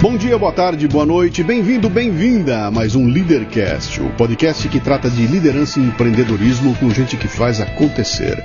[0.00, 4.78] Bom dia, boa tarde, boa noite, bem-vindo, bem-vinda a mais um Leadercast, o podcast que
[4.78, 8.40] trata de liderança e empreendedorismo com gente que faz acontecer.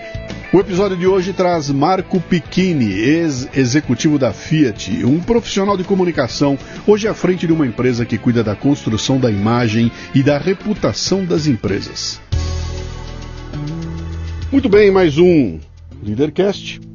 [0.52, 7.08] O episódio de hoje traz Marco Piccini, ex-executivo da Fiat, um profissional de comunicação, hoje
[7.08, 11.46] à frente de uma empresa que cuida da construção da imagem e da reputação das
[11.46, 12.20] empresas.
[14.52, 15.60] Muito bem, mais um
[16.04, 16.93] Leadercast.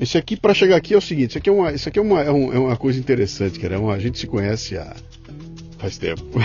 [0.00, 2.02] Esse aqui, para chegar aqui, é o seguinte: isso aqui é uma, isso aqui é
[2.02, 3.74] uma, é, é uma coisa interessante, cara.
[3.74, 4.94] É uma, a gente se conhece há.
[5.78, 6.22] Faz tempo.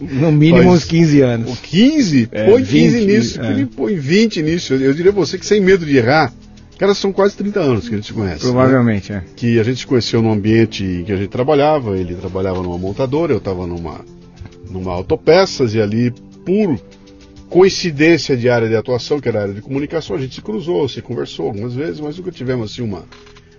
[0.00, 1.58] No mínimo Faz, uns 15 anos.
[1.60, 2.28] 15?
[2.32, 3.66] É, põe 15 nisso, é.
[3.66, 4.74] põe 20 nisso.
[4.74, 6.32] Eu, eu diria você que sem medo de errar.
[6.76, 8.40] Cara, são quase 30 anos que a gente se conhece.
[8.40, 9.24] Provavelmente, né?
[9.26, 9.34] é.
[9.34, 11.96] Que a gente se conheceu no ambiente em que a gente trabalhava.
[11.96, 14.00] Ele trabalhava numa montadora, eu estava numa,
[14.70, 16.12] numa autopeças e ali,
[16.44, 16.80] puro
[17.48, 20.88] coincidência de área de atuação, que era a área de comunicação, a gente se cruzou,
[20.88, 23.04] se conversou algumas vezes, mas nunca tivemos assim uma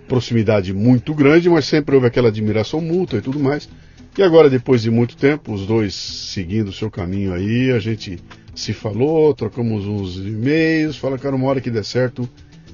[0.07, 3.69] proximidade muito grande, mas sempre houve aquela admiração mútua e tudo mais.
[4.17, 8.19] E agora, depois de muito tempo, os dois seguindo o seu caminho aí, a gente
[8.53, 12.27] se falou, trocamos uns e-mails, fala, cara, uma hora que der certo,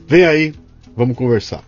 [0.07, 0.53] vem aí,
[0.95, 1.63] vamos conversar.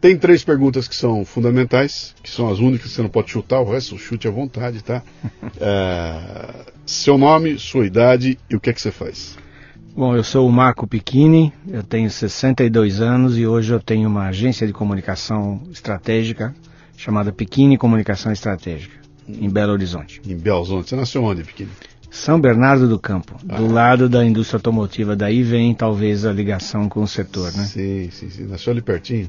[0.00, 3.60] Tem três perguntas que são fundamentais, que são as únicas que você não pode chutar,
[3.60, 5.02] o resto chute à vontade, tá?
[5.60, 9.36] É, seu nome, sua idade e o que é que você faz?
[9.96, 14.28] Bom, eu sou o Marco Piccini, eu tenho 62 anos e hoje eu tenho uma
[14.28, 16.54] agência de comunicação estratégica
[16.96, 18.94] chamada Piccini Comunicação Estratégica,
[19.28, 20.20] em Belo Horizonte.
[20.24, 20.90] Em Belo Horizonte.
[20.90, 21.70] Você nasceu onde, Piccini?
[22.10, 23.56] São Bernardo do Campo, ah.
[23.56, 25.16] do lado da indústria automotiva.
[25.16, 27.64] Daí vem talvez a ligação com o setor, né?
[27.64, 28.46] Sim, sim, sim.
[28.46, 29.28] Nasceu ali pertinho?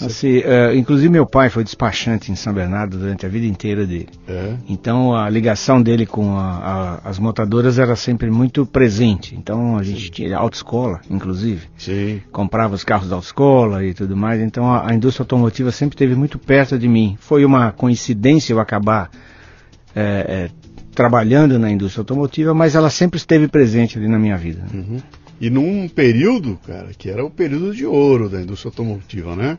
[0.00, 4.08] Assim, uh, inclusive meu pai foi despachante em São Bernardo durante a vida inteira dele.
[4.28, 4.54] É.
[4.68, 9.34] Então a ligação dele com a, a, as montadoras era sempre muito presente.
[9.34, 10.10] Então a gente Sim.
[10.10, 11.66] tinha autoescola, inclusive.
[11.76, 12.20] Sim.
[12.30, 14.40] Comprava os carros da autoescola e tudo mais.
[14.40, 17.16] Então a, a indústria automotiva sempre esteve muito perto de mim.
[17.20, 19.10] Foi uma coincidência eu acabar
[19.94, 20.50] é, é,
[20.94, 24.64] trabalhando na indústria automotiva, mas ela sempre esteve presente ali na minha vida.
[24.72, 25.00] Uhum.
[25.40, 29.58] E num período, cara, que era o período de ouro da indústria automotiva, né?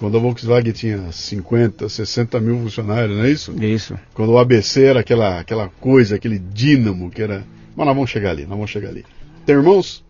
[0.00, 3.52] Quando a Volkswagen tinha 50, 60 mil funcionários, não é isso?
[3.62, 3.98] Isso.
[4.14, 7.44] Quando o ABC era aquela, aquela coisa, aquele dínamo que era.
[7.76, 9.04] Mas nós vamos chegar ali, nós vamos chegar ali.
[9.44, 10.02] Tem irmãos?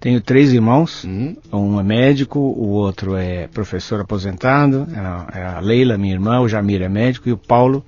[0.00, 1.04] Tenho três irmãos.
[1.04, 1.36] Uhum.
[1.52, 4.88] Um é médico, o outro é professor aposentado,
[5.32, 7.84] é a Leila, minha irmã, o Jamir é médico e o Paulo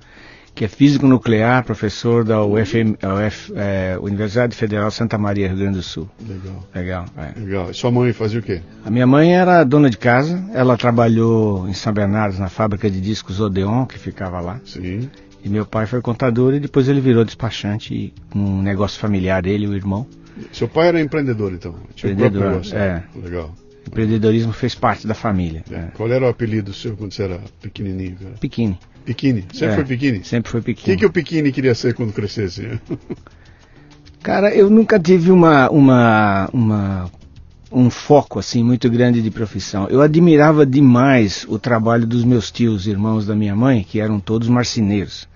[0.55, 2.95] que é físico nuclear, professor da UFM,
[3.27, 6.09] UF, é, Universidade Federal Santa Maria, Rio Grande do Sul.
[6.25, 6.67] Legal.
[6.73, 7.05] Legal.
[7.17, 7.39] É.
[7.39, 7.71] Legal.
[7.71, 8.61] E sua mãe fazia o quê?
[8.85, 10.41] A minha mãe era dona de casa.
[10.53, 14.61] Ela trabalhou em São Bernardo, na fábrica de discos Odeon, que ficava lá.
[14.65, 15.09] Sim.
[15.43, 19.75] E meu pai foi contador e depois ele virou despachante um negócio familiar dele, o
[19.75, 20.07] irmão.
[20.53, 21.75] Seu pai era empreendedor, então?
[21.93, 23.03] Tinha empreendedor, negócio, é.
[23.15, 23.53] Legal.
[23.87, 25.63] Empreendedorismo fez parte da família.
[25.69, 25.75] É.
[25.75, 25.91] É.
[25.93, 28.15] Qual era o apelido seu quando você era pequenininho?
[28.15, 28.35] Cara?
[28.39, 28.79] Pequini.
[29.05, 29.45] Pequini.
[29.53, 30.23] Sempre é, foi pequini?
[30.23, 30.83] Sempre foi pequini.
[30.83, 32.79] O que, que o pequini queria ser quando crescesse?
[34.23, 37.11] Cara, eu nunca tive uma, uma, uma,
[37.71, 39.87] um foco assim muito grande de profissão.
[39.87, 44.49] Eu admirava demais o trabalho dos meus tios, irmãos da minha mãe, que eram todos
[44.49, 45.27] marceneiros.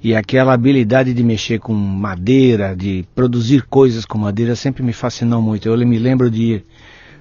[0.00, 5.42] E aquela habilidade de mexer com madeira, de produzir coisas com madeira, sempre me fascinou
[5.42, 5.68] muito.
[5.68, 6.64] Eu me lembro de ir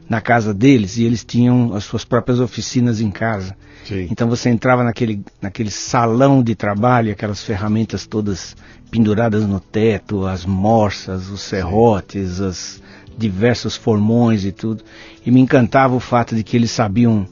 [0.09, 3.55] na casa deles e eles tinham as suas próprias oficinas em casa.
[3.85, 4.07] Sim.
[4.09, 8.57] Então você entrava naquele, naquele salão de trabalho, aquelas ferramentas todas
[8.89, 12.45] penduradas no teto, as morsas, os serrotes, Sim.
[12.45, 12.81] as
[13.15, 14.83] diversos formões e tudo.
[15.23, 17.27] E me encantava o fato de que eles sabiam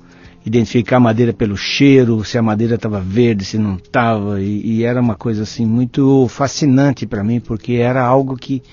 [0.45, 4.83] identificar a madeira pelo cheiro, se a madeira estava verde, se não estava, e, e,
[4.83, 8.63] era uma coisa assim muito fascinante para mim, porque era algo que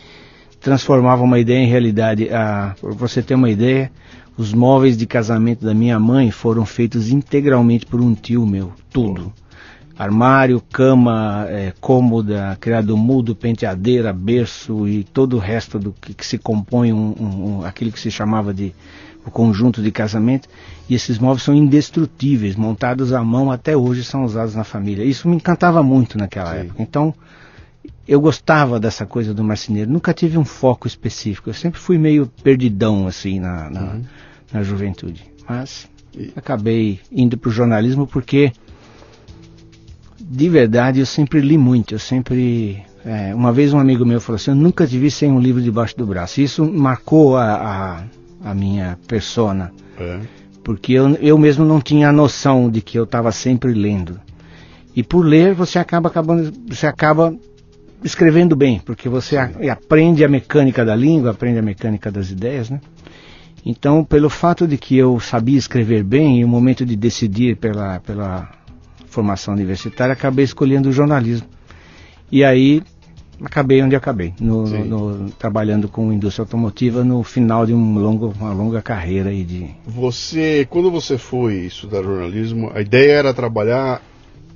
[0.65, 2.31] transformava uma ideia em realidade.
[2.33, 3.93] Ah, para você ter uma ideia,
[4.37, 9.31] os móveis de casamento da minha mãe foram feitos integralmente por um tio meu, tudo.
[9.97, 16.27] Armário, cama, é, cômoda, criado mudo, penteadeira, berço e todo o resto do que, que
[16.27, 18.75] se compõe um, um, um, aquilo que se chamava de
[19.25, 20.49] o conjunto de casamento.
[20.89, 25.05] E esses móveis são indestrutíveis, montados à mão até hoje são usados na família.
[25.05, 26.61] Isso me encantava muito naquela Sim.
[26.61, 26.83] época.
[26.83, 27.15] Então,
[28.07, 31.51] eu gostava dessa coisa do marceneiro, nunca tive um foco específico.
[31.51, 34.03] Eu sempre fui meio perdidão assim na, na, uhum.
[34.53, 35.25] na juventude.
[35.49, 36.33] Mas e...
[36.37, 38.53] acabei indo para o jornalismo porque,
[40.21, 41.95] de verdade, eu sempre li muito.
[41.95, 42.83] Eu sempre.
[43.05, 45.63] É, uma vez um amigo meu falou assim: Eu nunca te vi sem um livro
[45.63, 46.41] debaixo do braço.
[46.41, 47.55] Isso marcou a,
[48.43, 49.73] a, a minha persona.
[49.99, 50.21] É.
[50.63, 54.21] Porque eu, eu mesmo não tinha a noção de que eu estava sempre lendo.
[54.97, 57.35] E por ler, você acaba acabando, você acaba
[58.05, 62.69] escrevendo bem, porque você a, aprende a mecânica da língua, aprende a mecânica das ideias,
[62.69, 62.81] né?
[63.67, 67.99] Então, pelo fato de que eu sabia escrever bem, e o momento de decidir pela,
[68.01, 68.51] pela
[69.07, 71.49] formação universitária, acabei escolhendo o jornalismo.
[72.31, 72.83] E aí
[73.43, 78.53] acabei onde acabei, no, no, trabalhando com indústria automotiva no final de um longo, uma
[78.53, 79.71] longa carreira aí de.
[79.87, 84.03] Você, quando você foi estudar jornalismo, a ideia era trabalhar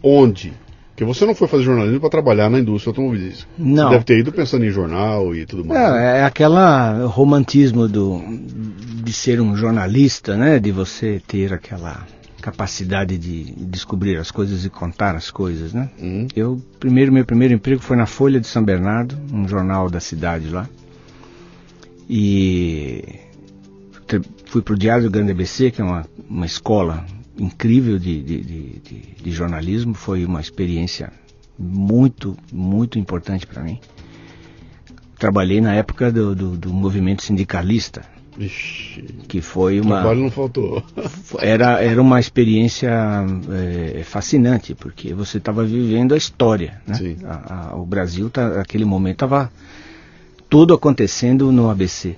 [0.03, 0.53] onde?
[0.99, 3.49] Porque você não foi fazer jornalismo para trabalhar na indústria automobilística.
[3.57, 3.85] Não.
[3.85, 5.81] Você deve ter ido pensando em jornal e tudo mais.
[5.81, 6.19] É, né?
[6.19, 8.21] é aquela romantismo do,
[9.05, 10.59] de ser um jornalista, né?
[10.59, 12.05] De você ter aquela
[12.41, 15.89] capacidade de descobrir as coisas e contar as coisas, né?
[16.03, 16.27] Hum.
[16.35, 20.51] Eu primeiro meu primeiro emprego foi na Folha de São Bernardo, um jornal da cidade
[20.51, 20.69] lá.
[22.11, 23.05] E
[24.47, 27.07] fui para o Diário do Grande ABC, que é uma, uma escola
[27.39, 31.13] incrível de, de, de, de, jornalismo, foi uma experiência
[31.59, 33.79] muito, muito importante para mim.
[35.19, 38.03] Trabalhei na época do, do, do movimento sindicalista,
[38.39, 40.83] Ixi, que foi uma trabalho não faltou.
[41.41, 42.89] era era uma experiência
[43.51, 47.17] é, fascinante porque você estava vivendo a história né?
[47.25, 49.51] A, a, o Brasil tá, naquele momento estava
[50.49, 52.17] tudo acontecendo no ABC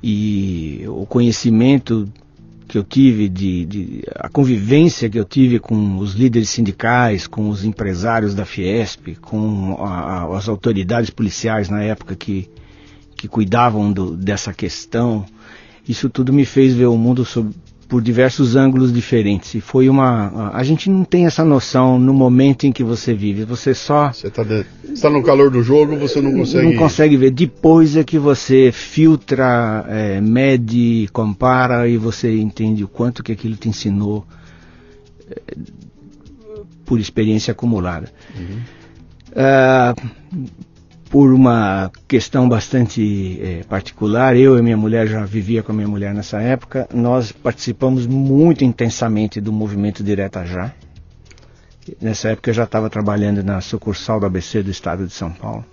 [0.00, 2.08] e o conhecimento
[2.70, 7.48] que eu tive, de, de, a convivência que eu tive com os líderes sindicais, com
[7.48, 12.48] os empresários da Fiesp, com a, as autoridades policiais na época que,
[13.16, 15.26] que cuidavam do, dessa questão,
[15.88, 17.52] isso tudo me fez ver o mundo sob,
[17.90, 19.52] por diversos ângulos diferentes.
[19.56, 20.52] E foi uma.
[20.54, 23.44] A gente não tem essa noção no momento em que você vive.
[23.44, 24.12] Você só.
[24.12, 26.66] Você está tá no calor do jogo, você não consegue.
[26.68, 27.32] Não consegue ver.
[27.32, 33.56] Depois é que você filtra, é, mede, compara e você entende o quanto que aquilo
[33.56, 34.24] te ensinou
[35.28, 35.56] é,
[36.84, 38.08] por experiência acumulada.
[38.38, 38.60] Uhum.
[39.32, 40.50] Uh,
[41.10, 45.88] por uma questão bastante é, particular, eu e minha mulher já vivia com a minha
[45.88, 50.72] mulher nessa época, nós participamos muito intensamente do movimento Direta Já.
[52.00, 55.64] Nessa época eu já estava trabalhando na sucursal do ABC do estado de São Paulo.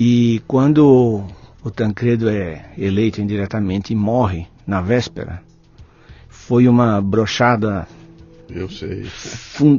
[0.00, 1.22] E quando
[1.62, 5.42] o Tancredo é eleito indiretamente e morre na véspera,
[6.26, 7.86] foi uma brochada
[8.50, 9.04] eu sei.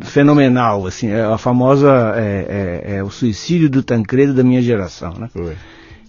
[0.04, 5.14] Fenomenal, assim, é a famosa é, é, é, o suicídio do Tancredo da minha geração,
[5.14, 5.30] né?
[5.32, 5.56] Foi.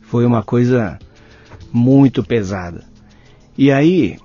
[0.03, 0.99] Foi uma coisa
[1.73, 2.85] muito pesada.
[3.57, 4.17] E aí,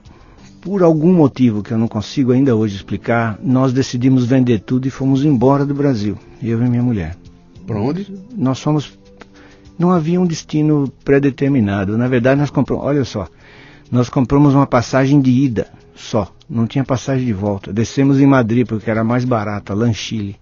[0.61, 4.91] por algum motivo que eu não consigo ainda hoje explicar, nós decidimos vender tudo e
[4.91, 7.17] fomos embora do Brasil, eu e minha mulher.
[7.67, 8.07] Para onde?
[8.35, 8.97] Nós fomos.
[9.77, 11.97] Não havia um destino pré-determinado.
[11.97, 12.85] Na verdade, nós compramos.
[12.85, 13.27] Olha só,
[13.91, 17.73] nós compramos uma passagem de ida só, não tinha passagem de volta.
[17.73, 20.35] Descemos em Madrid porque era mais barata, Lanchile.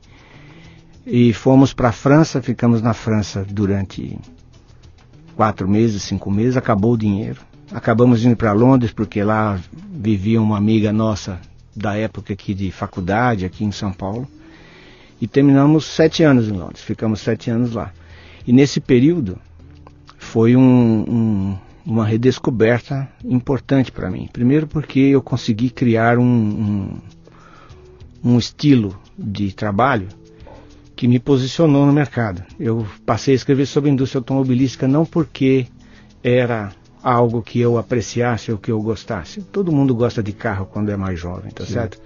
[1.07, 4.19] E fomos para a França, ficamos na França durante
[5.35, 7.39] quatro meses, cinco meses, acabou o dinheiro.
[7.71, 9.57] Acabamos indo para Londres porque lá
[9.89, 11.39] vivia uma amiga nossa
[11.73, 14.27] da época aqui de faculdade, aqui em São Paulo.
[15.21, 17.93] E terminamos sete anos em Londres, ficamos sete anos lá.
[18.45, 19.39] E nesse período
[20.17, 24.29] foi um, um uma redescoberta importante para mim.
[24.31, 27.01] Primeiro porque eu consegui criar um, um,
[28.23, 30.07] um, estilo de trabalho
[30.95, 32.43] que me posicionou no mercado.
[32.59, 35.67] Eu passei a escrever sobre a indústria automobilística não porque
[36.23, 36.71] era
[37.03, 39.41] algo que eu apreciasse ou que eu gostasse.
[39.41, 41.73] Todo mundo gosta de carro quando é mais jovem, tá Sim.
[41.73, 41.99] certo?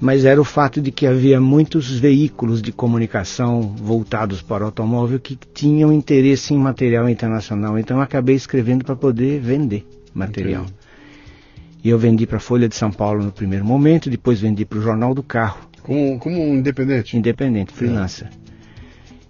[0.00, 5.18] Mas era o fato de que havia muitos veículos de comunicação voltados para o automóvel
[5.18, 7.78] que tinham interesse em material internacional.
[7.78, 10.62] Então eu acabei escrevendo para poder vender material.
[10.62, 10.74] Okay.
[11.82, 14.78] E eu vendi para a Folha de São Paulo no primeiro momento, depois vendi para
[14.78, 15.58] o Jornal do Carro.
[15.82, 17.16] Como, como um independente?
[17.16, 18.28] Independente, freelancer.
[18.28, 18.30] É.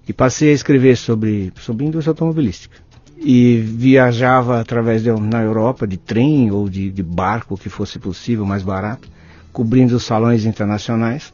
[0.08, 2.76] E passei a escrever sobre, sobre indústria automobilística.
[3.18, 8.46] E viajava através de, na Europa de trem ou de, de barco, que fosse possível,
[8.46, 9.08] mais barato
[9.52, 11.33] cobrindo os salões internacionais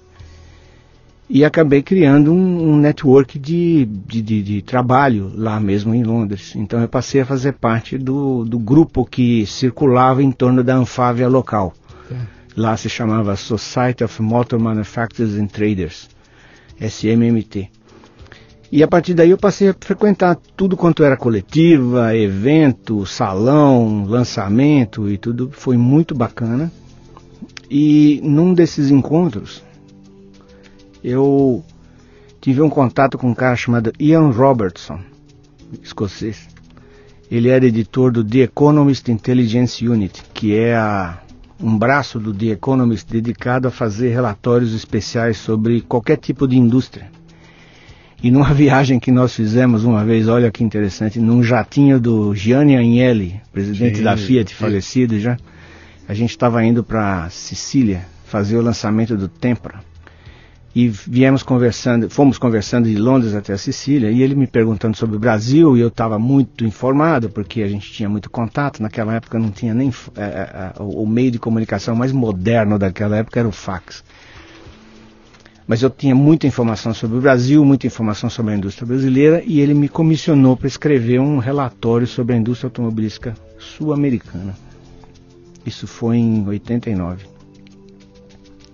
[1.28, 6.54] e acabei criando um, um network de, de, de, de, trabalho lá mesmo em Londres.
[6.54, 11.28] Então eu passei a fazer parte do, do grupo que circulava em torno da Anfávia
[11.28, 11.72] local.
[12.10, 12.16] É.
[12.56, 16.08] Lá se chamava Society of Motor Manufacturers and Traders,
[16.78, 17.70] SMMT.
[18.70, 25.08] E a partir daí eu passei a frequentar tudo quanto era coletiva, evento, salão, lançamento
[25.08, 25.50] e tudo.
[25.52, 26.70] Foi muito bacana.
[27.70, 29.62] E num desses encontros,
[31.02, 31.64] eu
[32.40, 35.00] tive um contato com um cara chamado Ian Robertson,
[35.82, 36.48] escocês.
[37.30, 41.18] Ele era editor do The Economist Intelligence Unit, que é a,
[41.60, 47.10] um braço do The Economist dedicado a fazer relatórios especiais sobre qualquer tipo de indústria.
[48.22, 52.76] E numa viagem que nós fizemos uma vez, olha que interessante, num jatinho do Gianni
[52.76, 55.36] Agnelli, presidente sim, da Fiat, falecido já,
[56.08, 59.80] a gente estava indo para Sicília fazer o lançamento do Tempra.
[60.74, 65.14] e viemos conversando, fomos conversando de Londres até a Sicília, e ele me perguntando sobre
[65.14, 69.38] o Brasil, e eu estava muito informado, porque a gente tinha muito contato, naquela época
[69.38, 73.52] não tinha nem, é, é, o meio de comunicação mais moderno daquela época era o
[73.52, 74.02] fax.
[75.64, 79.60] Mas eu tinha muita informação sobre o Brasil, muita informação sobre a indústria brasileira, e
[79.60, 84.56] ele me comissionou para escrever um relatório sobre a indústria automobilística sul-americana.
[85.64, 87.26] Isso foi em 89.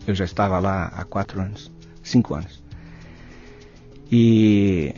[0.06, 1.70] Eu já estava lá há quatro anos
[2.11, 2.62] cinco anos.
[4.11, 4.92] E,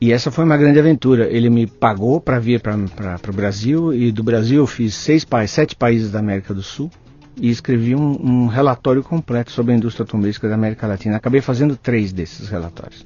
[0.00, 1.28] e essa foi uma grande aventura.
[1.28, 5.74] Ele me pagou para vir para o Brasil e do Brasil eu fiz seis sete
[5.74, 6.90] países da América do Sul
[7.38, 11.16] e escrevi um, um relatório completo sobre a indústria automobilística da América Latina.
[11.16, 13.04] Acabei fazendo três desses relatórios.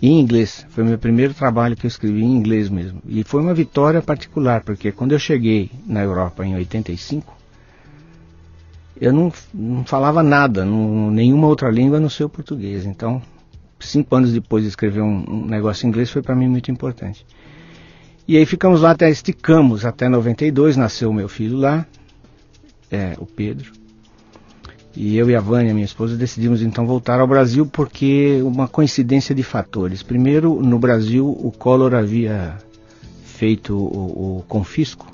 [0.00, 3.00] Em inglês, foi meu primeiro trabalho que eu escrevi em inglês mesmo.
[3.06, 7.34] E foi uma vitória particular, porque quando eu cheguei na Europa em 85,
[9.00, 12.84] eu não, não falava nada, não, nenhuma outra língua não ser o português.
[12.84, 13.22] Então,
[13.80, 17.24] cinco anos depois de escrever um, um negócio em inglês foi para mim muito importante.
[18.28, 21.86] E aí ficamos lá até, esticamos até 92, nasceu o meu filho lá,
[22.90, 23.72] é, o Pedro.
[24.96, 29.34] E eu e a Vânia, minha esposa, decidimos então voltar ao Brasil porque uma coincidência
[29.34, 30.02] de fatores.
[30.02, 32.56] Primeiro, no Brasil, o Collor havia
[33.22, 35.06] feito o, o confisco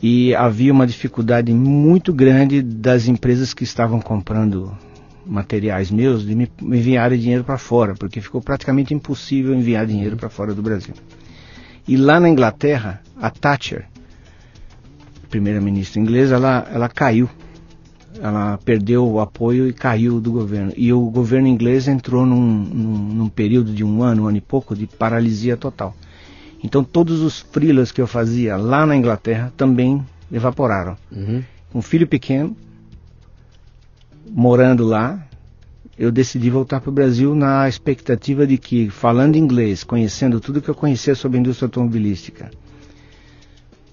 [0.00, 4.72] e havia uma dificuldade muito grande das empresas que estavam comprando
[5.26, 10.30] materiais meus de me enviarem dinheiro para fora, porque ficou praticamente impossível enviar dinheiro para
[10.30, 10.94] fora do Brasil.
[11.86, 13.86] E lá na Inglaterra, a Thatcher,
[15.28, 17.28] primeira-ministra inglesa, ela, ela caiu.
[18.20, 20.72] Ela perdeu o apoio e caiu do governo.
[20.76, 24.40] E o governo inglês entrou num, num, num período de um ano, um ano e
[24.40, 25.94] pouco, de paralisia total.
[26.62, 30.96] Então todos os freelas que eu fazia lá na Inglaterra também evaporaram.
[31.12, 31.42] Uhum.
[31.74, 32.56] Um filho pequeno,
[34.30, 35.24] morando lá,
[35.98, 40.68] eu decidi voltar para o Brasil na expectativa de que, falando inglês, conhecendo tudo que
[40.68, 42.50] eu conhecia sobre a indústria automobilística,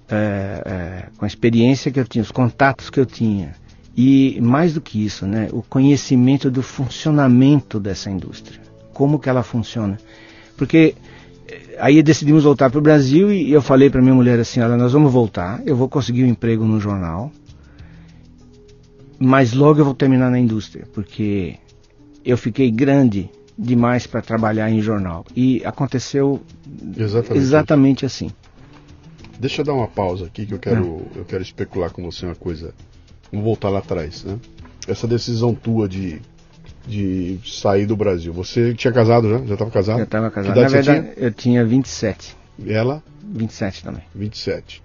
[0.08, 3.56] é, é, com a experiência que eu tinha, os contatos que eu tinha,
[3.96, 8.60] e mais do que isso, né, o conhecimento do funcionamento dessa indústria,
[8.94, 9.98] como que ela funciona.
[10.58, 10.96] Porque
[11.80, 14.94] aí decidimos voltar para o Brasil e eu falei para minha mulher assim, olha, nós
[14.94, 17.32] vamos voltar, eu vou conseguir um emprego no jornal,
[19.20, 21.58] mas logo eu vou terminar na indústria, porque
[22.24, 25.26] eu fiquei grande demais para trabalhar em jornal.
[25.36, 26.42] E aconteceu
[26.98, 28.32] exatamente, exatamente assim.
[29.40, 31.20] Deixa eu dar uma pausa aqui que eu quero, é.
[31.20, 32.74] eu quero especular com você uma coisa.
[33.32, 34.38] Vamos voltar lá atrás, né?
[34.88, 36.22] Essa decisão tua de
[36.88, 38.32] de sair do Brasil.
[38.34, 39.38] Você tinha casado já?
[39.40, 39.98] Já estava casado?
[39.98, 40.56] Já estava casado.
[40.56, 41.14] Na verdade, tinha?
[41.18, 42.36] eu tinha 27.
[42.60, 43.04] E ela?
[43.24, 44.04] 27 também.
[44.14, 44.84] 27.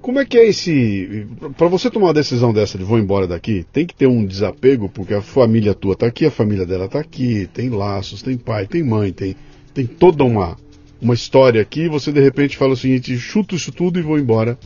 [0.00, 1.26] Como é que é esse.
[1.56, 4.88] Para você tomar uma decisão dessa de vou embora daqui, tem que ter um desapego,
[4.88, 8.66] porque a família tua está aqui, a família dela está aqui, tem laços, tem pai,
[8.66, 9.36] tem mãe, tem,
[9.72, 10.56] tem toda uma,
[11.00, 11.88] uma história aqui.
[11.88, 14.58] Você de repente fala o seguinte: chuto isso tudo e vou embora.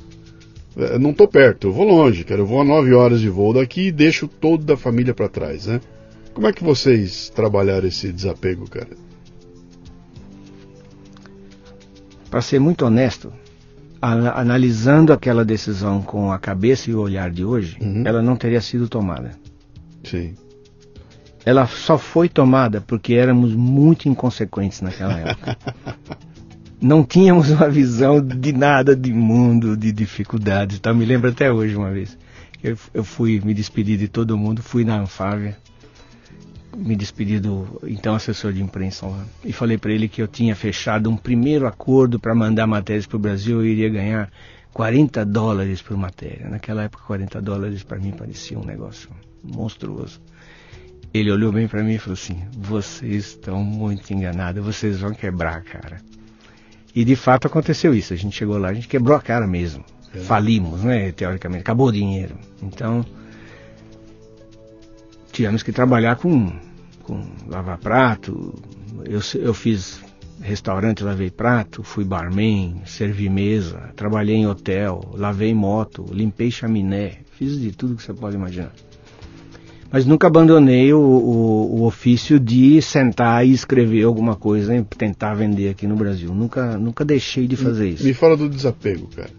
[0.76, 2.40] É, não estou perto, eu vou longe, cara.
[2.40, 5.66] Eu vou a 9 horas de voo daqui e deixo toda a família para trás,
[5.66, 5.80] né?
[6.34, 8.90] Como é que vocês trabalharam esse desapego, cara?
[12.30, 13.32] Para ser muito honesto,
[14.02, 18.02] analisando aquela decisão com a cabeça e o olhar de hoje, uhum.
[18.04, 19.30] ela não teria sido tomada.
[20.04, 20.34] Sim.
[21.44, 25.56] Ela só foi tomada porque éramos muito inconsequentes naquela época.
[26.80, 30.78] Não tínhamos uma visão de nada de mundo, de dificuldades.
[30.78, 32.18] Então, me lembro até hoje uma vez.
[32.62, 35.56] Eu, eu fui me despedir de todo mundo, fui na Anfávia
[36.76, 40.54] me despedi do então assessor de imprensa lá e falei para ele que eu tinha
[40.54, 44.30] fechado um primeiro acordo para mandar matérias para o Brasil e iria ganhar
[44.74, 46.50] 40 dólares por matéria.
[46.50, 49.08] Naquela época, 40 dólares para mim parecia um negócio
[49.42, 50.20] monstruoso.
[51.14, 55.62] Ele olhou bem para mim e falou assim: Vocês estão muito enganados, vocês vão quebrar
[55.62, 55.96] cara.
[56.96, 58.14] E de fato aconteceu isso.
[58.14, 59.84] A gente chegou lá, a gente quebrou a cara mesmo.
[60.14, 60.18] É.
[60.20, 61.12] Falimos, né?
[61.12, 62.34] Teoricamente, acabou o dinheiro.
[62.62, 63.04] Então
[65.30, 66.50] tivemos que trabalhar com,
[67.02, 68.54] com lavar prato.
[69.04, 70.00] Eu, eu fiz
[70.40, 77.60] restaurante, lavei prato, fui barman, servi mesa, trabalhei em hotel, lavei moto, limpei chaminé, fiz
[77.60, 78.72] de tudo que você pode imaginar.
[79.90, 85.34] Mas nunca abandonei o, o, o ofício de sentar e escrever alguma coisa e tentar
[85.34, 86.34] vender aqui no Brasil.
[86.34, 88.04] Nunca, nunca deixei de fazer isso.
[88.04, 89.30] Me fala do desapego, cara.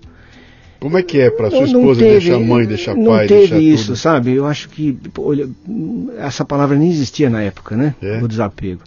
[0.80, 3.60] Como é que é para sua esposa teve, deixar mãe, deixar não pai, teve deixar
[3.60, 3.98] isso, tudo?
[3.98, 4.34] sabe?
[4.34, 5.50] Eu acho que olha,
[6.20, 7.96] essa palavra nem existia na época, né?
[8.02, 8.22] É.
[8.22, 8.82] O desapego.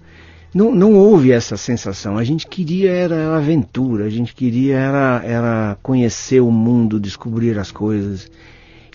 [0.55, 2.17] Não, não houve essa sensação.
[2.17, 7.71] A gente queria era aventura, a gente queria era, era conhecer o mundo, descobrir as
[7.71, 8.31] coisas.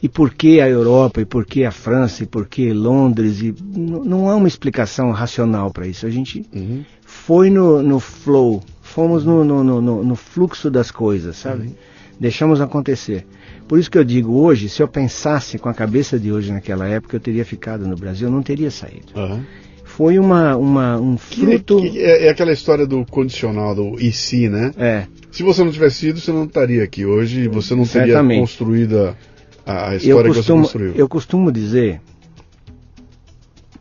[0.02, 3.42] E por que a Europa, e por que a França, e por que Londres?
[3.42, 6.06] E não há uma explicação racional para isso.
[6.06, 6.84] A gente uhum.
[7.02, 11.68] foi no, no flow, fomos no, no, no, no, fluxo das coisas, sabe?
[11.68, 11.76] Uhum.
[12.20, 13.26] Deixamos acontecer.
[13.68, 16.88] Por isso que eu digo hoje, se eu pensasse com a cabeça de hoje naquela
[16.88, 19.14] época, eu teria ficado no Brasil, eu não teria saído.
[19.16, 19.44] Uhum.
[19.84, 21.82] Foi uma, uma, um fruto.
[21.82, 24.72] Que, que é, é, aquela história do condicional, do e se, né?
[24.78, 25.08] É.
[25.32, 28.40] Se você não tivesse ido, você não estaria aqui hoje, você não teria Certamente.
[28.40, 29.16] construído a
[29.66, 30.94] a história costumo, que você construiu.
[30.94, 32.02] Eu costumo dizer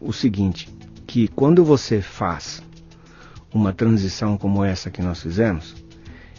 [0.00, 0.68] o seguinte,
[1.06, 2.62] que quando você faz
[3.52, 5.74] uma transição como essa que nós fizemos,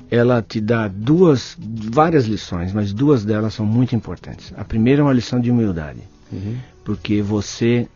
[0.09, 4.53] ela te dá duas, várias lições, mas duas delas são muito importantes.
[4.57, 6.57] A primeira é uma lição de humildade, uhum.
[6.83, 7.87] porque você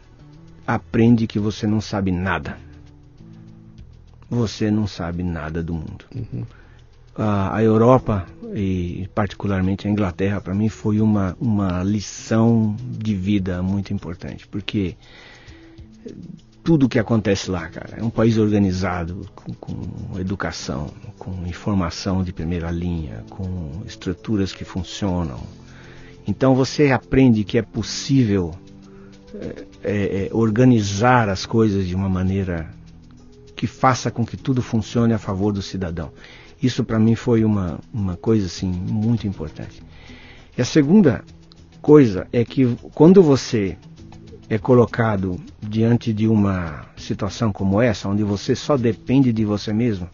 [0.66, 2.58] aprende que você não sabe nada.
[4.30, 6.06] Você não sabe nada do mundo.
[6.16, 6.46] Uhum
[7.20, 13.62] a, a Europa e particularmente a Inglaterra para mim foi uma, uma lição de vida
[13.62, 14.96] muito importante porque
[16.64, 22.32] tudo que acontece lá, cara, é um país organizado, com, com, educação, com informação de
[22.32, 25.40] primeira linha, com estruturas que funcionam.
[26.28, 28.54] Então você aprende que é possível
[29.34, 32.70] é, é, é organizar as coisas de uma maneira
[33.56, 36.12] que faça com que tudo funcione a favor do cidadão.
[36.62, 39.82] Isso para mim foi uma, uma coisa assim muito importante.
[40.58, 41.24] E a segunda
[41.82, 43.78] coisa é que quando você
[44.50, 50.10] é colocado diante de uma situação como essa, onde você só depende de você mesmo,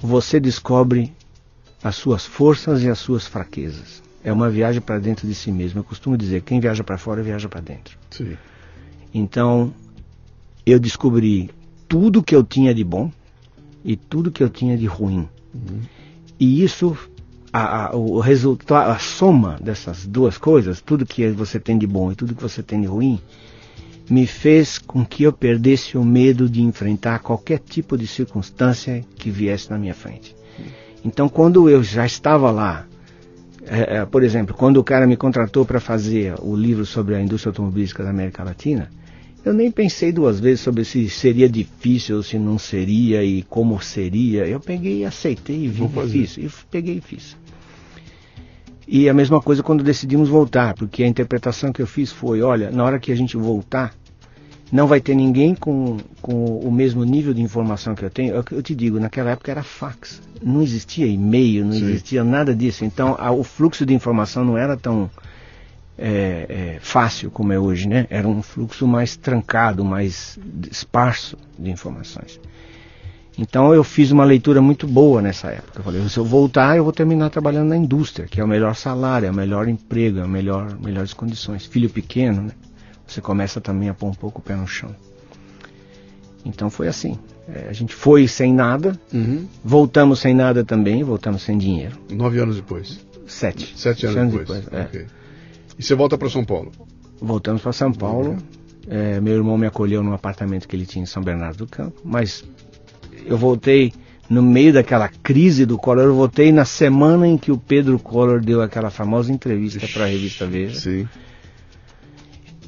[0.00, 1.12] você descobre
[1.82, 4.02] as suas forças e as suas fraquezas.
[4.24, 5.80] É uma viagem para dentro de si mesmo.
[5.80, 7.98] Eu costumo dizer, quem viaja para fora viaja para dentro.
[8.10, 8.36] Sim.
[9.12, 9.74] Então,
[10.64, 11.50] eu descobri
[11.88, 13.10] tudo que eu tinha de bom,
[13.84, 15.28] e tudo que eu tinha de ruim.
[15.54, 15.80] Uhum.
[16.38, 16.96] E isso,
[17.52, 22.12] a, a, o resultado, a soma dessas duas coisas, tudo que você tem de bom
[22.12, 23.20] e tudo que você tem de ruim,
[24.10, 29.30] me fez com que eu perdesse o medo de enfrentar qualquer tipo de circunstância que
[29.30, 30.34] viesse na minha frente.
[31.04, 32.86] Então, quando eu já estava lá,
[33.64, 37.20] é, é, por exemplo, quando o cara me contratou para fazer o livro sobre a
[37.20, 38.90] indústria automobilística da América Latina,
[39.44, 43.80] eu nem pensei duas vezes sobre se seria difícil ou se não seria e como
[43.80, 44.46] seria.
[44.46, 46.36] Eu peguei e aceitei e vi e fiz.
[46.36, 47.36] E peguei e fiz.
[48.86, 52.70] E a mesma coisa quando decidimos voltar, porque a interpretação que eu fiz foi, olha,
[52.70, 53.94] na hora que a gente voltar,
[54.70, 58.34] não vai ter ninguém com, com o mesmo nível de informação que eu tenho.
[58.34, 60.22] Eu, eu te digo, naquela época era fax.
[60.42, 61.84] Não existia e-mail, não Sim.
[61.84, 62.84] existia nada disso.
[62.84, 65.10] Então a, o fluxo de informação não era tão
[65.96, 68.06] é, é, fácil como é hoje, né?
[68.10, 70.38] Era um fluxo mais trancado, mais
[70.70, 72.40] esparso de informações.
[73.38, 75.80] Então eu fiz uma leitura muito boa nessa época.
[75.80, 78.74] Eu falei, se eu voltar, eu vou terminar trabalhando na indústria, que é o melhor
[78.74, 81.64] salário, é o melhor emprego, é o melhor, melhores condições.
[81.64, 82.52] Filho pequeno, né?
[83.06, 84.94] Você começa também a pôr um pouco o pé no chão.
[86.44, 87.18] Então foi assim.
[87.48, 89.46] É, a gente foi sem nada, uhum.
[89.64, 91.98] voltamos sem nada também, voltamos sem dinheiro.
[92.10, 93.00] Nove anos depois.
[93.26, 93.72] Sete.
[93.76, 94.60] Sete anos, anos depois.
[94.60, 94.84] depois é.
[94.86, 95.06] okay.
[95.78, 96.72] E você volta para São Paulo?
[97.20, 98.36] Voltamos para São Paulo.
[98.88, 102.00] É, meu irmão me acolheu num apartamento que ele tinha em São Bernardo do Campo,
[102.04, 102.44] mas
[103.24, 103.92] eu voltei
[104.28, 108.40] no meio daquela crise do Collor, eu voltei na semana em que o Pedro Collor
[108.40, 110.80] deu aquela famosa entrevista para a revista Veja.
[110.80, 111.08] Sim.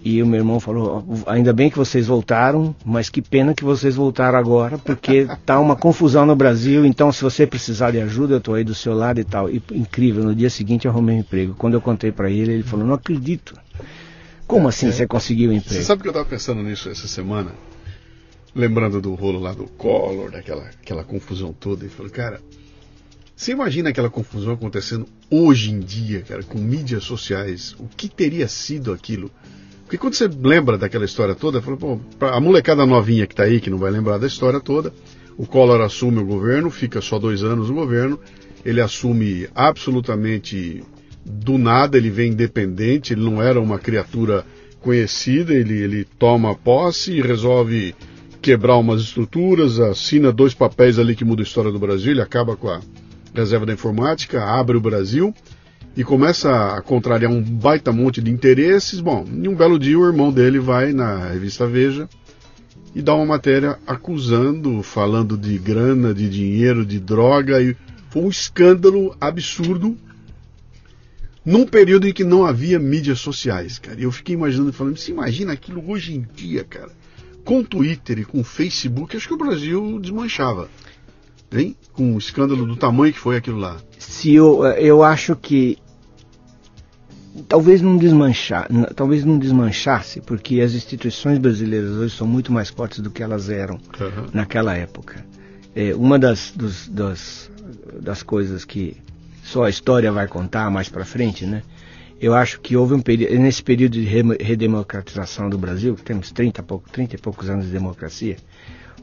[0.04, 3.96] E o meu irmão falou: ainda bem que vocês voltaram, mas que pena que vocês
[3.96, 6.84] voltaram agora, porque tá uma confusão no Brasil.
[6.84, 9.48] Então, se você precisar de ajuda, eu tô aí do seu lado e tal.
[9.48, 11.54] E, incrível, no dia seguinte eu arrumei um emprego.
[11.54, 13.54] Quando eu contei para ele, ele falou: Não acredito.
[14.46, 15.74] Como assim é, você conseguiu um emprego?
[15.74, 17.52] Você sabe que eu estava pensando nisso essa semana?
[18.54, 21.86] Lembrando do rolo lá do Collor, daquela aquela confusão toda.
[21.86, 22.42] E falou: Cara,
[23.34, 27.74] você imagina aquela confusão acontecendo hoje em dia, cara, com mídias sociais?
[27.78, 29.30] O que teria sido aquilo?
[29.84, 33.60] Porque quando você lembra daquela história toda, fala, pô, a molecada novinha que está aí,
[33.60, 34.92] que não vai lembrar da história toda,
[35.36, 38.18] o Collor assume o governo, fica só dois anos no governo,
[38.64, 40.82] ele assume absolutamente
[41.24, 44.44] do nada, ele vem independente, ele não era uma criatura
[44.80, 47.94] conhecida, ele, ele toma posse e resolve
[48.40, 52.56] quebrar umas estruturas, assina dois papéis ali que mudam a história do Brasil, ele acaba
[52.56, 52.80] com a
[53.34, 55.34] reserva da informática, abre o Brasil
[55.96, 59.00] e começa a contrariar um baita monte de interesses.
[59.00, 62.08] Bom, em um belo dia o irmão dele vai na revista Veja
[62.94, 67.76] e dá uma matéria acusando, falando de grana, de dinheiro, de droga e
[68.10, 69.96] foi um escândalo absurdo
[71.44, 74.00] num período em que não havia mídias sociais, cara.
[74.00, 76.90] Eu fiquei imaginando, falando, se imagina aquilo hoje em dia, cara.
[77.44, 80.70] Com Twitter e com Facebook, acho que o Brasil desmanchava.
[81.52, 81.76] Hein?
[81.92, 83.76] Com o escândalo do tamanho que foi aquilo lá.
[83.98, 85.78] Se eu, eu acho que
[87.48, 93.00] talvez não desmanchar, talvez não desmanchasse, porque as instituições brasileiras hoje são muito mais fortes
[93.00, 94.26] do que elas eram uhum.
[94.32, 95.24] naquela época.
[95.74, 97.50] É, uma das, dos, das,
[98.00, 98.96] das coisas que
[99.42, 101.62] só a história vai contar mais para frente, né?
[102.20, 106.88] Eu acho que houve um período, nesse período de redemocratização do Brasil, temos 30, pouco,
[106.88, 108.36] 30 e poucos anos de democracia,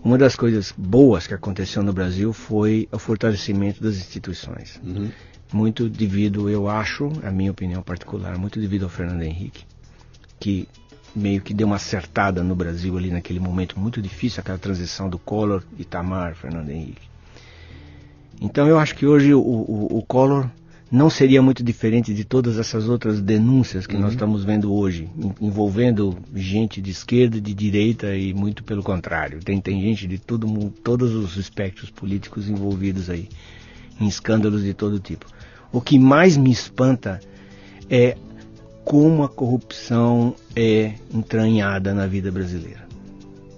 [0.04, 4.80] uma das coisas boas que aconteceu no Brasil foi o fortalecimento das instituições.
[4.84, 5.10] Uhum
[5.52, 9.66] muito devido, eu acho, a minha opinião particular, muito devido ao Fernando Henrique,
[10.40, 10.68] que
[11.16, 15.20] meio que deu uma acertada no Brasil ali naquele momento muito difícil, aquela transição do
[15.20, 17.10] Collor, Itamar, Fernando Henrique.
[18.40, 20.50] Então eu acho que hoje o, o, o Collor
[20.92, 24.02] não seria muito diferente de todas essas outras denúncias que uhum.
[24.02, 25.08] nós estamos vendo hoje,
[25.40, 29.40] envolvendo gente de esquerda, de direita e muito pelo contrário.
[29.40, 30.48] Tem, tem gente de todo,
[30.84, 33.30] todos os espectros políticos envolvidos aí,
[34.02, 35.26] em escândalos de todo tipo.
[35.72, 37.20] O que mais me espanta
[37.90, 38.18] é
[38.84, 42.91] como a corrupção é entranhada na vida brasileira.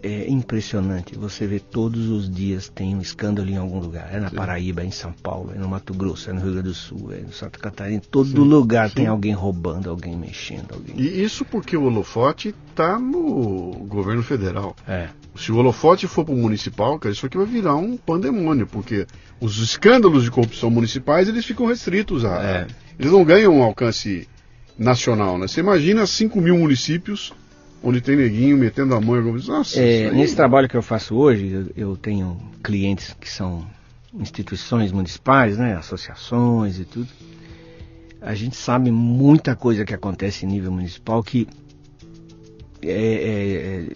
[0.03, 1.17] É impressionante.
[1.17, 4.13] Você vê todos os dias tem um escândalo em algum lugar.
[4.13, 4.35] É na Sim.
[4.35, 7.13] Paraíba, é em São Paulo, é no Mato Grosso, é no Rio Grande do Sul,
[7.13, 7.97] é no Santa Catarina.
[7.97, 8.37] Em todo Sim.
[8.37, 8.95] lugar Sim.
[8.95, 10.73] tem alguém roubando, alguém mexendo.
[10.73, 10.99] Alguém...
[10.99, 14.75] E isso porque o holofote está no governo federal.
[14.85, 15.07] É.
[15.35, 19.07] Se o holofote for para o municipal, cara, isso aqui vai virar um pandemônio, porque
[19.39, 22.43] os escândalos de corrupção municipais eles ficam restritos a.
[22.43, 22.67] É.
[22.99, 24.27] Eles não ganham um alcance
[24.77, 25.47] nacional, né?
[25.47, 27.33] Você imagina 5 mil municípios
[27.83, 30.15] onde tem neguinho metendo a mão e Nossa, é, aí...
[30.15, 33.67] Nesse trabalho que eu faço hoje, eu, eu, tenho clientes que são
[34.13, 37.09] instituições municipais, né, associações e tudo.
[38.21, 41.45] A gente sabe muita coisa que acontece em nível municipal que
[42.81, 43.87] é,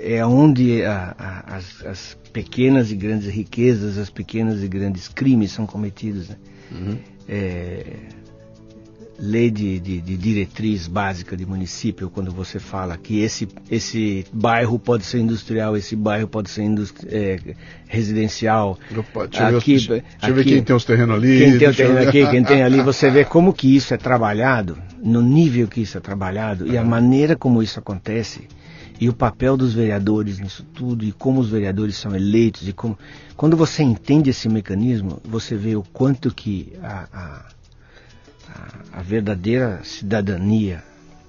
[0.00, 5.06] é, é onde a, a, as, as, pequenas e grandes riquezas, as pequenas e grandes
[5.06, 6.30] crimes são cometidos.
[6.30, 6.36] Né?
[6.72, 6.98] Uhum.
[7.28, 7.84] É,
[9.18, 14.78] lei de, de, de, diretriz básica de município, quando você fala que esse, esse bairro
[14.78, 16.62] pode ser industrial, esse bairro pode ser
[17.06, 17.38] é,
[17.86, 18.78] residencial.
[18.96, 21.38] Opa, deixa, aqui, ver, deixa aqui, ver quem tem os terrenos ali.
[21.38, 22.80] Quem tem o terreno aqui, quem tem ali.
[22.84, 26.82] Você vê como que isso é trabalhado, no nível que isso é trabalhado e a
[26.82, 28.48] maneira como isso acontece
[28.98, 32.98] e o papel dos vereadores nisso tudo e como os vereadores são eleitos e como
[33.36, 37.44] quando você entende esse mecanismo você vê o quanto que a, a
[38.92, 40.82] a, verdadeira cidadania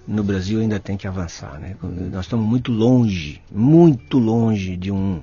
[0.08, 1.60] no Brasil ainda tem que avançar.
[1.60, 1.76] Né?
[2.12, 5.22] Nós estamos muito longe, muito longe de um,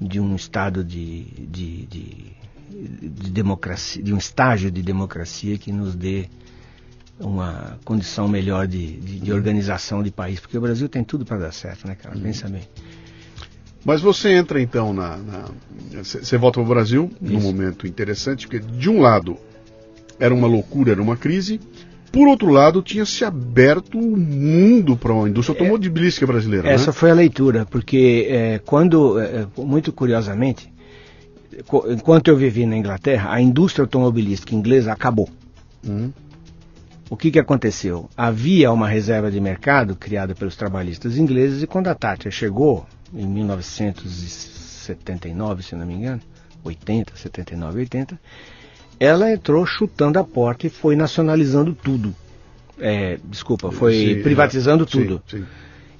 [0.00, 2.32] de um estado de, de, de,
[2.70, 6.28] de democracia, de um estágio de democracia que nos dê
[7.18, 11.38] uma condição melhor de, de, de organização de país, porque o Brasil tem tudo para
[11.38, 12.18] dar certo, né, cara?
[12.18, 12.62] Pensa bem.
[13.84, 15.18] Mas você entra então na.
[15.92, 17.32] Você volta para o Brasil Isso.
[17.32, 19.36] num momento interessante, porque de um lado
[20.18, 21.60] era uma loucura, era uma crise.
[22.12, 26.68] Por outro lado, tinha se aberto o um mundo para a indústria automobilística brasileira.
[26.68, 26.92] Essa né?
[26.92, 30.72] foi a leitura, porque é, quando, é, é muito curiosamente,
[31.88, 35.28] enquanto eu vivi na Inglaterra, a indústria automobilística inglesa acabou.
[35.84, 36.12] Hum.
[37.10, 38.10] O que, que aconteceu?
[38.16, 43.26] Havia uma reserva de mercado criada pelos trabalhistas ingleses e quando a Thatcher chegou, em
[43.26, 46.22] 1979, se não me engano,
[46.64, 48.18] 80, 79, 80,
[48.98, 52.14] ela entrou chutando a porta e foi nacionalizando tudo.
[52.78, 55.22] É, desculpa, foi sim, privatizando é, tudo.
[55.28, 55.44] Sim, sim.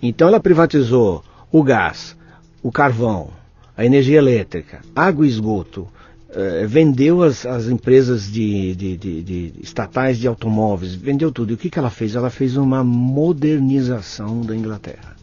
[0.03, 2.17] Então ela privatizou o gás,
[2.63, 3.31] o carvão,
[3.77, 5.89] a energia elétrica, água e esgoto,
[6.31, 11.53] é, vendeu as, as empresas de, de, de, de, estatais de automóveis, vendeu tudo.
[11.53, 12.17] E o que, que ela fez?
[12.17, 15.15] Ela fez uma modernização da Inglaterra.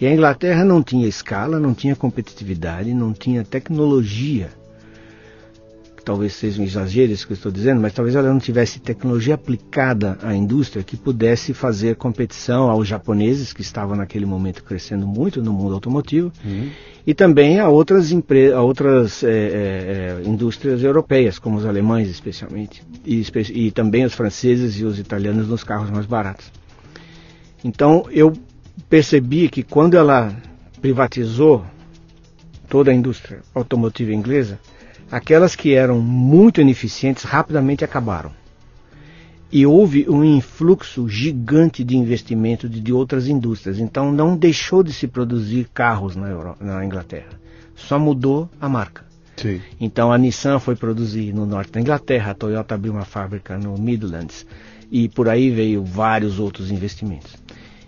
[0.00, 4.50] E a Inglaterra não tinha escala, não tinha competitividade, não tinha tecnologia
[6.06, 9.34] talvez seja um exagero isso que eu estou dizendo, mas talvez ela não tivesse tecnologia
[9.34, 15.42] aplicada à indústria que pudesse fazer competição aos japoneses que estavam naquele momento crescendo muito
[15.42, 16.70] no mundo automotivo uhum.
[17.04, 18.12] e também a outras,
[18.54, 24.78] a outras é, é, indústrias europeias, como os alemães especialmente, e, e também os franceses
[24.78, 26.52] e os italianos nos carros mais baratos.
[27.64, 28.32] Então eu
[28.88, 30.32] percebi que quando ela
[30.80, 31.66] privatizou
[32.68, 34.60] toda a indústria automotiva inglesa,
[35.10, 38.32] Aquelas que eram muito ineficientes rapidamente acabaram.
[39.52, 43.78] E houve um influxo gigante de investimento de, de outras indústrias.
[43.78, 47.40] Então não deixou de se produzir carros na, Euro, na Inglaterra.
[47.74, 49.04] Só mudou a marca.
[49.36, 49.60] Sim.
[49.80, 53.76] Então a Nissan foi produzir no norte da Inglaterra, a Toyota abriu uma fábrica no
[53.78, 54.46] Midlands
[54.90, 57.36] e por aí veio vários outros investimentos.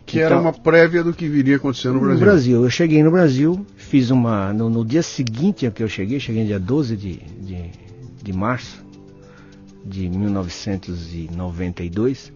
[0.08, 2.18] Que então, era uma prévia do que viria acontecer no Brasil.
[2.18, 2.64] No Brasil.
[2.64, 4.54] Eu cheguei no Brasil, fiz uma.
[4.54, 7.70] No, no dia seguinte a que eu cheguei, cheguei no dia 12 de, de,
[8.22, 8.82] de março
[9.84, 12.32] de 1992.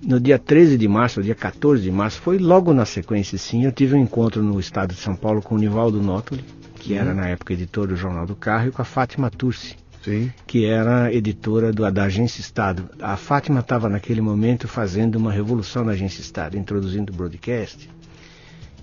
[0.00, 3.72] no dia 13 de março, dia 14 de março, foi logo na sequência, sim, eu
[3.72, 6.44] tive um encontro no estado de São Paulo com o Nivaldo Nótoli,
[6.76, 7.00] que uhum.
[7.00, 9.74] era na época editor do Jornal do Carro, e com a Fátima Turci,
[10.08, 10.32] Sim.
[10.46, 12.88] que era editora do, da Agência Estado.
[13.00, 17.90] A Fátima estava naquele momento fazendo uma revolução na Agência Estado, introduzindo o broadcast,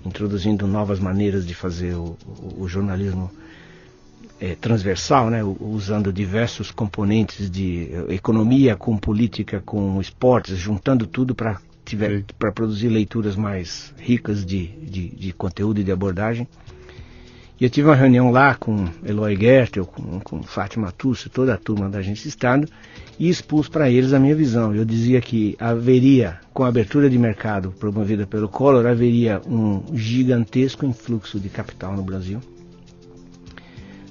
[0.04, 3.30] introduzindo novas maneiras de fazer o, o, o jornalismo
[4.40, 11.58] é, transversal, né, usando diversos componentes de economia com política, com esportes, juntando tudo para
[12.36, 16.48] para produzir leituras mais ricas de, de, de, conteúdo e de abordagem.
[17.58, 21.56] E eu tive uma reunião lá com Eloy Gertel, com, com Fátima Tusso, toda a
[21.56, 22.68] turma da Agência Estado,
[23.18, 24.74] e expus para eles a minha visão.
[24.74, 30.84] Eu dizia que haveria, com a abertura de mercado promovida pelo Collor, haveria um gigantesco
[30.84, 32.40] influxo de capital no Brasil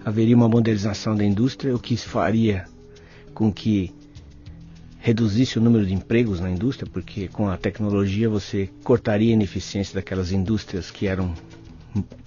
[0.06, 2.66] haveria uma modernização da indústria, o que faria
[3.34, 3.92] com que
[5.00, 9.96] reduzisse o número de empregos na indústria, porque com a tecnologia você cortaria a ineficiência
[9.96, 11.34] daquelas indústrias que eram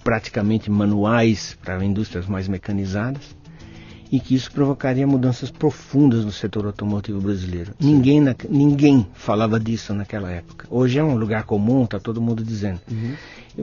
[0.03, 3.37] praticamente manuais para indústrias mais mecanizadas
[4.11, 7.73] e que isso provocaria mudanças profundas no setor automotivo brasileiro.
[7.79, 10.65] Ninguém, na, ninguém falava disso naquela época.
[10.69, 12.79] Hoje é um lugar comum, está todo mundo dizendo.
[12.91, 13.13] Uhum.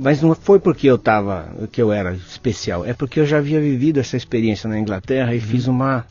[0.01, 3.61] Mas não foi porque eu tava, que eu era especial, é porque eu já havia
[3.61, 5.45] vivido essa experiência na Inglaterra e uhum.
[5.45, 6.07] fiz uma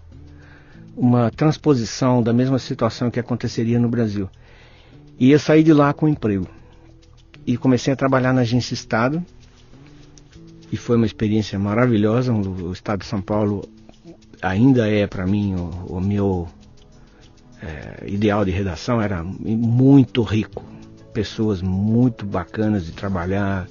[0.97, 4.29] uma transposição da mesma situação que aconteceria no Brasil.
[5.19, 6.47] E eu saí de lá com emprego.
[7.45, 9.23] E comecei a trabalhar na agência Estado.
[10.75, 12.33] E foi uma experiência maravilhosa.
[12.33, 13.63] O Estado de São Paulo
[14.41, 16.49] ainda é para mim o, o meu
[17.63, 19.01] é, ideal de redação.
[19.01, 20.65] Era muito rico
[21.13, 23.69] pessoas muito bacanas de trabalhar,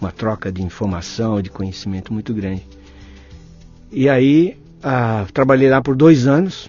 [0.00, 2.66] uma troca de informação, de conhecimento muito grande.
[3.92, 6.68] E aí ah, trabalhei lá por dois anos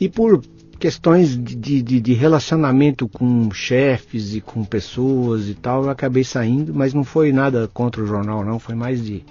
[0.00, 0.42] e por
[0.78, 6.74] questões de, de, de, relacionamento com chefes e com pessoas e tal, eu acabei saindo,
[6.74, 9.24] mas não foi nada contra o jornal não, foi mais de,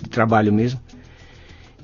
[0.00, 0.80] de trabalho mesmo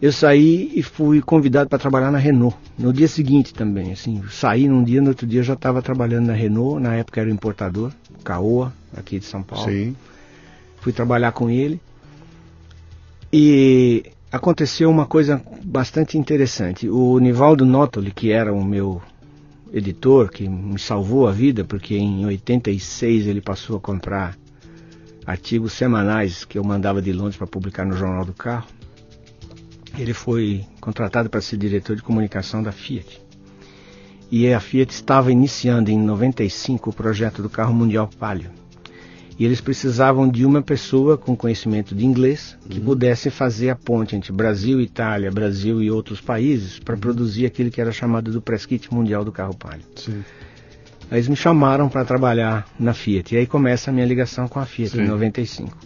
[0.01, 2.57] eu saí e fui convidado para trabalhar na Renault.
[2.79, 6.27] No dia seguinte também, assim, saí num dia, no outro dia eu já estava trabalhando
[6.27, 9.69] na Renault, na época era o importador, Caoa, aqui de São Paulo.
[9.69, 9.97] Sim.
[10.81, 11.81] Fui trabalhar com ele.
[13.33, 16.89] E aconteceu uma coisa bastante interessante.
[16.89, 19.01] O Nivaldo Notoli, que era o meu
[19.73, 24.37] editor, que me salvou a vida, porque em 86 ele passou a comprar
[25.27, 28.67] artigos semanais que eu mandava de Londres para publicar no Jornal do Carro
[29.97, 33.21] ele foi contratado para ser diretor de comunicação da Fiat.
[34.31, 38.51] E a Fiat estava iniciando em 95 o projeto do carro mundial Palio.
[39.39, 42.87] E eles precisavam de uma pessoa com conhecimento de inglês que uhum.
[42.87, 47.01] pudesse fazer a ponte entre Brasil, Itália, Brasil e outros países para uhum.
[47.01, 49.85] produzir aquilo que era chamado do press kit mundial do carro Palio.
[49.95, 50.25] Sim.
[51.11, 53.35] Aí eles me chamaram para trabalhar na Fiat.
[53.35, 55.03] E aí começa a minha ligação com a Fiat Sim.
[55.03, 55.77] em 95.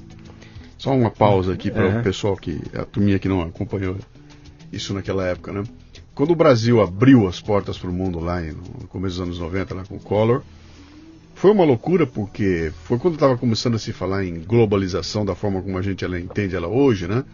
[0.78, 3.96] Só uma pausa aqui para o pessoal que, a turminha que não acompanhou
[4.72, 5.62] isso naquela época, né?
[6.14, 9.74] Quando o Brasil abriu as portas para o mundo lá no começo dos anos 90,
[9.74, 10.42] lá com o Collor,
[11.42, 15.60] foi uma loucura porque foi quando estava começando a se falar em globalização da forma
[15.60, 17.24] como a gente ela entende ela hoje, né?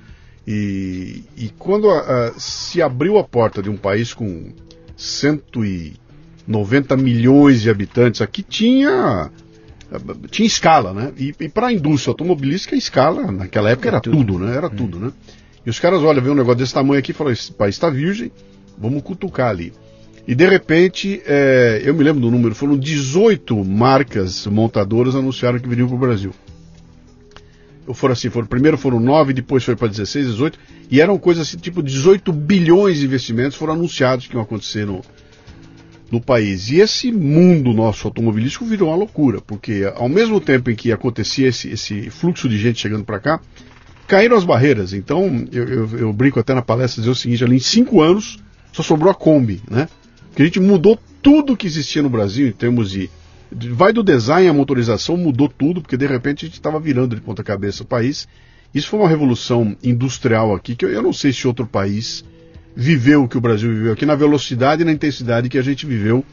[0.47, 4.51] E, e quando a, a, se abriu a porta de um país com
[4.97, 9.31] 190 milhões de habitantes, aqui tinha
[10.31, 11.13] tinha escala, né?
[11.19, 14.17] E, e para a indústria automobilística, a escala naquela época era, tudo.
[14.17, 14.57] tudo, né?
[14.57, 14.75] Era hum.
[14.75, 15.13] tudo, né?
[15.67, 17.91] E os caras, olha, vê um negócio desse tamanho aqui e falam, esse país está
[17.91, 18.33] virgem,
[18.79, 19.71] vamos cutucar ali.
[20.29, 25.67] E de repente, é, eu me lembro do número, foram 18 marcas montadoras anunciaram que
[25.67, 26.35] viriam para o Brasil.
[27.95, 30.59] Foram assim, foram, primeiro foram 9, depois foi para 16, 18,
[30.91, 35.01] e eram coisas assim, tipo 18 bilhões de investimentos foram anunciados que iam acontecer no,
[36.13, 36.69] no país.
[36.69, 41.49] E esse mundo nosso automobilístico virou uma loucura, porque ao mesmo tempo em que acontecia
[41.49, 43.41] esse, esse fluxo de gente chegando para cá,
[44.07, 44.93] caíram as barreiras.
[44.93, 48.39] Então, eu, eu, eu, brinco até na palestra dizer o seguinte: ali em cinco anos
[48.75, 49.89] só sobrou a Kombi, né?
[50.39, 53.11] Que a gente mudou tudo que existia no Brasil em termos de.
[53.73, 57.21] vai do design à motorização, mudou tudo, porque de repente a gente estava virando de
[57.21, 58.29] ponta cabeça o país.
[58.73, 62.25] Isso foi uma revolução industrial aqui, que eu, eu não sei se outro país
[62.77, 65.85] viveu o que o Brasil viveu aqui na velocidade e na intensidade que a gente
[65.85, 66.25] viveu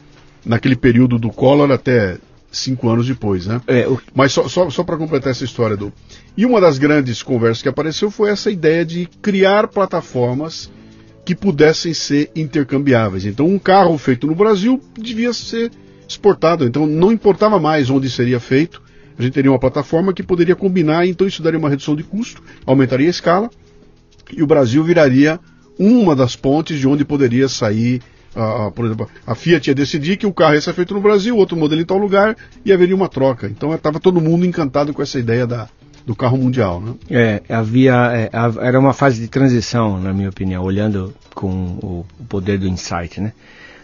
[0.44, 2.18] naquele período do Collor até
[2.52, 3.60] cinco anos depois, né?
[3.66, 4.00] É, o...
[4.14, 5.92] Mas só, só, só para completar essa história do.
[6.36, 10.70] E uma das grandes conversas que apareceu foi essa ideia de criar plataformas
[11.26, 13.26] que pudessem ser intercambiáveis.
[13.26, 15.72] Então, um carro feito no Brasil devia ser
[16.08, 16.64] exportado.
[16.64, 18.80] Então, não importava mais onde seria feito.
[19.18, 22.42] A gente teria uma plataforma que poderia combinar, então isso daria uma redução de custo,
[22.64, 23.50] aumentaria a escala,
[24.32, 25.40] e o Brasil viraria
[25.78, 28.00] uma das pontes de onde poderia sair
[28.74, 31.56] por exemplo, a Fiat ia decidir que o carro ia ser feito no Brasil, outro
[31.56, 33.46] modelo em tal lugar, e haveria uma troca.
[33.46, 35.68] Então estava todo mundo encantado com essa ideia da,
[36.06, 36.80] do carro mundial.
[36.80, 36.94] Né?
[37.10, 41.48] É, havia, é, era uma fase de transição, na minha opinião, olhando com
[41.82, 43.20] o, poder do insight.
[43.20, 43.32] Né?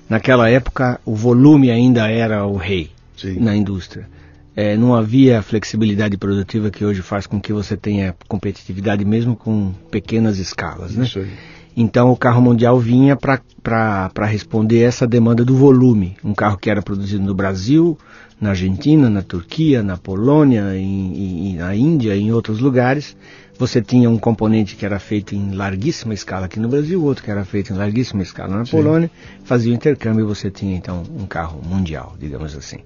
[0.08, 3.40] Naquela época, o volume ainda era o rei Sim.
[3.40, 4.06] na indústria.
[4.54, 9.72] É, não havia flexibilidade produtiva que hoje faz com que você tenha competitividade mesmo com
[9.90, 10.94] pequenas escalas.
[10.94, 11.04] Né?
[11.04, 11.30] Isso aí.
[11.76, 16.16] Então o carro mundial vinha para responder essa demanda do volume.
[16.22, 17.98] Um carro que era produzido no Brasil,
[18.42, 23.16] na Argentina, na Turquia, na Polônia, em, em, na Índia, em outros lugares.
[23.58, 27.30] Você tinha um componente que era feito em larguíssima escala aqui no Brasil, outro que
[27.30, 28.72] era feito em larguíssima escala na Sim.
[28.72, 29.10] Polônia.
[29.44, 32.78] Fazia o intercâmbio e você tinha então um carro mundial, digamos assim.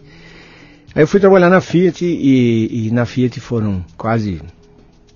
[0.95, 4.41] Aí eu fui trabalhar na Fiat e, e na Fiat foram quase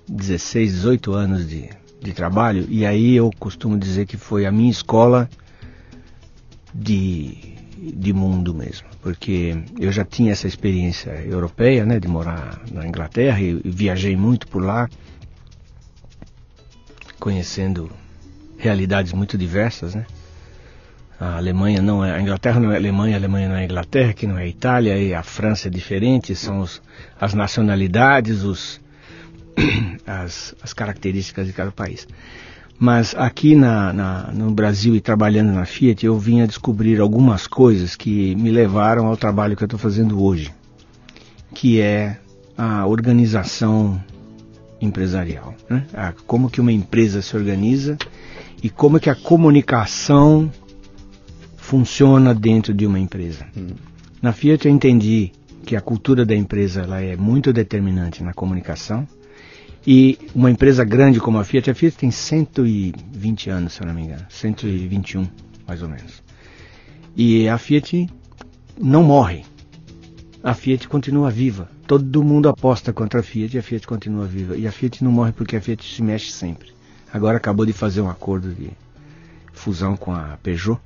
[0.09, 1.68] 16, 18 anos de
[2.00, 5.29] de trabalho, e aí eu costumo dizer que foi a minha escola
[6.74, 7.37] de,
[7.80, 13.40] de mundo mesmo, porque eu já tinha essa experiência europeia, né, de morar na Inglaterra
[13.40, 14.88] e, viajei muito por lá,
[17.18, 17.90] conhecendo
[18.58, 20.04] realidades muito diversas, né?
[21.18, 24.26] A Alemanha não é, a Inglaterra não é Alemanha, a Alemanha não é Inglaterra, que
[24.26, 26.80] não é Itália, e a França é diferente, são os,
[27.18, 28.80] as nacionalidades, os,
[30.06, 32.06] as, as características de cada país.
[32.80, 37.46] Mas aqui na, na, no Brasil e trabalhando na Fiat, eu vim a descobrir algumas
[37.46, 40.50] coisas que me levaram ao trabalho que eu estou fazendo hoje,
[41.54, 42.18] que é
[42.56, 44.02] a organização
[44.80, 45.54] empresarial.
[45.68, 45.84] Né?
[45.92, 47.98] Ah, como que uma empresa se organiza
[48.62, 50.50] e como que a comunicação
[51.58, 53.44] funciona dentro de uma empresa.
[53.54, 53.74] Hum.
[54.22, 55.32] Na Fiat eu entendi
[55.66, 59.06] que a cultura da empresa ela é muito determinante na comunicação
[59.86, 63.94] e uma empresa grande como a Fiat, a Fiat tem 120 anos, se eu não
[63.94, 65.26] me engano, 121
[65.66, 66.22] mais ou menos.
[67.16, 68.08] E a Fiat
[68.78, 69.44] não morre.
[70.42, 71.68] A Fiat continua viva.
[71.86, 74.56] Todo mundo aposta contra a Fiat e a Fiat continua viva.
[74.56, 76.72] E a Fiat não morre porque a Fiat se mexe sempre.
[77.12, 78.70] Agora acabou de fazer um acordo de
[79.52, 80.80] fusão com a Peugeot.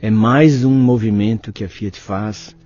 [0.00, 2.56] É mais um movimento que a Fiat faz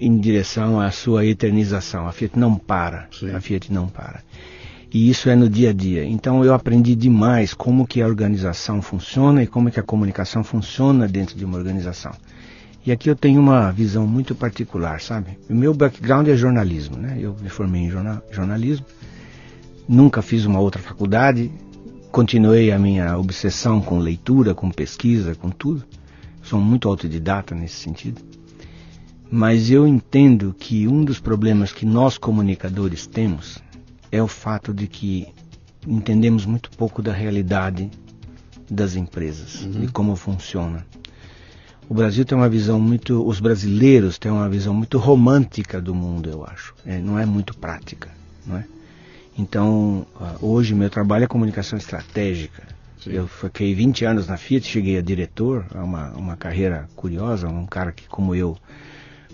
[0.00, 2.06] em direção à sua eternização.
[2.06, 3.08] A Fiat não para.
[3.12, 3.30] Sim.
[3.30, 4.22] A Fiat não para.
[4.92, 6.04] E isso é no dia a dia.
[6.04, 11.06] Então eu aprendi demais como que a organização funciona e como que a comunicação funciona
[11.06, 12.12] dentro de uma organização.
[12.86, 15.38] E aqui eu tenho uma visão muito particular, sabe?
[15.50, 17.18] O meu background é jornalismo, né?
[17.20, 17.90] Eu me formei em
[18.30, 18.86] jornalismo,
[19.86, 21.52] nunca fiz uma outra faculdade,
[22.10, 25.84] continuei a minha obsessão com leitura, com pesquisa, com tudo.
[26.42, 28.22] Sou muito autodidata nesse sentido.
[29.30, 33.58] Mas eu entendo que um dos problemas que nós comunicadores temos
[34.10, 35.28] é o fato de que
[35.86, 37.90] entendemos muito pouco da realidade
[38.70, 39.70] das empresas, uhum.
[39.80, 40.86] de como funciona.
[41.88, 46.28] O Brasil tem uma visão muito, os brasileiros têm uma visão muito romântica do mundo,
[46.28, 46.74] eu acho.
[46.84, 48.10] É, não é muito prática,
[48.46, 48.64] não é?
[49.38, 52.62] Então, ah, hoje meu trabalho é comunicação estratégica.
[53.02, 53.12] Sim.
[53.12, 57.64] Eu fiquei 20 anos na Fiat, cheguei a diretor, é uma, uma carreira curiosa, um
[57.64, 58.58] cara que como eu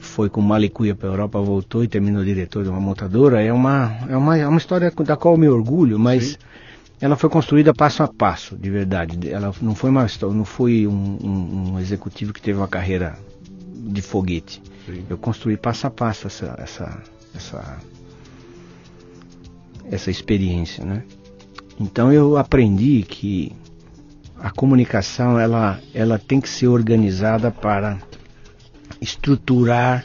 [0.04, 3.96] foi com malicuia para a Europa, voltou e terminou diretor de uma montadora, é uma,
[4.08, 6.36] é uma, é uma história da qual eu me orgulho, mas Sim.
[7.00, 9.28] ela foi construída passo a passo, de verdade.
[9.28, 13.18] Ela não foi uma não foi um, um, um executivo que teve uma carreira
[13.74, 14.62] de foguete.
[14.86, 15.04] Sim.
[15.08, 17.02] Eu construí passo a passo essa, essa,
[17.34, 17.78] essa,
[19.90, 21.02] essa experiência, né?
[21.80, 23.52] Então eu aprendi que
[24.38, 27.98] a comunicação ela, ela tem que ser organizada para
[29.00, 30.04] estruturar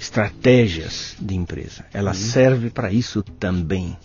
[0.00, 1.84] estratégias de empresa.
[1.92, 2.16] Ela uhum.
[2.16, 3.96] serve para isso também.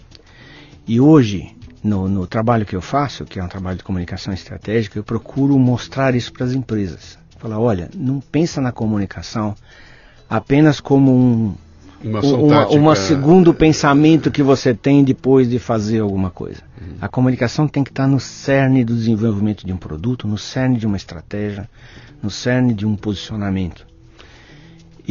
[0.88, 4.98] E hoje, no, no, trabalho que eu faço, que é um trabalho de comunicação estratégica,
[4.98, 7.20] eu procuro mostrar isso para as empresas.
[7.38, 9.56] Falar, olha, não pensa na comunicação
[10.30, 11.56] apenas como um
[12.04, 16.62] uma, uma, uma segundo pensamento que você tem depois de fazer alguma coisa.
[16.82, 16.96] Uhum.
[17.00, 20.88] A comunicação tem que estar no cerne do desenvolvimento de um produto, no cerne de
[20.88, 21.70] uma estratégia,
[22.22, 23.86] no cerne de um posicionamento.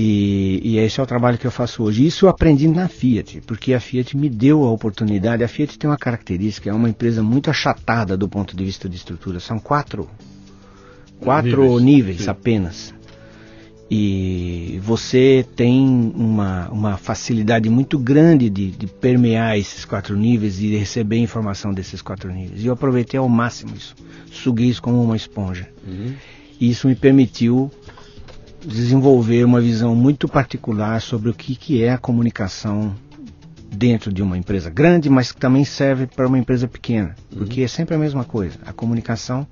[0.02, 2.06] E, e, esse é o trabalho que eu faço hoje.
[2.06, 5.44] Isso eu aprendi na Fiat, porque a Fiat me deu a oportunidade.
[5.44, 8.96] A Fiat tem uma característica, é uma empresa muito achatada do ponto de vista de
[8.96, 9.38] estrutura.
[9.40, 10.08] São quatro,
[11.20, 12.94] quatro níveis, níveis apenas.
[13.90, 20.74] E você tem uma, uma facilidade muito grande de, de permear esses quatro níveis e
[20.76, 22.64] receber informação desses quatro níveis.
[22.64, 23.94] E eu aproveitei ao máximo isso.
[24.32, 25.68] Suguei isso como uma esponja.
[25.86, 26.14] Uhum.
[26.58, 27.70] E isso me permitiu
[28.64, 32.94] desenvolver uma visão muito particular sobre o que, que é a comunicação
[33.72, 37.38] dentro de uma empresa grande, mas que também serve para uma empresa pequena, uhum.
[37.38, 38.58] porque é sempre a mesma coisa.
[38.66, 39.46] A comunicação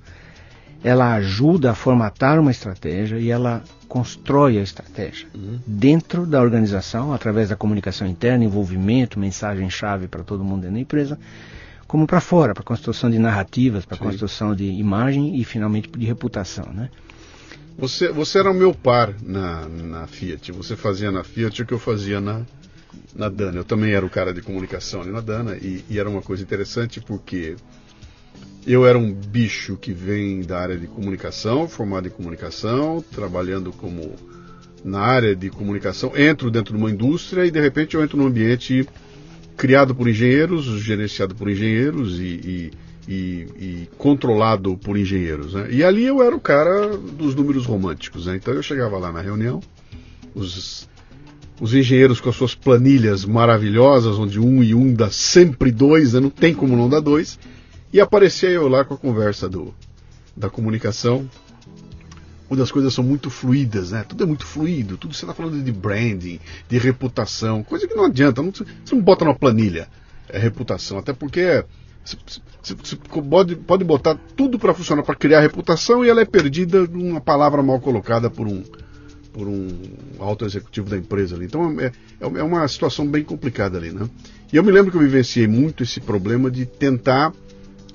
[0.83, 5.59] ela ajuda a formatar uma estratégia e ela constrói a estratégia uhum.
[5.65, 11.19] dentro da organização, através da comunicação interna, envolvimento, mensagem-chave para todo mundo dentro da empresa,
[11.87, 16.71] como para fora, para construção de narrativas, para construção de imagem e finalmente de reputação,
[16.71, 16.89] né?
[17.79, 20.51] Você, você era o meu par na, na Fiat.
[20.51, 22.45] Você fazia na Fiat o que eu fazia na,
[23.15, 23.59] na Dana.
[23.59, 26.43] Eu também era o cara de comunicação ali na Dana e, e era uma coisa
[26.43, 27.55] interessante porque
[28.67, 34.13] eu era um bicho que vem da área de comunicação, formado em comunicação, trabalhando como
[34.83, 38.27] na área de comunicação, entro dentro de uma indústria e de repente eu entro num
[38.27, 38.87] ambiente
[39.55, 42.71] criado por engenheiros, gerenciado por engenheiros e, e,
[43.09, 45.55] e, e controlado por engenheiros.
[45.55, 45.71] Né?
[45.71, 48.27] E ali eu era o cara dos números românticos.
[48.27, 48.35] Né?
[48.35, 49.59] Então eu chegava lá na reunião,
[50.35, 50.87] os,
[51.59, 56.19] os engenheiros com as suas planilhas maravilhosas, onde um e um dá sempre dois, né?
[56.19, 57.39] não tem como não dar dois
[57.91, 59.73] e aparecia eu lá com a conversa do,
[60.37, 61.27] da comunicação,
[62.47, 64.05] onde as coisas são muito fluídas, né?
[64.07, 66.39] Tudo é muito fluido, tudo você está falando de branding,
[66.69, 69.87] de reputação, coisa que não adianta, não, você não bota numa planilha
[70.29, 71.65] é reputação, até porque
[72.03, 77.21] você, pode, pode botar tudo para funcionar, para criar reputação e ela é perdida numa
[77.21, 78.63] palavra mal colocada por um,
[79.31, 79.69] por um
[80.19, 81.45] alto executivo da empresa ali.
[81.45, 84.09] Então é, é, é uma situação bem complicada ali, né?
[84.51, 87.31] E eu me lembro que eu vivenciei muito esse problema de tentar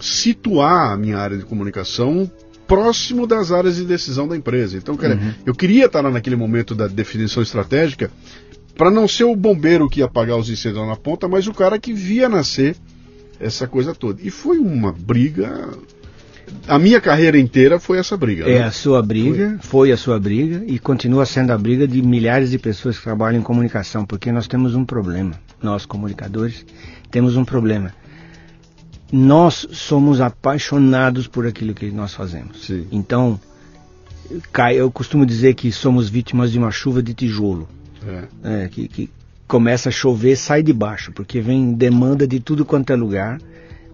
[0.00, 2.30] situar a minha área de comunicação
[2.66, 4.76] próximo das áreas de decisão da empresa.
[4.76, 5.34] Então, cara, uhum.
[5.44, 8.10] eu queria estar lá naquele momento da definição estratégica
[8.76, 11.78] para não ser o bombeiro que ia apagar os incêndios na ponta, mas o cara
[11.78, 12.76] que via nascer
[13.44, 14.20] essa coisa toda.
[14.22, 15.70] E foi uma briga.
[16.68, 18.44] A minha carreira inteira foi essa briga.
[18.44, 18.64] É né?
[18.64, 19.68] a sua briga, foi.
[19.68, 23.40] foi a sua briga e continua sendo a briga de milhares de pessoas que trabalham
[23.40, 25.32] em comunicação, porque nós temos um problema.
[25.62, 26.64] Nós, comunicadores,
[27.10, 27.92] temos um problema
[29.14, 32.66] nós somos apaixonados por aquilo que nós fazemos.
[32.66, 32.88] Sim.
[32.90, 33.38] Então,
[34.74, 37.68] eu costumo dizer que somos vítimas de uma chuva de tijolo.
[38.04, 38.64] É.
[38.64, 39.10] É, que, que
[39.46, 43.40] começa a chover, sai de baixo, porque vem demanda de tudo quanto é lugar.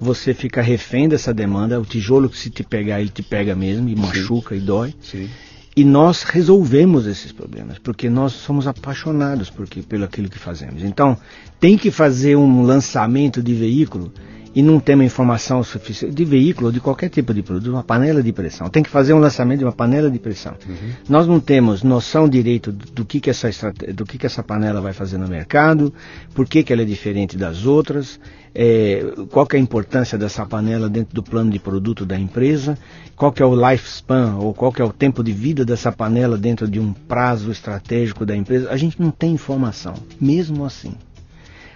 [0.01, 1.79] Você fica refém dessa demanda.
[1.81, 4.01] O tijolo, se te pegar, ele te pega mesmo e Sim.
[4.01, 4.95] machuca e dói.
[5.01, 5.29] Sim.
[5.77, 10.83] E nós resolvemos esses problemas, porque nós somos apaixonados por, pelo aquilo que fazemos.
[10.83, 11.17] Então,
[11.61, 14.13] tem que fazer um lançamento de veículo
[14.55, 17.85] e não tem uma informação suficiente de veículo ou de qualquer tipo de produto, uma
[17.85, 18.69] panela de pressão.
[18.69, 20.55] Tem que fazer um lançamento de uma panela de pressão.
[20.69, 20.91] Uhum.
[21.09, 23.51] Nós não temos noção direito do que, que, essa,
[23.95, 25.93] do que, que essa panela vai fazer no mercado,
[26.35, 28.19] por que, que ela é diferente das outras,
[28.53, 32.77] é, qual que é a importância dessa panela dentro do plano de produto da empresa,
[33.15, 36.37] qual que é o lifespan ou qual que é o tempo de vida dessa panela
[36.37, 38.71] dentro de um prazo estratégico da empresa.
[38.71, 40.95] A gente não tem informação, mesmo assim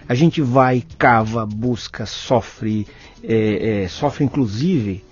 [0.07, 2.87] a gente vai, cava, busca, sofre,
[3.23, 5.03] é, é, sofre inclusive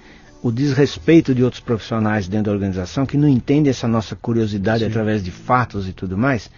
[0.41, 4.89] o desrespeito de outros profissionais dentro da organização que não entendem essa nossa curiosidade Sim.
[4.89, 6.50] através de fatos e tudo mais.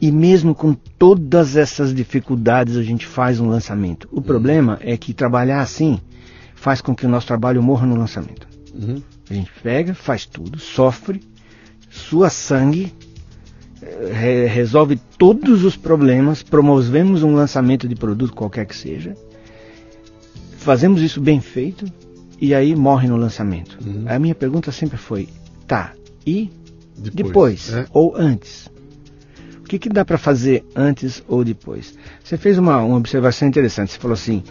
[0.00, 4.08] E mesmo com todas essas dificuldades, a gente faz um lançamento.
[4.10, 4.22] O uhum.
[4.22, 6.00] problema é que trabalhar assim
[6.54, 8.48] faz com que o nosso trabalho morra no lançamento.
[8.74, 9.02] Uhum.
[9.28, 11.22] A gente pega, faz tudo, sofre,
[11.90, 12.92] sua sangue,
[14.12, 19.14] re resolve todos os problemas, promovemos um lançamento de produto qualquer que seja,
[20.58, 21.84] fazemos isso bem feito
[22.40, 23.78] e aí morre no lançamento.
[23.84, 24.04] Uhum.
[24.06, 25.28] A minha pergunta sempre foi:
[25.66, 25.92] tá,
[26.26, 26.50] e
[26.96, 27.86] depois, depois é?
[27.92, 28.72] ou antes?
[29.60, 31.94] O que, que dá para fazer antes ou depois?
[32.22, 33.92] Você fez uma, uma observação interessante.
[33.92, 34.42] Você falou assim: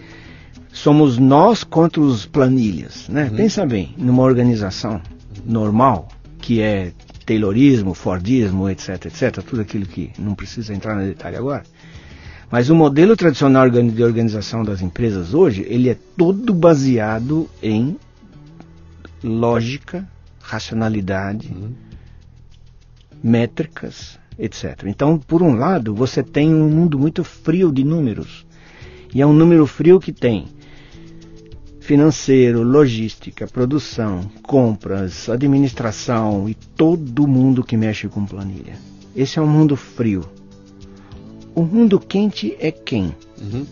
[0.72, 3.08] somos nós contra os planilhas.
[3.08, 3.26] Né?
[3.26, 3.38] Uhum.
[3.38, 5.00] Pensa bem, numa organização
[5.46, 6.08] normal,
[6.40, 6.92] que é
[7.26, 11.64] Taylorismo, Fordismo, etc, etc, tudo aquilo que não precisa entrar no detalhe agora.
[12.52, 17.98] Mas o modelo tradicional de organização das empresas hoje, ele é todo baseado em
[19.24, 20.08] lógica,
[20.40, 21.74] racionalidade, uhum.
[23.24, 24.84] métricas, etc.
[24.86, 28.46] Então, por um lado, você tem um mundo muito frio de números.
[29.14, 30.48] E é um número frio que tem
[31.84, 38.74] financeiro, logística, produção, compras, administração e todo mundo que mexe com planilha.
[39.14, 40.24] Esse é um mundo frio.
[41.54, 43.14] O mundo quente é quem?
[43.40, 43.66] Uhum.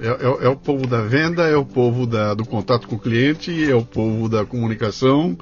[0.00, 2.98] É, é, é, o povo da venda, é o povo da, do contato com o
[2.98, 5.38] cliente, é o povo da comunicação,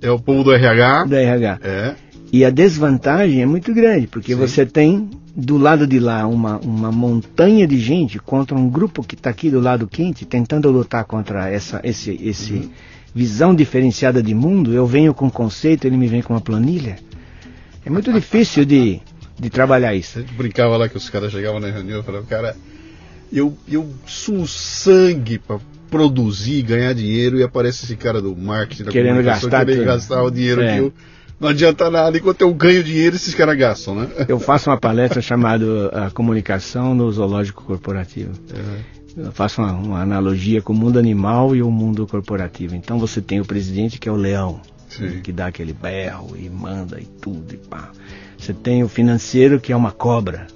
[0.00, 1.04] é o povo do RH.
[1.04, 1.58] Do RH.
[1.62, 1.94] É.
[2.32, 4.38] E a desvantagem é muito grande, porque Sim.
[4.38, 9.14] você tem do lado de lá uma, uma montanha de gente contra um grupo que
[9.14, 12.70] está aqui do lado quente, tentando lutar contra essa esse, esse uhum.
[13.14, 14.72] visão diferenciada de mundo.
[14.72, 16.96] Eu venho com um conceito, ele me vem com uma planilha.
[17.84, 19.00] É muito difícil de,
[19.38, 20.18] de trabalhar isso.
[20.18, 22.56] A gente brincava lá que os caras chegavam na reunião e falavam, cara,
[23.32, 25.40] eu, eu suo sangue
[25.90, 30.30] produzir, ganhar dinheiro e aparece esse cara do marketing da querendo gastar, querendo gastar o
[30.30, 30.74] dinheiro é.
[30.74, 30.92] que eu,
[31.44, 34.08] não adianta nada, enquanto eu ganho dinheiro, esses caras gastam, né?
[34.26, 38.32] Eu faço uma palestra chamada a Comunicação no Zoológico Corporativo.
[39.14, 42.74] Eu faço uma, uma, analogia com o mundo animal e o mundo corporativo.
[42.74, 45.20] Então você tem o presidente que é o leão, Sim.
[45.20, 47.90] que dá aquele berro e manda e tudo e pá.
[48.38, 50.46] Você tem o financeiro que é uma cobra,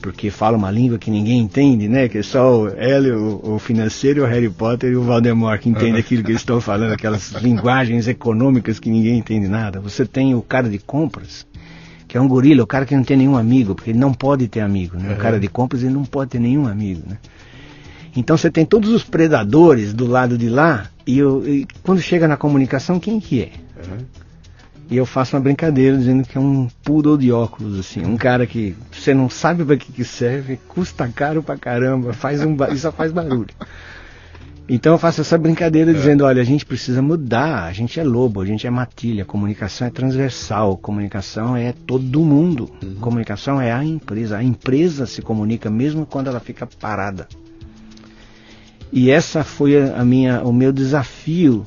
[0.00, 2.08] porque fala uma língua que ninguém entende, né?
[2.08, 5.96] Que é só ele, o, o financeiro, o Harry Potter e o Voldemort que entendem
[6.00, 9.80] aquilo que eles estão falando, aquelas linguagens econômicas que ninguém entende nada.
[9.80, 11.46] Você tem o cara de compras,
[12.08, 14.48] que é um gorila, o cara que não tem nenhum amigo, porque ele não pode
[14.48, 15.14] ter amigo, né?
[15.14, 17.18] O cara de compras ele não pode ter nenhum amigo, né?
[18.16, 22.26] Então você tem todos os predadores do lado de lá e, eu, e quando chega
[22.26, 23.52] na comunicação, quem que é?
[23.86, 23.98] Uhum.
[24.90, 28.44] E eu faço uma brincadeira dizendo que é um poodle de óculos, assim, um cara
[28.44, 32.76] que você não sabe para que, que serve, custa caro pra caramba, faz um e
[32.76, 33.54] só faz barulho.
[34.68, 35.94] Então eu faço essa brincadeira é.
[35.94, 39.86] dizendo, olha, a gente precisa mudar, a gente é lobo, a gente é matilha, comunicação
[39.86, 42.96] é transversal, comunicação é todo mundo, uhum.
[42.96, 47.28] comunicação é a empresa, a empresa se comunica mesmo quando ela fica parada.
[48.92, 51.64] E essa foi a minha, o meu desafio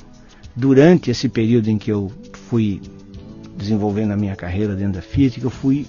[0.53, 2.11] durante esse período em que eu
[2.49, 2.82] fui
[3.64, 5.88] desenvolvendo a minha carreira dentro da Fiat, que eu fui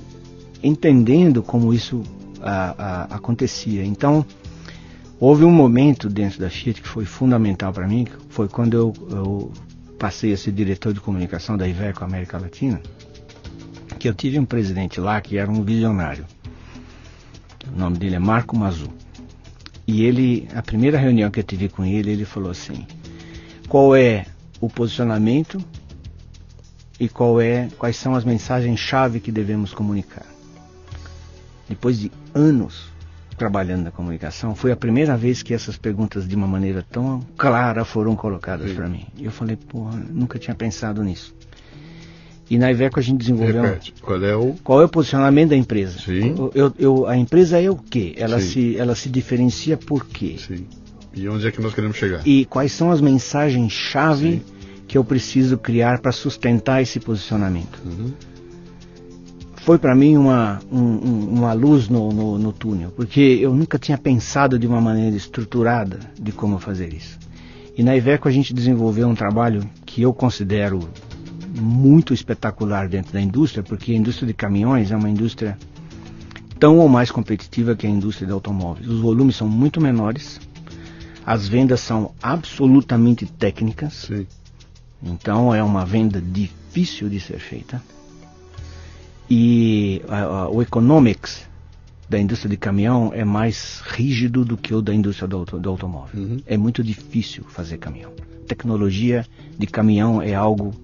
[0.62, 2.02] entendendo como isso
[2.40, 3.84] a, a, acontecia.
[3.84, 4.24] Então,
[5.20, 9.52] houve um momento dentro da Fiat que foi fundamental para mim, foi quando eu, eu,
[9.98, 12.80] passei a ser diretor de comunicação da Iveco América Latina,
[13.98, 16.24] que eu tive um presidente lá que era um visionário.
[17.74, 18.90] O nome dele é Marco Mazu.
[19.86, 22.86] E ele, a primeira reunião que eu tive com ele, ele falou assim:
[23.68, 24.26] qual é
[24.60, 25.58] o posicionamento
[26.98, 30.26] e qual é, quais são as mensagens-chave que devemos comunicar.
[31.68, 32.92] Depois de anos
[33.36, 37.84] trabalhando na comunicação, foi a primeira vez que essas perguntas de uma maneira tão clara
[37.84, 39.06] foram colocadas para mim.
[39.16, 41.34] E eu falei, porra, nunca tinha pensado nisso.
[42.48, 43.62] E na Iveco a gente desenvolveu.
[43.62, 44.54] Repete, qual é o.
[44.62, 45.98] Qual é o posicionamento da empresa?
[45.98, 46.34] Sim.
[46.54, 48.14] Eu, eu, a empresa é o quê?
[48.18, 50.36] Ela, se, ela se diferencia por quê?
[50.38, 50.66] Sim.
[51.14, 52.26] E onde é que nós queremos chegar?
[52.26, 54.42] E quais são as mensagens-chave
[54.86, 57.80] que eu preciso criar para sustentar esse posicionamento.
[57.84, 58.12] Uhum.
[59.56, 63.96] Foi para mim uma, um, uma luz no, no, no, túnel, porque eu nunca tinha
[63.96, 67.18] pensado de uma maneira estruturada de como fazer isso.
[67.76, 70.86] E na Iveco a gente desenvolveu um trabalho que eu considero
[71.58, 75.56] muito espetacular dentro da indústria, porque a indústria de caminhões é uma indústria
[76.58, 78.86] tão ou mais competitiva que a indústria de automóveis.
[78.86, 80.40] Os volumes são muito menores,
[81.24, 83.94] as vendas são absolutamente técnicas.
[84.08, 84.26] Sim.
[85.04, 87.82] Então é uma venda difícil de ser feita.
[89.28, 90.02] E
[90.50, 91.46] o economics
[92.08, 95.70] da indústria de caminhão é mais rígido do que o da indústria do, auto, do
[95.70, 96.20] automóvel.
[96.20, 96.40] Uhum.
[96.46, 98.12] É muito difícil fazer caminhão.
[98.46, 99.26] Tecnologia
[99.58, 100.74] de caminhão é algo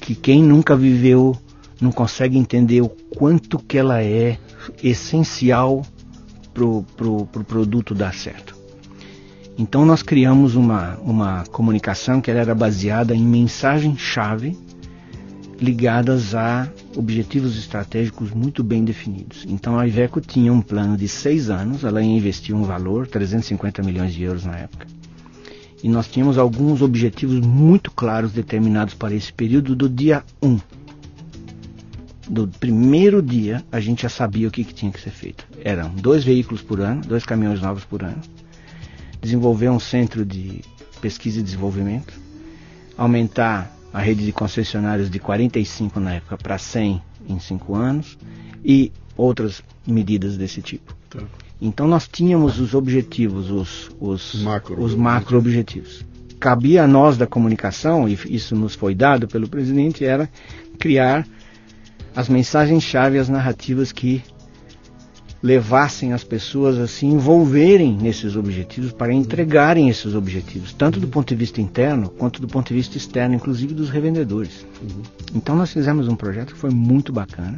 [0.00, 1.36] que quem nunca viveu
[1.80, 4.38] não consegue entender o quanto que ela é
[4.82, 5.84] essencial
[6.52, 8.49] para o pro, pro produto dar certo.
[9.60, 14.58] Então nós criamos uma, uma comunicação que era baseada em mensagens-chave
[15.60, 19.44] ligadas a objetivos estratégicos muito bem definidos.
[19.46, 23.82] Então a Iveco tinha um plano de seis anos, ela ia investir um valor, 350
[23.82, 24.86] milhões de euros na época.
[25.82, 30.58] E nós tínhamos alguns objetivos muito claros determinados para esse período do dia 1.
[32.30, 35.46] Do primeiro dia, a gente já sabia o que, que tinha que ser feito.
[35.62, 38.22] Eram dois veículos por ano, dois caminhões novos por ano,
[39.20, 40.62] desenvolver um centro de
[41.00, 42.12] pesquisa e desenvolvimento,
[42.96, 48.18] aumentar a rede de concessionários de 45 na época para 100 em 5 anos
[48.64, 50.94] e outras medidas desse tipo.
[51.08, 51.20] Tá.
[51.60, 56.04] Então nós tínhamos os objetivos, os, os, macro, os macro objetivos.
[56.38, 60.28] Cabia a nós da comunicação, e isso nos foi dado pelo presidente, era
[60.78, 61.26] criar
[62.16, 64.22] as mensagens-chave, as narrativas que
[65.42, 71.28] levassem as pessoas a se envolverem nesses objetivos para entregarem esses objetivos, tanto do ponto
[71.28, 74.66] de vista interno quanto do ponto de vista externo, inclusive dos revendedores.
[74.82, 75.02] Uhum.
[75.34, 77.56] Então nós fizemos um projeto que foi muito bacana,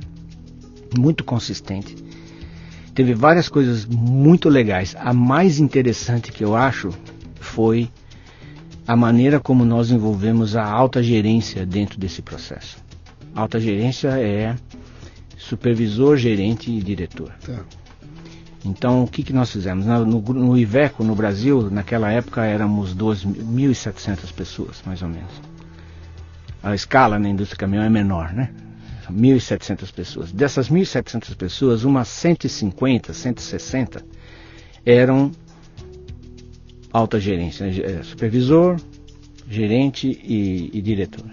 [0.97, 1.97] muito consistente.
[2.95, 4.95] Teve várias coisas muito legais.
[4.99, 6.91] A mais interessante que eu acho
[7.41, 7.89] foi
[8.87, 12.77] a maneira como nós envolvemos a alta gerência dentro desse processo.
[13.35, 14.55] Alta gerência é
[15.43, 17.33] supervisor, gerente e diretor.
[17.45, 17.65] Tá.
[18.65, 19.85] Então, o que, que nós fizemos?
[19.85, 25.33] No, no, no, Iveco, no Brasil, naquela época éramos 1.700 pessoas, mais ou menos.
[26.63, 28.51] A escala na indústria caminhão é menor, né?
[29.11, 30.33] 1.700 pessoas.
[30.33, 34.05] Dessas 1.700 pessoas, umas 150, 160
[34.87, 35.33] eram
[36.93, 38.77] alta gerência, é, supervisor,
[39.49, 41.29] gerente e, e diretor.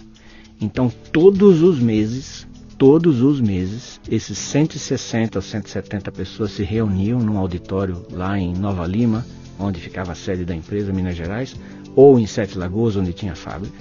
[0.59, 2.47] Então, todos os meses,
[2.79, 8.87] todos os meses, esses 160 ou 170 pessoas se reuniam num auditório lá em Nova
[8.87, 9.25] Lima,
[9.59, 11.53] onde ficava a sede da empresa, Minas Gerais,
[11.93, 13.75] ou em Sete Lagoas, onde tinha fábrica.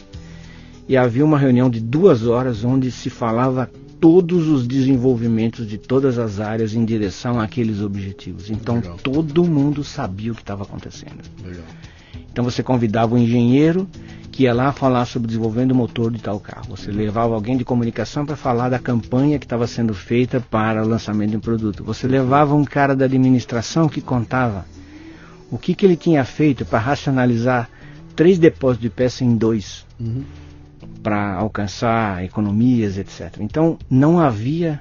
[0.88, 3.70] E havia uma reunião de duas horas onde se falava
[4.00, 8.50] todos os desenvolvimentos de todas as áreas em direção àqueles objetivos.
[8.50, 8.96] Então Legal.
[9.00, 11.22] todo mundo sabia o que estava acontecendo.
[11.44, 11.64] Legal.
[12.30, 13.88] Então você convidava um engenheiro
[14.30, 16.66] que ia lá falar sobre o desenvolvimento do motor de tal carro.
[16.70, 20.88] Você levava alguém de comunicação para falar da campanha que estava sendo feita para o
[20.88, 21.82] lançamento de um produto.
[21.82, 24.64] Você levava um cara da administração que contava
[25.50, 27.68] o que, que ele tinha feito para racionalizar
[28.14, 29.84] três depósitos de peça em dois.
[29.98, 30.22] Uhum
[31.02, 33.38] para alcançar economias, etc.
[33.40, 34.80] Então não havia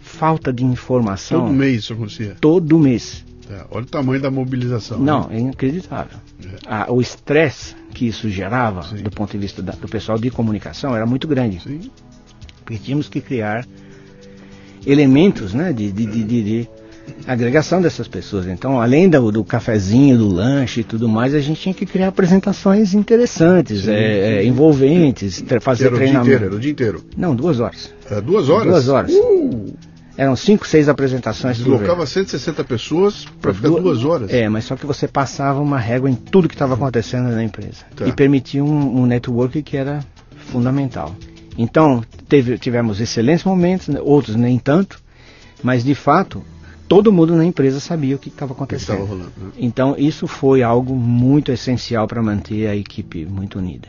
[0.00, 1.42] falta de informação.
[1.42, 2.36] Todo mês isso acontecia?
[2.40, 3.24] Todo mês.
[3.50, 4.98] É, olha o tamanho da mobilização.
[4.98, 5.36] Não, né?
[5.36, 6.18] é inacreditável.
[6.66, 6.90] É.
[6.90, 9.02] o estresse que isso gerava, Sim.
[9.02, 11.60] do ponto de vista da, do pessoal de comunicação, era muito grande.
[11.60, 11.90] Sim.
[12.64, 13.66] Porque tínhamos que criar
[14.86, 16.68] elementos né, de, de, de, de
[17.26, 18.46] agregação dessas pessoas.
[18.46, 22.08] Então, além do, do, cafezinho, do lanche e tudo mais, a gente tinha que criar
[22.08, 26.20] apresentações interessantes, sim, é, é, envolventes, fazer era treinamento.
[26.20, 27.04] O dia inteiro, era o dia inteiro?
[27.16, 27.92] Não, duas horas.
[28.08, 28.66] É, duas horas?
[28.66, 29.12] Duas horas.
[29.12, 29.89] Uh!
[30.20, 31.56] Eram cinco, seis apresentações.
[31.56, 34.30] Deslocava 160 pessoas para ficar duas, duas horas.
[34.30, 37.86] É, mas só que você passava uma régua em tudo que estava acontecendo na empresa.
[37.96, 38.06] Tá.
[38.06, 40.04] E permitia um, um network que era
[40.52, 41.16] fundamental.
[41.56, 45.00] Então, teve, tivemos excelentes momentos, né, outros nem tanto,
[45.62, 46.44] mas de fato
[46.86, 49.06] todo mundo na empresa sabia o que estava acontecendo.
[49.06, 49.52] Rolando, né?
[49.56, 53.88] Então isso foi algo muito essencial para manter a equipe muito unida.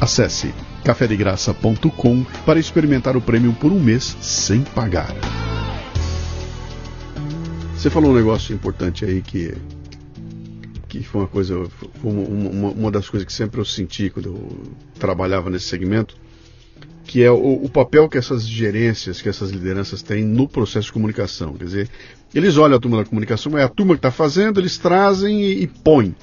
[0.00, 0.52] Acesse
[0.84, 5.14] cafedegraça.com para experimentar o prêmio por um mês sem pagar.
[7.76, 9.54] Você falou um negócio importante aí que
[10.88, 11.66] que foi uma coisa,
[12.00, 14.62] foi uma, uma, uma, das coisas que sempre eu senti quando eu
[14.96, 16.16] trabalhava nesse segmento,
[17.04, 20.92] que é o, o, papel que essas gerências, que essas lideranças têm no processo de
[20.92, 21.54] comunicação.
[21.54, 21.90] Quer dizer,
[22.32, 25.64] eles olham a turma da comunicação, é a turma que está fazendo, eles trazem e,
[25.64, 26.14] e põem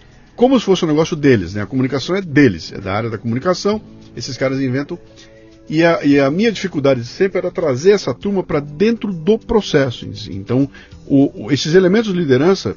[0.41, 1.61] como se fosse um negócio deles, né?
[1.61, 3.79] A comunicação é deles, é da área da comunicação,
[4.17, 4.97] esses caras inventam.
[5.69, 10.09] E a, e a minha dificuldade sempre era trazer essa turma para dentro do processo.
[10.31, 10.67] Então,
[11.05, 12.75] o, o, esses elementos de liderança,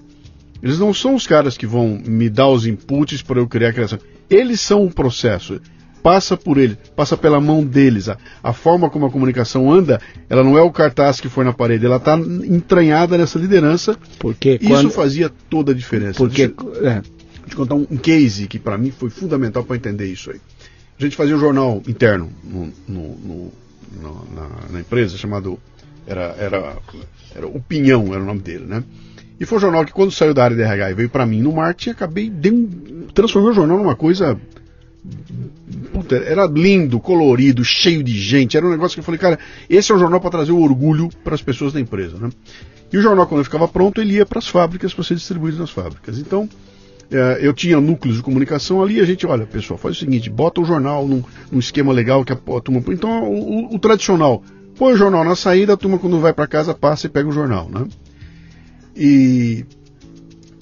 [0.63, 3.73] eles não são os caras que vão me dar os inputs para eu criar a
[3.73, 3.99] criação.
[4.29, 5.59] Eles são o processo.
[6.03, 8.11] Passa por ele, passa pela mão deles.
[8.11, 9.99] A, a forma como a comunicação anda,
[10.29, 13.97] ela não é o cartaz que foi na parede, ela está entranhada nessa liderança.
[14.19, 14.91] Porque isso quando...
[14.91, 16.19] fazia toda a diferença.
[16.19, 16.53] Porque,
[16.83, 17.01] é,
[17.49, 20.41] te contar um, um case que para mim foi fundamental para entender isso aí.
[20.99, 23.53] A gente fazia um jornal interno no, no, no,
[24.35, 25.59] na, na, empresa chamado
[26.07, 26.77] era, era,
[27.35, 28.85] era o Pinhão era o nome dele, né?
[29.39, 31.43] E foi um jornal que quando saiu da área de RH e veio para mim
[31.43, 34.39] no marketing, acabei um, transformei o jornal numa coisa
[35.93, 38.57] Puta, era lindo, colorido, cheio de gente.
[38.57, 39.39] Era um negócio que eu falei, cara,
[39.69, 42.31] esse é um jornal para trazer o orgulho para as pessoas da empresa, né?
[42.93, 45.71] E o jornal, quando ficava pronto, ele ia para as fábricas para ser distribuído nas
[45.71, 46.19] fábricas.
[46.19, 46.49] Então,
[47.41, 50.65] eu tinha núcleos de comunicação ali, a gente, olha, pessoal, faz o seguinte, bota o
[50.65, 52.83] jornal num, num esquema legal que a, a turma.
[52.89, 54.43] Então, o, o, o, tradicional,
[54.77, 57.33] põe o jornal na saída, a turma quando vai para casa passa e pega o
[57.33, 57.87] jornal, né?
[58.97, 59.65] E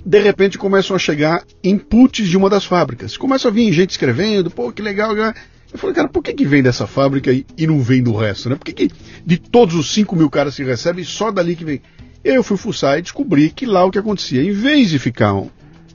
[0.04, 3.16] de repente começam a chegar inputs de uma das fábricas.
[3.16, 5.16] Começa a vir gente escrevendo, pô, que legal.
[5.16, 8.48] Eu falei, cara, por que, que vem dessa fábrica e, e não vem do resto,
[8.48, 8.56] né?
[8.56, 8.90] Por que, que
[9.24, 11.80] de todos os 5 mil caras que recebem, só dali que vem?
[12.24, 15.48] Eu fui fuçar e descobri que lá o que acontecia, em vez de ficar um,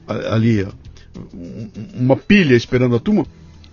[0.08, 0.66] ali
[1.94, 3.26] uma pilha esperando a turma,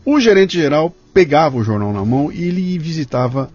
[0.03, 3.49] o gerente geral pegava o jornal na mão e ele visitava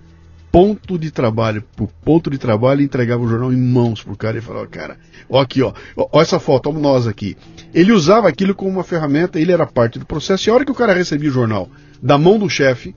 [0.51, 4.39] ponto de trabalho por ponto de trabalho e entregava o jornal em mãos pro cara
[4.39, 4.97] e falava, cara,
[5.29, 7.37] ó aqui, ó, ó essa foto, ó nós aqui.
[7.73, 10.73] Ele usava aquilo como uma ferramenta, ele era parte do processo, e a hora que
[10.73, 11.69] o cara recebia o jornal
[12.03, 12.95] da mão do chefe,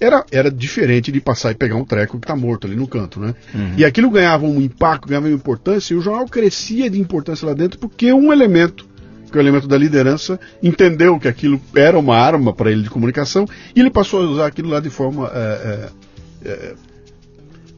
[0.00, 3.20] era, era diferente de passar e pegar um treco que está morto ali no canto,
[3.20, 3.34] né?
[3.54, 3.74] Uhum.
[3.76, 7.54] E aquilo ganhava um impacto, ganhava uma importância, e o jornal crescia de importância lá
[7.54, 8.86] dentro porque um elemento
[9.34, 12.90] que é o elemento da liderança, entendeu que aquilo era uma arma para ele de
[12.90, 15.90] comunicação e ele passou a usar aquilo lá de forma é,
[16.44, 16.74] é, é,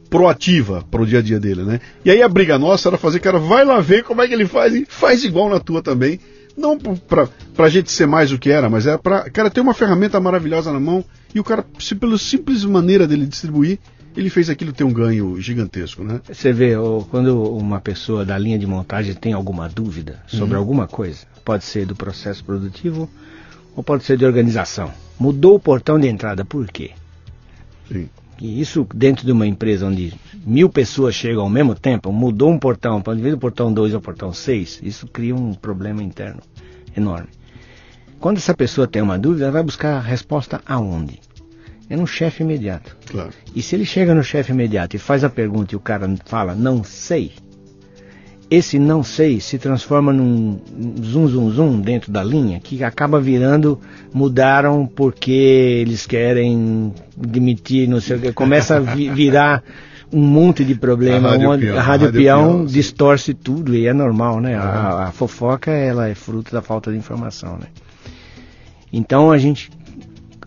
[0.07, 1.81] proativa para o dia a dia dele, né?
[2.05, 4.45] E aí a briga nossa era fazer, cara, vai lá ver como é que ele
[4.45, 6.19] faz e faz igual na tua também.
[6.55, 7.27] Não para
[7.57, 10.71] a gente ser mais o que era, mas é para, cara, ter uma ferramenta maravilhosa
[10.71, 11.03] na mão
[11.33, 11.65] e o cara,
[11.99, 13.79] pela simples maneira dele distribuir,
[14.17, 16.19] ele fez aquilo ter um ganho gigantesco, né?
[16.27, 16.73] Você vê,
[17.11, 20.59] quando uma pessoa da linha de montagem tem alguma dúvida sobre uhum.
[20.59, 23.07] alguma coisa, pode ser do processo produtivo
[23.75, 24.91] ou pode ser de organização.
[25.19, 26.91] Mudou o portão de entrada, por quê?
[27.87, 28.09] Sim.
[28.41, 30.13] E isso dentro de uma empresa onde
[30.43, 34.01] mil pessoas chegam ao mesmo tempo, mudou um portão, para vez do portão 2 ao
[34.01, 36.41] portão 6, isso cria um problema interno
[36.95, 37.29] enorme.
[38.19, 41.19] Quando essa pessoa tem uma dúvida, ela vai buscar a resposta aonde?
[41.89, 42.95] É no chefe imediato.
[43.09, 43.29] Claro.
[43.55, 46.53] E se ele chega no chefe imediato e faz a pergunta e o cara fala
[46.53, 47.31] não sei,
[48.49, 50.59] esse não sei se transforma num
[51.01, 53.79] zum zum zum dentro da linha que acaba virando
[54.13, 59.63] mudaram porque eles querem demitir, não sei o que, começa a vi virar
[60.11, 61.27] um monte de problema.
[61.27, 64.55] A rádio, uma, peão, a rádio, rádio peão, peão distorce tudo e é normal, né?
[64.55, 67.67] A, a, fofoca ela é fruto da falta de informação, né?
[68.91, 69.69] Então a gente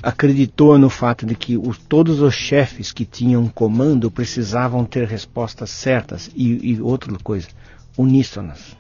[0.03, 5.71] acreditou no fato de que os, todos os chefes que tinham comando precisavam ter respostas
[5.71, 7.49] certas e, e outra coisa,
[7.97, 8.77] uníssonas.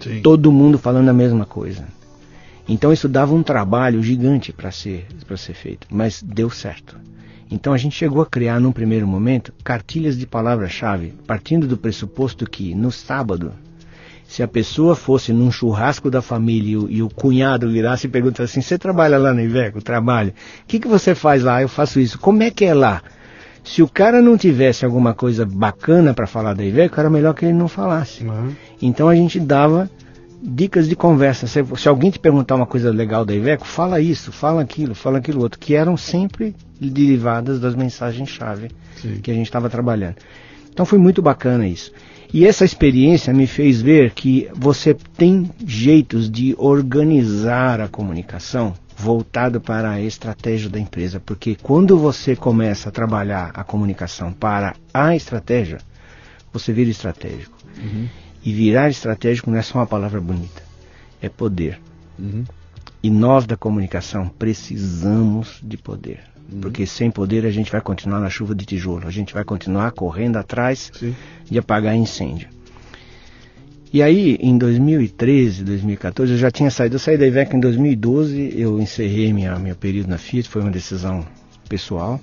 [0.00, 0.20] Sim.
[0.22, 1.86] Todo mundo falando a mesma coisa.
[2.68, 5.06] Então isso dava um trabalho gigante para ser,
[5.36, 6.96] ser feito, mas deu certo.
[7.50, 12.48] Então a gente chegou a criar num primeiro momento cartilhas de palavra-chave, partindo do pressuposto
[12.48, 13.52] que no sábado
[14.34, 18.66] se a pessoa fosse num churrasco da família e o, cunhado virasse e perguntasse assim:
[18.66, 19.80] Você trabalha lá no Iveco?
[19.80, 20.30] Trabalho.
[20.30, 21.62] O que, que você faz lá?
[21.62, 22.18] Eu faço isso.
[22.18, 23.00] Como é que é lá?
[23.62, 27.44] Se o cara não tivesse alguma coisa bacana para falar da Iveco, era melhor que
[27.44, 28.24] ele não falasse.
[28.24, 28.50] Uhum.
[28.82, 29.88] Então a gente dava
[30.42, 31.46] dicas de conversa.
[31.46, 35.18] Se, se, alguém te perguntar uma coisa legal da Iveco, fala isso, fala aquilo, fala
[35.18, 38.72] aquilo outro, que eram sempre derivadas das mensagens-chave
[39.22, 40.16] que a gente estava trabalhando.
[40.72, 41.92] Então foi muito bacana isso.
[42.34, 49.60] E essa experiência me fez ver que você tem jeitos de organizar a comunicação voltado
[49.60, 55.14] para a estratégia da empresa, porque quando você começa a trabalhar a comunicação para a
[55.14, 55.78] estratégia,
[56.52, 57.56] você vira estratégico.
[57.80, 58.08] Uhum.
[58.44, 60.60] E virar estratégico não é só uma palavra bonita,
[61.22, 61.80] é poder.
[62.18, 62.42] Uhum.
[63.00, 66.33] E nós da comunicação precisamos de poder.
[66.52, 66.60] Uhum.
[66.60, 69.92] Porque sem poder a gente vai continuar na chuva de tijolo, a gente vai continuar
[69.92, 71.14] correndo atrás Sim.
[71.50, 72.48] de apagar incêndio.
[73.92, 76.96] E aí, em 2013, 2014, eu já tinha saído.
[76.96, 80.70] Eu saí da Iveco em 2012, eu encerrei minha, meu período na Fiat, foi uma
[80.70, 81.24] decisão
[81.68, 82.20] pessoal.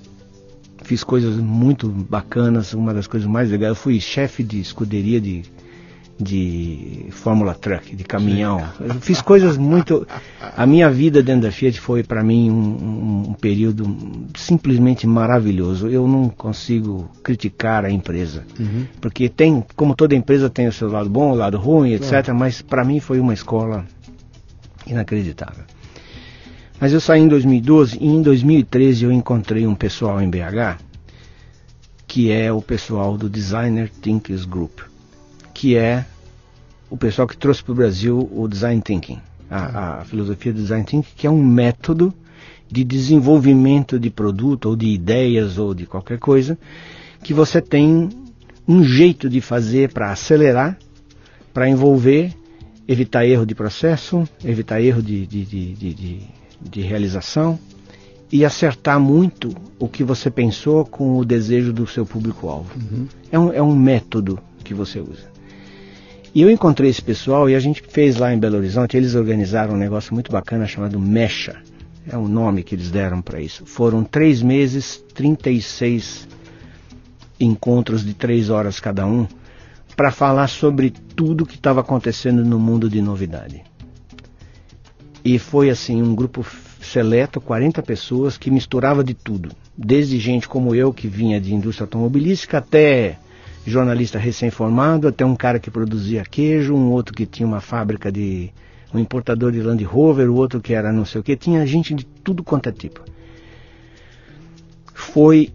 [0.84, 3.70] Fiz coisas muito bacanas, uma das coisas mais legais.
[3.70, 5.44] Eu fui chefe de escuderia de
[6.20, 8.62] de Fórmula Truck, de caminhão.
[8.80, 10.06] Eu fiz coisas muito.
[10.56, 13.84] A minha vida dentro da Fiat foi para mim um, um, período
[14.36, 15.88] simplesmente maravilhoso.
[15.88, 18.86] Eu não consigo criticar a empresa, uhum.
[19.00, 22.28] porque tem, como toda empresa tem o seu lado bom, o lado ruim, etc.
[22.28, 22.32] É.
[22.32, 23.84] Mas para mim foi uma escola
[24.86, 25.64] inacreditável.
[26.80, 30.82] Mas eu saí em 2012 e em 2013 eu encontrei um pessoal em BH
[32.08, 34.91] que é o pessoal do Designer Thinkers Group
[35.62, 36.04] que é
[36.90, 40.84] o pessoal que trouxe para o Brasil o Design Thinking, a, a, filosofia do Design
[40.84, 42.12] Thinking, que é um método
[42.68, 46.58] de desenvolvimento de produto ou de ideias ou de qualquer coisa,
[47.22, 48.08] que você tem
[48.66, 50.76] um jeito de fazer para acelerar,
[51.54, 52.34] para envolver,
[52.88, 56.20] evitar erro de processo, evitar erro de, de, de, de,
[56.60, 57.56] de realização
[58.32, 62.68] e acertar muito o que você pensou com o desejo do seu público-alvo.
[62.74, 63.06] Uhum.
[63.30, 65.31] É, um, é um método que você usa.
[66.34, 69.74] E eu encontrei esse pessoal e a gente fez lá em Belo Horizonte, eles organizaram
[69.74, 71.60] um negócio muito bacana chamado Mecha.
[72.10, 73.66] É o nome que eles deram para isso.
[73.66, 76.26] Foram três meses, 36
[77.38, 79.26] encontros de três horas cada um,
[79.94, 83.62] para falar sobre tudo que estava acontecendo no mundo de novidade.
[85.24, 86.46] E foi assim, um grupo
[86.80, 89.50] seleto, 40 pessoas, que misturava de tudo.
[89.76, 93.18] Desde gente como eu, que vinha de indústria automobilística, até
[93.66, 98.50] jornalista recém-formado, até um cara que produzia queijo, um outro que tinha uma fábrica de.
[98.92, 101.94] um importador de Land Rover, o outro que era não sei o que, tinha gente
[101.94, 103.00] de tudo quanto é tipo.
[104.92, 105.50] Foi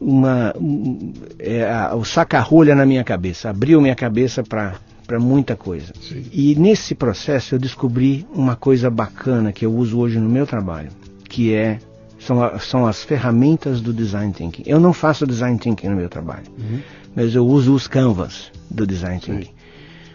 [0.00, 0.54] uma.
[0.56, 4.74] Um, é, a, o saca-rolha na minha cabeça, abriu minha cabeça para
[5.10, 5.92] para muita coisa.
[6.00, 6.24] Sim.
[6.32, 10.90] E nesse processo eu descobri uma coisa bacana que eu uso hoje no meu trabalho,
[11.28, 11.80] que é
[12.20, 14.62] são, são as ferramentas do design thinking.
[14.66, 16.46] Eu não faço design thinking no meu trabalho.
[16.58, 16.80] Uhum
[17.14, 19.52] mas eu uso os canvas do design thinking.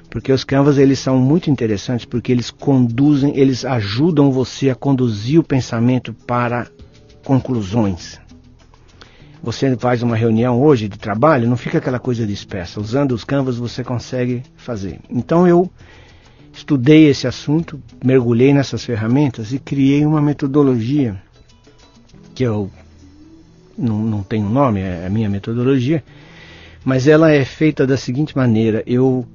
[0.10, 5.40] Porque os canvas eles são muito interessantes porque eles conduzem, eles ajudam você a conduzir
[5.40, 6.68] o pensamento para
[7.24, 8.20] conclusões.
[9.44, 12.80] Você faz uma reunião hoje de trabalho, não fica aquela coisa dispersa.
[12.80, 15.00] Usando os canvas você consegue fazer.
[15.10, 15.70] Então eu
[16.54, 21.22] estudei esse assunto, mergulhei nessas ferramentas e criei uma metodologia
[22.36, 22.70] que eu
[23.78, 26.04] não, não tenho nome, é a minha metodologia,
[26.84, 29.26] mas ela é feita da seguinte maneira: eu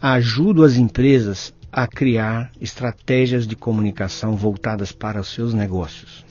[0.00, 6.24] ajudo as empresas a criar estratégias de comunicação voltadas para os seus negócios.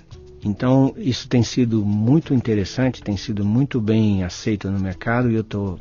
[0.44, 5.42] Então, isso tem sido muito interessante, tem sido muito bem aceito no mercado e eu
[5.42, 5.80] estou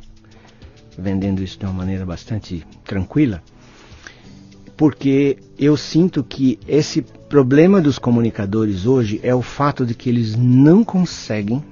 [0.97, 3.41] vendendo isso de uma maneira bastante tranquila
[4.81, 10.35] porque eu sinto que esse problema dos comunicadores hoje é o fato de que eles
[10.35, 11.63] não conseguem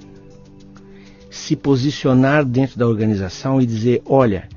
[1.28, 4.48] se posicionar dentro da organização e dizer: olha,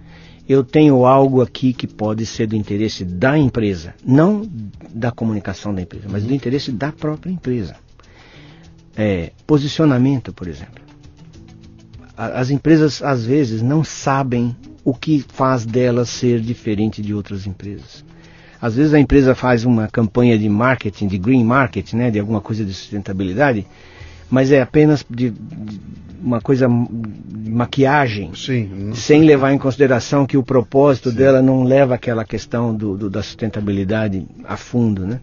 [0.48, 4.48] eu tenho algo aqui que pode ser do interesse da empresa, não
[4.94, 7.76] da comunicação da empresa, mas do interesse da própria empresa.
[8.96, 10.84] É, posicionamento, por exemplo.
[12.16, 18.06] As empresas às vezes não sabem o que faz delas ser diferente de outras empresas.
[18.64, 22.40] Às vezes a empresa faz uma campanha de marketing, de green marketing, né, de alguma
[22.40, 23.68] coisa de sustentabilidade,
[24.30, 25.80] mas é apenas de, de
[26.24, 31.18] uma coisa de maquiagem, Sim, sem levar em consideração que o propósito Sim.
[31.18, 35.20] dela não leva aquela questão do, do, da sustentabilidade a fundo, né?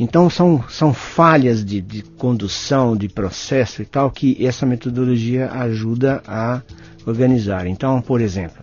[0.00, 6.22] Então são, são falhas de, de condução, de processo e tal que essa metodologia ajuda
[6.26, 6.62] a
[7.04, 7.66] organizar.
[7.66, 8.62] Então, por exemplo,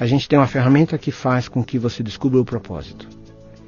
[0.00, 3.06] a gente tem uma ferramenta que faz com que você descubra o propósito.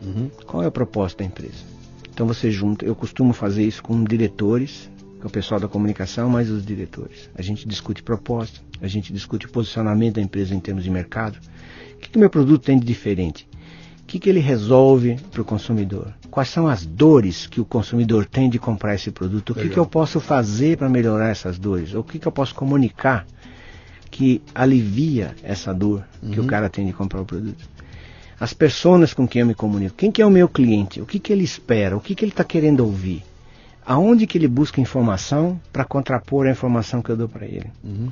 [0.06, 0.30] Uhum.
[0.46, 1.76] Qual é o propósito da empresa?
[2.12, 4.88] Então você junta, eu costumo fazer isso com diretores,
[5.20, 7.28] com o pessoal da comunicação, mais os diretores.
[7.34, 11.38] A gente discute propósito, a gente discute o posicionamento da empresa em termos de mercado.
[11.94, 13.46] O que, que meu produto tem de diferente?
[14.02, 16.14] O que, que ele resolve para o consumidor?
[16.30, 19.50] Quais são as dores que o consumidor tem de comprar esse produto?
[19.50, 21.92] O que, que eu posso fazer para melhorar essas dores?
[21.92, 23.26] O que, que eu posso comunicar
[24.10, 26.30] que alivia essa dor uhum.
[26.30, 26.48] que o uhum.
[26.48, 27.68] cara tem de comprar o produto?
[28.38, 29.96] As pessoas com quem eu me comunico.
[29.96, 31.00] Quem que é o meu cliente?
[31.00, 31.96] O que, que ele espera?
[31.96, 33.22] O que, que ele está querendo ouvir?
[33.84, 37.70] Aonde que ele busca informação para contrapor a informação que eu dou para ele?
[37.82, 38.10] Uhum.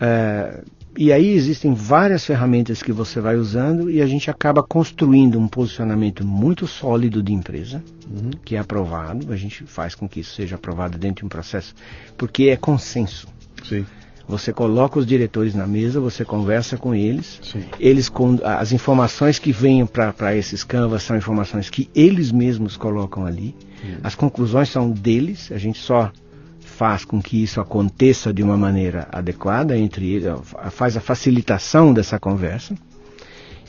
[0.00, 0.62] É,
[0.96, 5.46] e aí existem várias ferramentas que você vai usando e a gente acaba construindo um
[5.46, 8.30] posicionamento muito sólido de empresa, uhum.
[8.44, 9.32] que é aprovado.
[9.32, 11.74] A gente faz com que isso seja aprovado dentro de um processo,
[12.16, 13.28] porque é consenso.
[13.62, 13.86] Sim.
[14.28, 17.40] Você coloca os diretores na mesa, você conversa com eles.
[17.42, 17.64] Sim.
[17.80, 23.24] Eles com as informações que vêm para esses canvas são informações que eles mesmos colocam
[23.24, 23.56] ali.
[24.02, 25.50] As conclusões são deles.
[25.50, 26.12] A gente só
[26.60, 30.26] faz com que isso aconteça de uma maneira adequada entre eles,
[30.70, 32.74] faz a facilitação dessa conversa.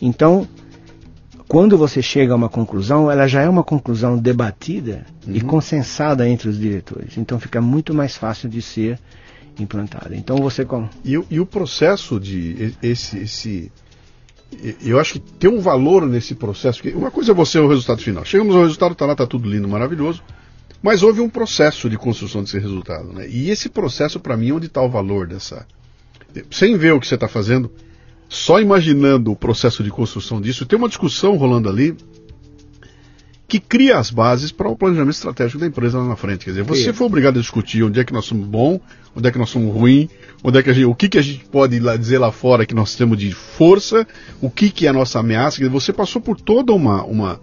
[0.01, 0.47] Então,
[1.47, 5.35] quando você chega a uma conclusão, ela já é uma conclusão debatida uhum.
[5.35, 7.17] e consensada entre os diretores.
[7.17, 8.99] Então fica muito mais fácil de ser
[9.63, 10.15] implantada.
[10.15, 13.71] Então você como e, e, o processo de esse esse
[14.83, 16.81] eu acho que tem um valor nesse processo.
[16.81, 18.25] Que uma coisa é você o resultado final.
[18.25, 20.23] Chegamos ao resultado, tá lá, tá tudo lindo, maravilhoso.
[20.81, 23.27] Mas houve um processo de construção desse resultado, né?
[23.29, 25.67] E esse processo para mim é onde está o valor dessa.
[26.49, 27.71] Sem ver o que você está fazendo,
[28.27, 31.95] só imaginando o processo de construção disso, tem uma discussão rolando ali
[33.49, 36.45] que cria as bases para o planejamento estratégico da empresa lá na frente.
[36.45, 38.79] Quer dizer, você foi obrigado a discutir onde é que nós somos bom,
[39.15, 40.07] onde é que nós somos ruim,
[40.43, 42.75] onde é que gente, o que, que a gente pode lá, dizer lá fora que
[42.75, 44.07] nós temos de força,
[44.39, 45.57] o que, que é a nossa ameaça.
[45.57, 47.39] Quer dizer, você passou por toda uma, uma,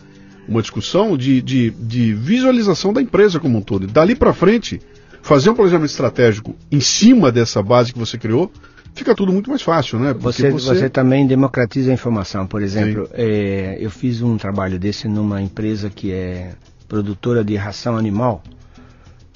[0.49, 3.83] uma discussão de, de, de visualização da empresa como um todo.
[3.83, 4.81] E dali para frente,
[5.23, 8.53] fazer um planejamento estratégico em cima dessa base que você criou
[8.97, 10.12] fica tudo muito mais fácil, né?
[10.14, 10.74] Você, você...
[10.74, 12.47] você, também democratiza a informação.
[12.47, 16.55] Por exemplo, é, eu fiz um trabalho desse numa empresa que é
[16.88, 18.42] produtora de ração animal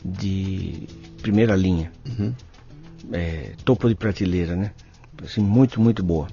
[0.03, 0.89] de
[1.21, 1.93] primeira linha.
[2.09, 2.33] Uhum.
[3.13, 4.73] É, topo de prateleira, né?
[5.23, 6.27] Assim, muito, muito boa.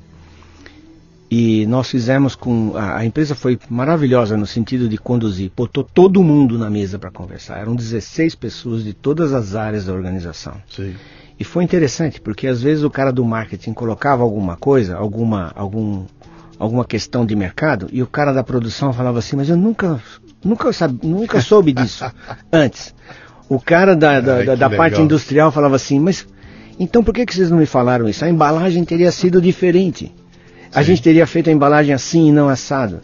[1.30, 2.78] E nós fizemos com.
[2.78, 7.12] A, a, empresa foi maravilhosa no sentido de conduzir, botou todo mundo na mesa para
[7.12, 7.60] conversar.
[7.60, 10.54] Eram 16 pessoas de todas as áreas da organização.
[10.70, 10.96] Sim.
[11.40, 16.06] E foi interessante, porque às vezes o cara do marketing colocava alguma coisa, alguma, algum,
[16.58, 20.02] alguma questão de mercado, e o cara da produção falava assim, mas eu nunca,
[20.44, 22.06] nunca, sabe, nunca soube disso
[22.52, 22.94] antes.
[23.48, 26.28] O cara da, da, Ai, da, da parte industrial falava assim, mas
[26.80, 28.26] então por que, que vocês não me falaram isso?
[28.26, 30.14] A embalagem teria sido diferente.
[30.74, 33.00] A gente teria feito a embalagem assim e não assado.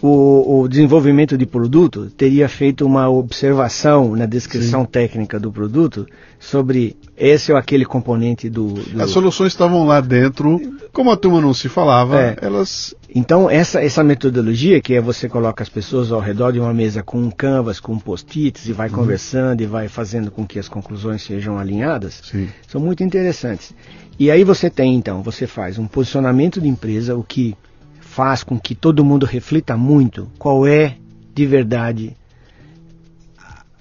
[0.00, 4.88] O, o, desenvolvimento de produto teria feito uma observação na descrição Sim.
[4.90, 6.06] técnica do produto
[6.38, 9.02] sobre esse ou aquele componente do, do...
[9.02, 10.60] As soluções estavam lá dentro,
[10.92, 12.36] como a turma não se falava, É.
[12.40, 12.94] elas.
[13.12, 17.02] Então, essa, essa metodologia, que é você coloca as pessoas ao redor de uma mesa
[17.02, 21.22] com um canvas, com post-its, e vai conversando e vai fazendo com que as conclusões
[21.22, 22.48] sejam alinhadas, Sim.
[22.68, 23.74] são muito interessantes.
[24.18, 27.56] E aí você tem, então, você faz um posicionamento de empresa, o que
[28.00, 30.96] faz com que todo mundo reflita muito qual é,
[31.32, 32.16] de verdade,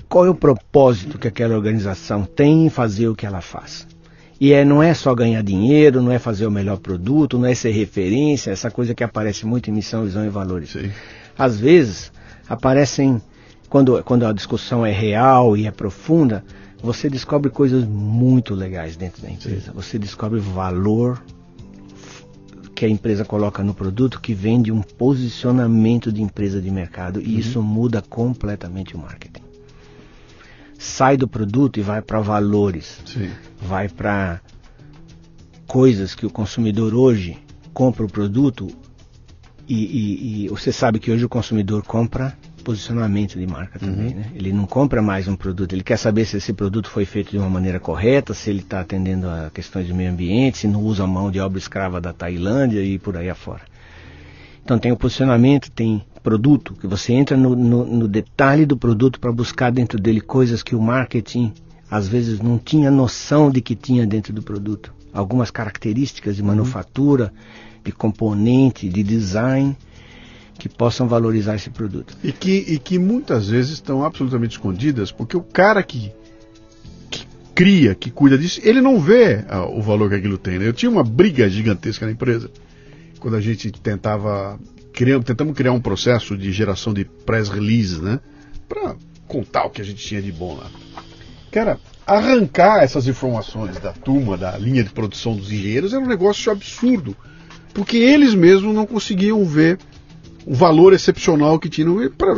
[0.08, 3.88] qual é o propósito que aquela organização tem em fazer o que ela faz.
[4.40, 7.56] E é, não é só ganhar dinheiro, não é fazer o melhor produto, não é
[7.56, 10.70] ser referência, essa coisa que aparece muito em missão, visão e valores.
[10.70, 10.92] Sim.
[11.36, 12.12] Às vezes,
[12.48, 13.20] aparecem,
[13.68, 16.44] quando, quando a discussão é real e é profunda,
[16.88, 19.74] você descobre coisas muito legais dentro da empresa.
[19.74, 21.22] Você descobre valor
[22.74, 27.20] que a empresa coloca no produto que vem de um posicionamento de empresa de mercado
[27.20, 29.42] e isso muda completamente o marketing.
[30.80, 33.30] Sai do produto e vai para valores Sim.
[33.62, 34.40] vai para
[35.68, 37.38] coisas que o consumidor hoje
[37.74, 38.68] compra o produto
[39.68, 42.38] e, e- e você sabe que hoje o consumidor compra
[42.68, 44.26] posicionamento de marca também, né?
[44.36, 47.38] Ele não compra mais um produto, ele quer saber se esse produto foi feito de
[47.38, 51.06] uma maneira correta, se ele está atendendo a questões de meio ambiente, se não usa
[51.06, 53.62] a mão de obra escrava da Tailândia e por aí afora.
[54.66, 59.18] Então tem o posicionamento, tem produto, que você entra no, no- no detalhe do produto
[59.18, 61.54] para buscar dentro dele coisas que o marketing
[61.90, 64.94] às vezes não tinha noção de que tinha dentro do produto.
[65.14, 67.32] Algumas características de manufatura,
[67.82, 69.74] de componente, de design
[70.58, 72.18] que possam valorizar esse produto.
[72.24, 76.12] E que, e que muitas vezes estão absolutamente escondidas, porque o cara que,
[77.10, 80.60] que cria, que cuida disso, ele não vê ah, o valor que aquilo tem.
[80.60, 80.68] né?
[80.68, 82.50] Eu tinha uma briga gigantesca na empresa,
[83.20, 84.60] quando a gente tentava
[84.92, 88.20] criar, tentamos criar um processo de geração de press releases, né?
[88.68, 88.96] Para
[89.28, 90.70] contar o que a gente tinha de bom lá.
[91.52, 96.52] Cara, arrancar essas informações da turma, da linha de produção dos engenheiros, era um negócio
[96.52, 97.16] absurdo.
[97.74, 99.78] Porque eles mesmos não conseguiam ver
[100.48, 101.86] o valor excepcional que tinha.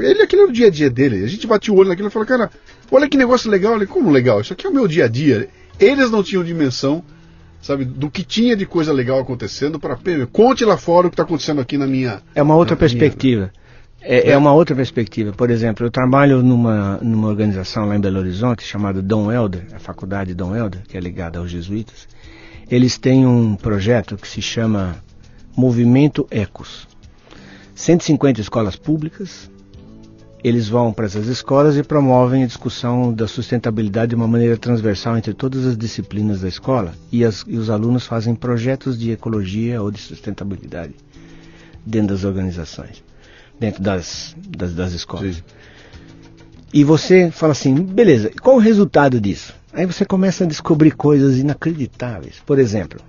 [0.02, 1.24] ele, aquele era o dia a dia dele.
[1.24, 2.52] A gente batia o olho naquilo e falava, cara,
[2.92, 3.74] olha que negócio legal.
[3.74, 4.42] Olha, como legal?
[4.42, 5.48] Isso aqui é o meu dia a dia.
[5.80, 7.04] Eles não tinham dimensão,
[7.62, 9.96] sabe, do que tinha de coisa legal acontecendo para
[10.32, 12.20] conte lá fora o que está acontecendo aqui na minha.
[12.34, 13.52] É uma outra na minha- perspectiva.
[14.02, 15.32] É, é uma outra perspectiva.
[15.32, 19.78] Por exemplo, eu trabalho numa, numa organização lá em Belo Horizonte chamada Dom Helder, a
[19.80, 22.08] faculdade Dom Helder, que é ligada aos jesuítas.
[22.72, 24.96] Eles têm um projeto que se chama
[25.56, 26.89] Movimento Ecos.
[27.80, 29.50] 150 escolas públicas.
[30.44, 35.18] Eles vão para essas escolas e promovem a discussão da sustentabilidade de uma maneira transversal
[35.18, 36.94] entre todas as disciplinas da escola.
[37.12, 40.94] E, as- e os alunos fazem projetos de ecologia ou de sustentabilidade
[41.86, 43.02] dentro das organizações,
[43.58, 45.38] dentro das, das, das escolas.
[45.38, 45.44] Sim.
[46.74, 49.54] E você fala assim, beleza, qual o resultado disso?
[49.74, 52.36] Aí você começa a descobrir coisas inacreditáveis.
[52.46, 53.00] Por exemplo,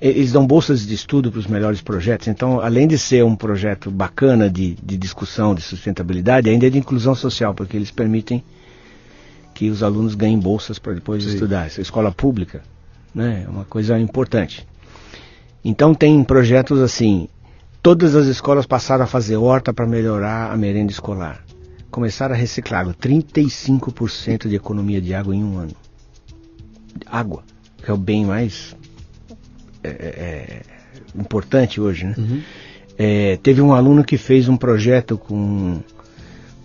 [0.00, 2.28] eles dão bolsas de estudo para os melhores projetos.
[2.28, 6.78] Então, além de ser um projeto bacana de, de discussão de sustentabilidade, ainda é de
[6.78, 8.42] inclusão social, porque eles permitem
[9.54, 11.30] que os alunos ganhem bolsas para depois Sim.
[11.30, 11.66] estudar.
[11.66, 12.62] Essa escola pública
[13.12, 14.66] né, é uma coisa importante.
[15.64, 17.28] Então, tem projetos assim.
[17.82, 21.44] Todas as escolas passaram a fazer horta para melhorar a merenda escolar.
[21.90, 25.74] Começaram a reciclar 35% de economia de água em um ano.
[27.06, 27.42] Água,
[27.82, 28.76] que é o bem mais
[29.82, 30.60] é, é,
[31.18, 32.14] importante hoje, né?
[32.98, 35.78] É, teve um aluno que fez um projeto com,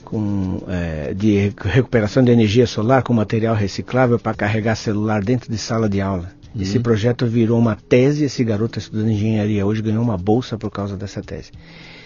[0.03, 5.51] com, é, de re- recuperação de energia solar com material reciclável para carregar celular dentro
[5.51, 6.31] de sala de aula.
[6.59, 10.69] Esse projeto virou uma tese, esse garoto está estudando engenharia hoje ganhou uma bolsa por
[10.69, 11.51] causa dessa tese.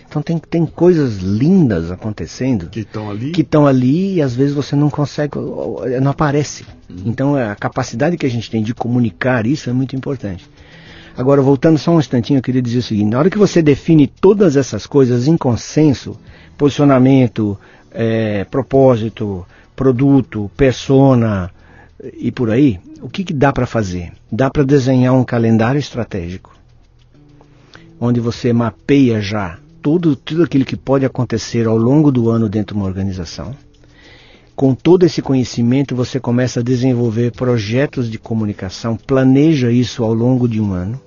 [0.08, 3.32] Então tem, tem coisas lindas acontecendo Que estão ali.
[3.32, 5.34] que estão ali e às vezes você não consegue,
[6.02, 6.64] não aparece.
[7.06, 10.50] Então a capacidade que a gente tem de comunicar isso é muito importante.
[11.18, 14.06] Agora, voltando só um instantinho, eu queria dizer o seguinte: na hora que você define
[14.06, 16.16] todas essas coisas em consenso,
[16.56, 17.58] posicionamento,
[17.92, 19.44] eh, propósito,
[19.76, 21.52] produto, persona
[22.20, 24.12] e por aí, o que, que dá para fazer?
[24.32, 26.56] Dá para desenhar um calendário estratégico,
[28.00, 32.76] onde você mapeia já tudo, tudo aquilo que pode acontecer ao longo do ano dentro
[32.76, 33.56] de uma organização.
[34.58, 40.50] Com todo esse conhecimento, você começa a desenvolver projetos de comunicação, planeja isso ao longo
[40.50, 41.00] de um ano,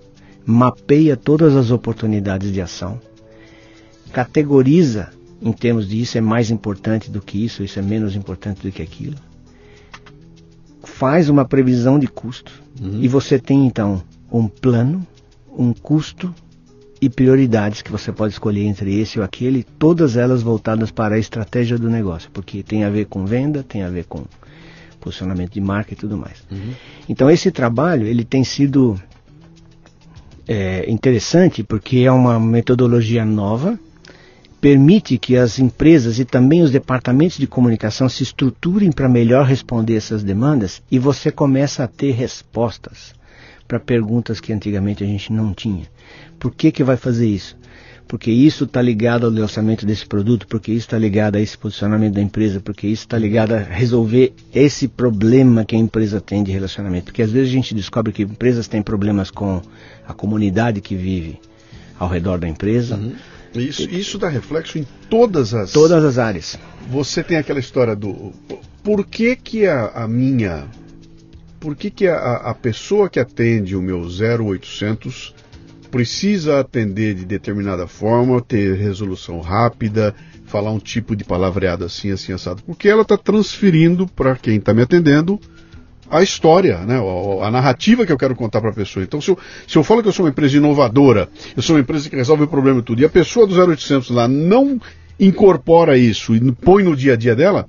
[0.46, 3.00] mapeia todas as oportunidades de ação,
[4.12, 5.10] categoriza
[5.42, 8.70] em termos de isso é mais importante do que isso, isso é menos importante do
[8.70, 9.16] que aquilo,
[10.84, 12.52] faz uma previsão de custo
[13.00, 15.04] e você tem então um plano,
[15.58, 16.32] um custo
[17.00, 21.18] e prioridades que você pode escolher entre esse ou aquele, todas elas voltadas para a
[21.18, 24.24] estratégia do negócio, porque tem a ver com venda, tem a ver com
[25.00, 26.44] posicionamento de marca e tudo mais.
[26.50, 26.74] Uhum.
[27.08, 29.00] Então esse trabalho ele tem sido
[30.46, 33.78] é, interessante porque é uma metodologia nova,
[34.60, 39.96] permite que as empresas e também os departamentos de comunicação se estruturem para melhor responder
[39.96, 43.14] essas demandas e você começa a ter respostas
[43.66, 45.86] para perguntas que antigamente a gente não tinha.
[46.40, 47.56] Por que que vai fazer isso?
[48.10, 52.14] porque isso está ligado ao lançamento desse produto, porque isso está ligado a esse posicionamento
[52.14, 56.50] da empresa, porque isso está ligado a resolver esse problema que a empresa tem de
[56.50, 57.04] relacionamento.
[57.04, 59.62] Porque às vezes a gente descobre que empresas têm problemas com
[60.08, 61.38] a comunidade que vive
[62.00, 62.96] ao redor da empresa.
[62.96, 63.12] Uhum.
[63.54, 66.58] Isso, isso dá reflexo em todas as todas as áreas.
[66.88, 68.32] Você tem aquela história do
[68.82, 70.64] por que que a, a minha
[71.60, 75.32] por que que a, a pessoa que atende o meu 0800
[75.90, 80.14] precisa atender de determinada forma, ter resolução rápida,
[80.46, 84.72] falar um tipo de palavreado assim, assim, assado, porque ela está transferindo para quem está
[84.72, 85.40] me atendendo
[86.10, 89.04] a história, né, a, a, narrativa que eu quero contar para a pessoa.
[89.04, 91.80] Então, se eu, se eu falo que eu sou uma empresa inovadora, eu sou uma
[91.82, 94.80] empresa que resolve o problema e tudo, e a pessoa do 0800 lá não
[95.20, 97.68] incorpora isso e põe no dia a dia dela,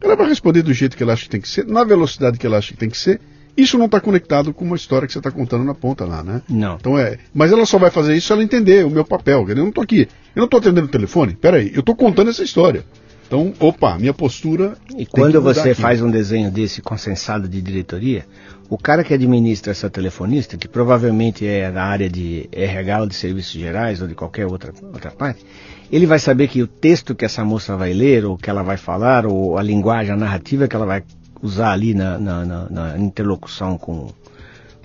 [0.00, 2.46] ela vai responder do jeito que ela acha que tem que ser, na velocidade que
[2.46, 3.20] ela acha que tem que ser,
[3.56, 6.42] isso não está conectado com uma história que você está contando na ponta lá, né?
[6.48, 6.76] Não.
[6.76, 7.18] Então é.
[7.34, 9.46] Mas ela só vai fazer isso se ela entender o meu papel.
[9.48, 10.08] Eu não estou aqui.
[10.34, 11.34] Eu não estou atendendo o telefone.
[11.34, 12.84] Peraí, eu estou contando essa história.
[13.26, 14.76] Então, opa, minha postura.
[14.98, 15.80] E quando você aqui.
[15.80, 18.26] faz um desenho desse consensado de diretoria,
[18.68, 23.14] o cara que administra essa telefonista, que provavelmente é da área de RH ou de
[23.14, 25.44] serviços gerais ou de qualquer outra, outra parte,
[25.92, 28.76] ele vai saber que o texto que essa moça vai ler, ou que ela vai
[28.76, 31.04] falar, ou a linguagem, a narrativa que ela vai
[31.42, 34.08] usar ali na, na, na, na interlocução com,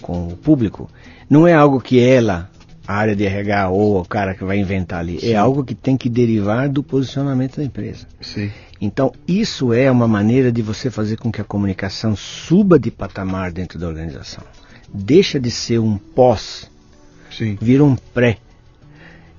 [0.02, 0.90] com o público,
[1.30, 2.50] não é algo que ela,
[2.88, 5.34] a área de RH ou o cara que vai inventar ali, é Sim.
[5.34, 8.08] é algo que tem que derivar do posicionamento da empresa.
[8.22, 8.52] Sim.
[8.80, 13.52] Então, isso é uma maneira de você fazer com que a comunicação suba de patamar
[13.52, 14.44] dentro da organização.
[14.94, 16.70] Deixa de ser um pós,
[17.32, 17.58] Sim.
[17.60, 18.38] vira um pré.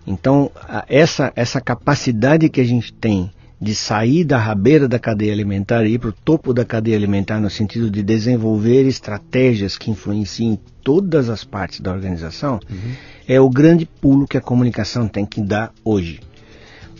[0.06, 0.50] Então,
[0.88, 3.30] essa, essa capacidade que a gente tem
[3.60, 7.40] de sair da rabeira da cadeia alimentar e ir para o topo da cadeia alimentar
[7.40, 12.92] no sentido de desenvolver estratégias que influenciem todas as partes da organização, uhum.
[13.26, 16.20] é o grande pulo que a comunicação tem que dar hoje.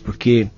[0.03, 0.49] Porque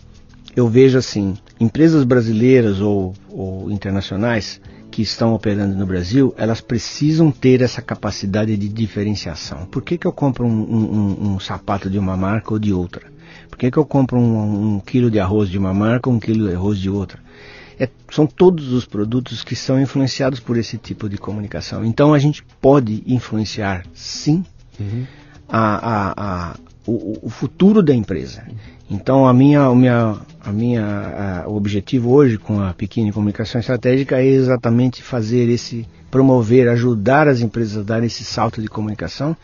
[0.55, 7.29] eu vejo assim, empresas brasileiras ou, ou internacionais que estão operando no Brasil, elas precisam
[7.29, 9.65] ter essa capacidade de diferenciação.
[9.65, 13.18] Por que, que eu compro um, um, um sapato de uma marca ou de outra?
[13.49, 16.47] Por que, que eu compro um, um quilo de arroz de uma marca um quilo
[16.47, 17.19] de arroz de outra?
[17.79, 21.85] É, são todos os produtos que são influenciados por esse tipo de comunicação.
[21.85, 24.43] Então a gente pode influenciar, sim,
[24.77, 25.05] uhum.
[25.47, 26.55] a, a, a,
[26.85, 28.43] o, o, futuro da empresa.
[28.91, 33.61] Então a minha, o, minha, a minha, a, o objetivo hoje com a pequena comunicação
[33.61, 39.37] estratégica é exatamente fazer esse, promover, ajudar as empresas a dar esse salto de comunicação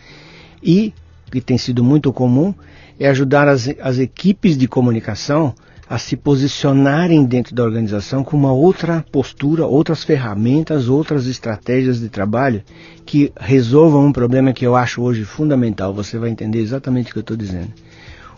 [0.62, 0.94] e
[1.32, 2.54] que tem sido muito comum
[3.00, 5.54] é ajudar as, as equipes de comunicação
[5.88, 12.10] a se posicionarem dentro da organização com uma outra postura, outras ferramentas, outras estratégias de
[12.10, 12.64] trabalho
[13.06, 15.94] que resolvam um problema que eu acho hoje fundamental.
[15.94, 17.72] Você vai entender exatamente o que eu estou dizendo.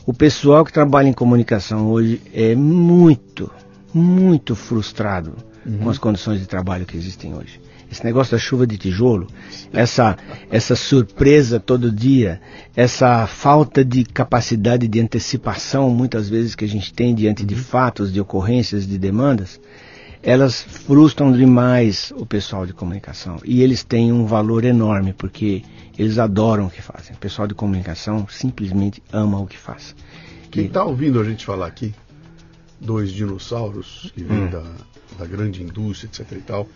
[0.05, 3.49] O pessoal que trabalha em comunicação hoje é muito,
[3.93, 5.34] muito frustrado
[5.66, 5.78] uhum.
[5.80, 9.27] com as condições de trabalho que existem hoje esse negócio da chuva de tijolo,
[9.71, 10.17] essa,
[10.49, 12.41] essa surpresa todo dia,
[12.75, 18.11] essa falta de capacidade de antecipação, muitas vezes, que a gente tem diante de fatos,
[18.11, 19.59] de ocorrências, de demandas,
[20.22, 23.38] elas frustram demais o pessoal de comunicação.
[23.45, 25.64] E eles têm um valor enorme, porque
[25.97, 27.15] eles adoram o que fazem.
[27.15, 29.95] O pessoal de comunicação simplesmente ama o que faz.
[30.51, 31.93] Quem está ouvindo a gente falar aqui,
[32.80, 34.49] dois dinossauros que vêm hum.
[34.49, 34.64] da,
[35.19, 36.68] da grande indústria, etc e tal,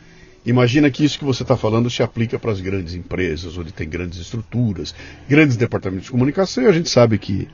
[0.46, 3.88] Imagina que isso que você está falando se aplica para as grandes empresas, onde tem
[3.88, 4.96] grandes estruturas,
[5.30, 7.48] grandes departamentos de comunicação, e a gente sabe que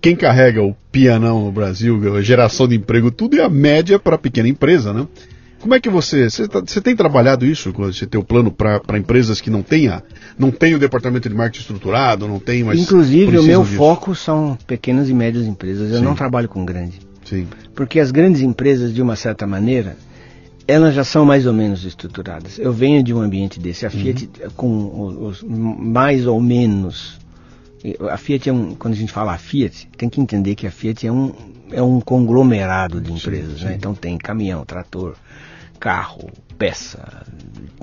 [0.00, 4.16] quem carrega o pianão no Brasil, a geração de emprego, tudo é a média para
[4.16, 5.06] a pequena empresa, né?
[5.60, 6.28] Como é que você.
[6.28, 7.70] Você, tá, você tem trabalhado isso?
[7.70, 10.02] Você tem o plano para empresas que não tenha,
[10.36, 12.80] não tem o departamento de marketing estruturado, não tem mais.
[12.80, 13.76] Inclusive, o meu disso.
[13.76, 15.92] foco são pequenas e médias empresas.
[15.92, 16.04] Eu Sim.
[16.04, 16.98] não trabalho com grande.
[17.24, 17.46] Sim.
[17.76, 19.96] Porque as grandes empresas, de uma certa maneira,
[20.72, 22.58] elas já são mais ou menos estruturadas.
[22.58, 23.84] Eu venho de um ambiente desse.
[23.84, 23.94] A uhum.
[23.94, 24.50] Fiat, uhum.
[24.56, 27.20] com os, mais ou menos.
[28.10, 28.74] A Fiat é um.
[28.74, 31.34] Quando a gente fala Fiat, tem que entender que a Fiat é um,
[31.70, 33.54] é um conglomerado de empresas.
[33.54, 33.64] Sim, sim.
[33.66, 33.74] Né?
[33.74, 35.14] Então tem caminhão, trator,
[35.78, 37.26] carro, peça,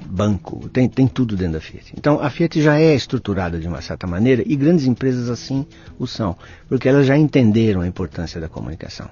[0.06, 1.94] banco, tem, tem tudo dentro da Fiat.
[1.98, 5.66] Então a Fiat já é estruturada de uma certa maneira e grandes empresas assim
[6.00, 6.36] o são,
[6.68, 9.10] porque elas já entenderam a importância da comunicação.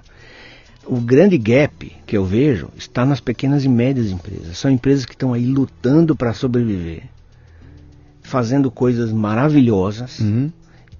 [0.88, 4.56] O grande gap que eu vejo está nas pequenas e médias empresas.
[4.56, 7.02] São empresas que estão aí lutando para sobreviver,
[8.22, 10.50] fazendo coisas maravilhosas Uhum.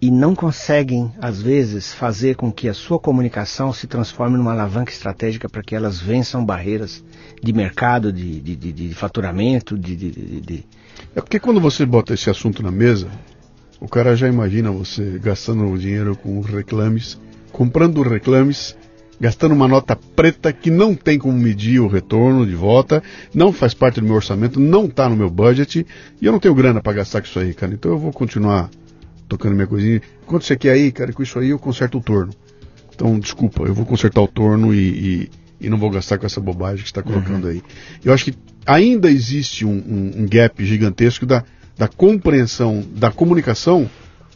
[0.00, 4.92] e não conseguem, às vezes, fazer com que a sua comunicação se transforme numa alavanca
[4.92, 7.02] estratégica para que elas vençam barreiras
[7.42, 10.64] de mercado, de, de, de, de faturamento, de, de, de, de-
[11.16, 13.08] É porque quando você bota esse assunto na mesa,
[13.80, 17.18] o cara já imagina você gastando o dinheiro com reclames,
[17.52, 18.76] comprando reclames,
[19.20, 23.02] gastando uma nota preta que não tem como medir o retorno de volta,
[23.34, 25.84] não faz parte do meu orçamento, não está no meu budget,
[26.20, 27.72] e eu não tenho grana para gastar com isso aí, cara.
[27.74, 28.70] Então eu vou continuar
[29.28, 30.00] tocando minha coisinha.
[30.26, 31.12] Quanto você quer aí, cara?
[31.12, 32.32] Com isso aí eu conserto o torno.
[32.94, 34.78] Então, desculpa, eu vou consertar o torno e,
[35.60, 37.62] e, e não vou gastar com essa bobagem que está colocando aí.
[38.04, 38.34] Eu acho que
[38.66, 41.44] ainda existe um, um- um gap gigantesco da,
[41.76, 43.88] da compreensão da comunicação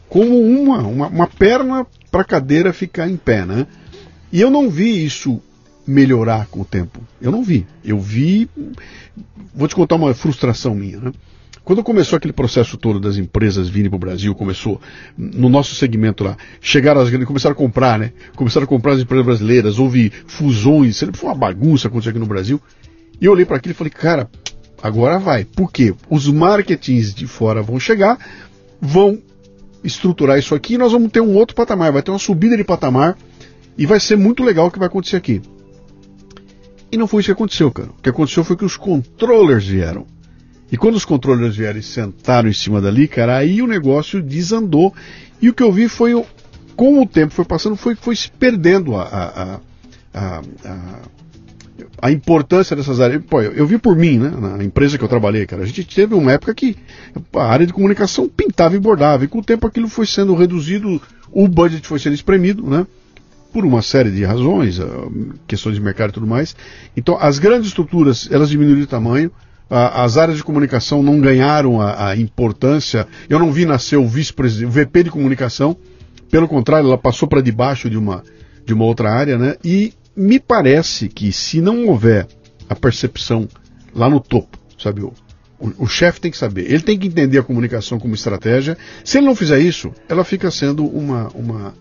[0.07, 3.65] como uma, uma, uma perna para a cadeira ficar em pé, né?
[4.33, 5.39] E eu não vi isso
[5.85, 6.99] melhorar com o tempo.
[7.21, 7.67] Eu não vi.
[7.85, 8.49] Eu vi.
[9.53, 11.11] Vou te contar uma frustração minha, né?
[11.63, 14.81] Quando começou aquele processo todo das empresas virem para o Brasil, começou
[15.15, 18.11] no nosso segmento lá, chegaram as grandes, começaram a comprar, né?
[18.35, 22.59] Começaram a comprar as empresas brasileiras, houve fusões, foi uma bagunça acontecer aqui no Brasil.
[23.21, 24.29] E eu olhei para aquilo e falei, cara,
[24.81, 25.45] agora vai.
[25.45, 25.93] Por quê?
[26.09, 28.17] Os marketings de fora vão chegar,
[28.81, 29.21] vão
[29.83, 32.63] estruturar isso aqui e nós vamos ter um outro patamar, vai ter uma subida de
[32.63, 33.15] patamar
[33.77, 35.41] e vai ser muito legal o que vai acontecer aqui.
[36.91, 37.89] E não foi isso que aconteceu, cara.
[37.89, 40.05] O que aconteceu foi que os controllers vieram.
[40.71, 44.93] E quando os controllers vieram e sentaram em cima dali, cara, aí o negócio desandou.
[45.41, 46.25] E o que eu vi foi, o-
[46.75, 49.59] com o tempo foi passando, foi, foi se perdendo a, a, a,
[50.13, 50.99] a, a-
[52.01, 53.23] a importância dessas áreas.
[53.27, 55.63] Pô, eu, eu vi por mim, né, na empresa que eu trabalhei, cara.
[55.63, 56.75] A gente teve uma época que
[57.35, 59.23] a área de comunicação pintava e bordava.
[59.23, 61.01] E com o tempo aquilo foi sendo reduzido,
[61.31, 62.85] o budget foi sendo espremido, né?
[63.53, 64.87] Por uma série de razões, ah,
[65.47, 66.55] questões de mercado e tudo mais.
[66.97, 69.31] Então, as grandes estruturas, elas diminuíram de tamanho,
[69.69, 73.07] as áreas de comunicação não ganharam a, a importância.
[73.29, 75.77] Eu não vi nascer o vice-presidente, o VP de comunicação,
[76.29, 78.23] pelo contrário, ela passou para debaixo de uma,
[78.65, 79.55] de uma outra área, né?
[79.63, 82.27] E me parece que se não houver
[82.69, 83.47] a percepção
[83.95, 85.13] lá no topo, sabe, o,
[85.59, 88.77] o, o chefe tem que saber, ele tem que entender a comunicação como estratégia.
[89.03, 91.73] Se ele não fizer isso, ela fica sendo uma, uma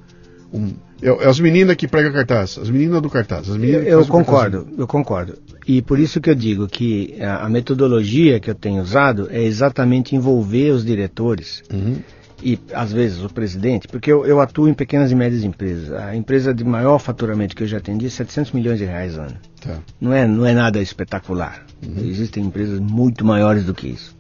[0.53, 0.73] um,
[1.03, 3.51] é, as meninas que pregam cartaz, as meninas do cartaz.
[3.51, 5.37] As meninas Eu concordo, eu concordo.
[5.67, 9.43] E por isso que eu digo que a, a metodologia que eu tenho usado é
[9.43, 11.97] exatamente envolver os diretores Uhum.
[12.43, 15.93] e às vezes o presidente, porque eu, eu atuo em pequenas e médias empresas.
[15.93, 19.35] A empresa de maior faturamento que eu já atendi é 700 milhões de reais ano.
[19.61, 19.79] Tá.
[20.01, 21.65] Não é, não é nada espetacular.
[21.99, 24.17] Existem empresas muito maiores do que isso.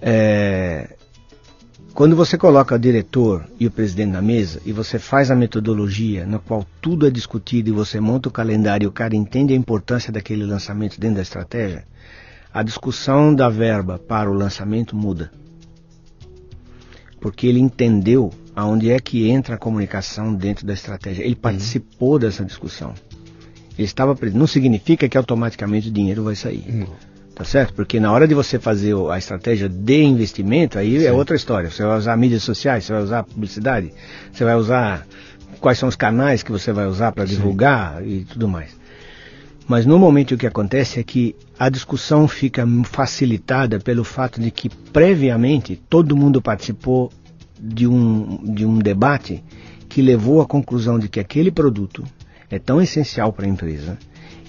[0.00, 0.94] É,
[1.98, 6.24] quando você coloca o diretor e o presidente na mesa e você faz a metodologia
[6.24, 9.56] na qual tudo é discutido e você monta o calendário e o cara entende a
[9.56, 11.84] importância daquele lançamento dentro da estratégia,
[12.54, 15.32] a discussão da verba para o lançamento muda.
[17.20, 21.24] Porque ele entendeu aonde é que entra a comunicação dentro da estratégia.
[21.24, 22.94] Ele participou dessa discussão.
[23.76, 24.38] Ele estava presente.
[24.38, 26.64] Não significa que automaticamente o dinheiro vai sair.
[26.72, 27.17] Não.
[27.38, 27.72] Tá certo?
[27.72, 31.10] Porque na hora de você fazer a estratégia de investimento, aí é Sim.
[31.10, 31.70] outra história.
[31.70, 33.92] Você vai usar mídias sociais, você vai usar publicidade,
[34.32, 35.06] você vai usar
[35.60, 37.36] quais são os canais que você vai usar para Sim.
[37.36, 38.76] divulgar e tudo mais.
[39.68, 44.50] Mas no momento o que acontece é que a discussão fica facilitada pelo fato de
[44.50, 47.12] que previamente todo mundo participou
[47.56, 49.44] de um, de um debate
[49.88, 52.02] que levou à conclusão de que aquele produto
[52.50, 53.96] é tão essencial para a empresa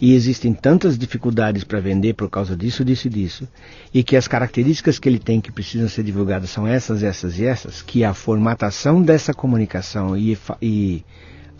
[0.01, 3.47] e existem tantas dificuldades para vender por causa disso, disso e disso,
[3.93, 7.45] e que as características que ele tem que precisam ser divulgadas são essas, essas e
[7.45, 11.03] essas, que a formatação dessa comunicação e, e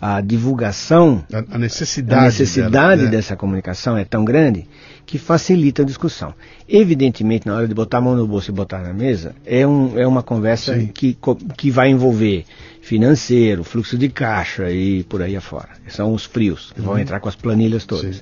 [0.00, 2.20] a divulgação A, a necessidade.
[2.20, 3.16] a necessidade dela, né?
[3.16, 4.66] dessa comunicação é tão grande
[5.10, 6.32] que facilita a discussão.
[6.68, 9.98] Evidentemente, na hora de botar a mão no bolso e botar na mesa, é, um,
[9.98, 10.86] é uma conversa Sim.
[10.86, 11.18] que,
[11.56, 12.44] que vai envolver
[12.80, 15.70] financeiro, fluxo de caixa e por aí afora.
[15.88, 18.04] São os frios, que vão entrar com as planilhas todas.
[18.04, 18.12] Uhum.
[18.12, 18.20] Sim.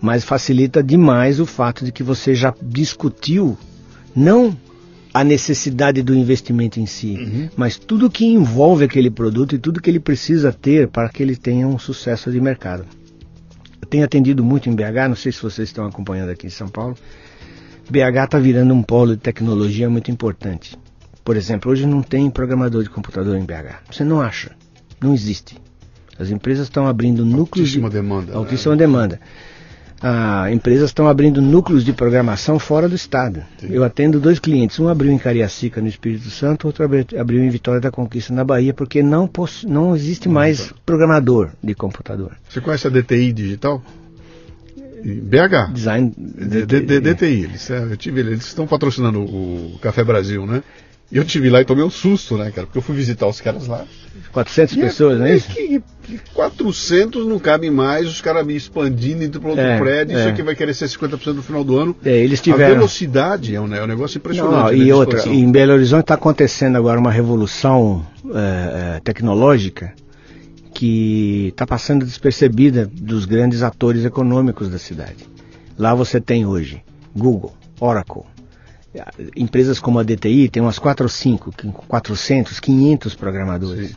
[0.00, 3.58] Mas facilita demais o fato de que você já discutiu,
[4.14, 4.56] não
[5.12, 7.48] a necessidade do investimento em si, Uhum.
[7.56, 11.34] mas tudo que envolve aquele produto e tudo que ele precisa ter para que ele
[11.34, 12.84] tenha um sucesso de mercado.
[13.82, 16.68] Eu tenho atendido muito em BH, não sei se vocês estão acompanhando aqui em São
[16.68, 16.96] Paulo.
[17.90, 20.78] BH está virando um polo de tecnologia muito importante.
[21.24, 23.82] Por exemplo, hoje não tem programador de computador em BH.
[23.90, 24.52] Você não acha.
[25.00, 25.56] Não existe.
[26.18, 28.32] As empresas estão abrindo núcleos Altíssima de demanda.
[28.32, 28.38] né?
[28.38, 29.20] altíssima demanda.
[30.02, 33.42] Ah, empresas estão abrindo núcleos de programação fora do estado.
[33.58, 33.68] Sim.
[33.70, 37.80] Eu atendo dois clientes, um abriu em Cariacica, no Espírito Santo, outro abriu em Vitória
[37.80, 39.30] da Conquista, na Bahia, porque não,
[39.66, 42.32] não existe mais programador de computador.
[42.48, 43.82] Você conhece a DTI Digital?
[45.04, 45.72] BH.
[45.72, 46.12] Design.
[46.16, 47.42] DTI.
[47.44, 50.62] Eles, é, eu tive, eles estão patrocinando o Café Brasil, né?
[51.12, 52.66] E eu tive lá e tomei um susto, né, cara?
[52.66, 53.84] Porque eu fui visitar os caras lá.
[54.32, 55.38] 400 e é pessoas, é, né?
[55.40, 55.82] Que,
[56.32, 60.20] 400 não cabe mais, os caras me expandindo indo para outro é, prédio, é.
[60.20, 61.94] isso aqui vai querer ser 50% no final do ano.
[62.02, 62.72] É, eles tiveram...
[62.72, 64.54] A velocidade é um, é um negócio impressionante.
[64.54, 69.92] Não, e outra, em Belo Horizonte está acontecendo agora uma revolução é, é, tecnológica
[70.72, 75.28] que está passando despercebida dos grandes atores econômicos da cidade.
[75.78, 76.82] Lá você tem hoje
[77.14, 78.22] Google, Oracle,
[79.36, 81.52] empresas como a DTI tem umas 4 ou 5,
[81.88, 83.90] 400, 500 programadores.
[83.90, 83.96] Sim.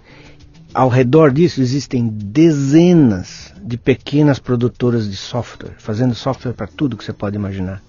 [0.73, 7.03] Ao redor disso existem dezenas de pequenas produtoras de software, fazendo software para tudo que
[7.03, 7.81] você pode imaginar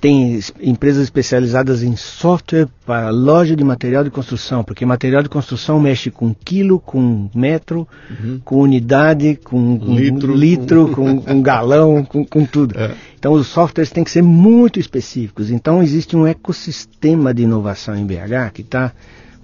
[0.00, 5.78] tem empresas especializadas em software para loja de material de construção, porque material de construção
[5.78, 8.40] mexe com quilo, com metro, uhum.
[8.44, 12.78] com unidade, com, com litro, litro com, com galão, com, com tudo.
[12.78, 12.94] É.
[13.18, 15.50] Então os softwares têm que ser muito específicos.
[15.50, 18.92] Então existe um ecossistema de inovação em BH que está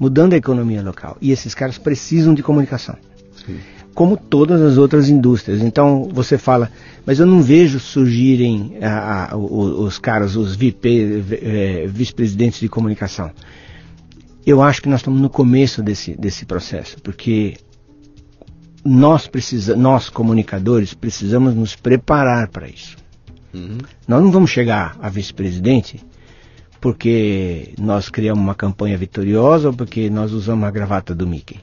[0.01, 1.19] mudando a economia local.
[1.21, 2.97] E esses caras precisam de comunicação.
[3.45, 3.59] Sim
[3.97, 5.63] como todas as outras indústrias.
[5.63, 6.71] Então você fala,
[7.07, 12.69] mas eu não vejo surgirem a, a, os, os, caras, os VP, é, vice-presidentes de
[12.69, 13.31] comunicação.
[14.45, 17.57] Eu acho que nós estamos no começo desse, desse processo, porque
[18.85, 22.99] nós, precisa, nós comunicadores precisamos nos preparar para isso.
[23.55, 23.79] Uhum.
[24.07, 26.05] Nós não vamos chegar a vice-presidente
[26.83, 31.59] porque nós criamos uma campanha vitoriosa ou porque nós usamos a gravata do Mickey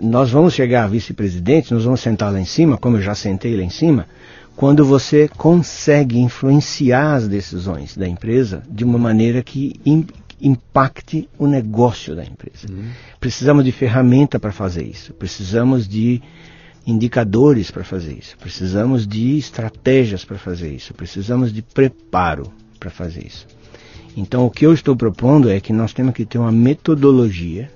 [0.00, 3.56] nós vamos chegar a vice-presidente, nós vamos sentar lá em cima, como eu já sentei
[3.56, 4.06] lá em cima,
[4.56, 9.74] quando você consegue influenciar as decisões da empresa de uma maneira que
[10.40, 12.66] impacte o negócio da empresa.
[12.70, 12.88] Uhum.
[13.20, 16.22] Precisamos de ferramenta para fazer isso, precisamos de
[16.86, 23.26] indicadores para fazer isso, precisamos de estratégias para fazer isso, precisamos de preparo para fazer
[23.26, 23.46] isso.
[24.16, 27.70] Então, o que eu estou propondo é que nós temos que ter uma metodologia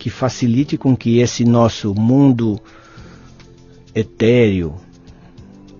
[0.00, 2.58] que facilite com que esse nosso mundo
[3.94, 4.74] etéreo,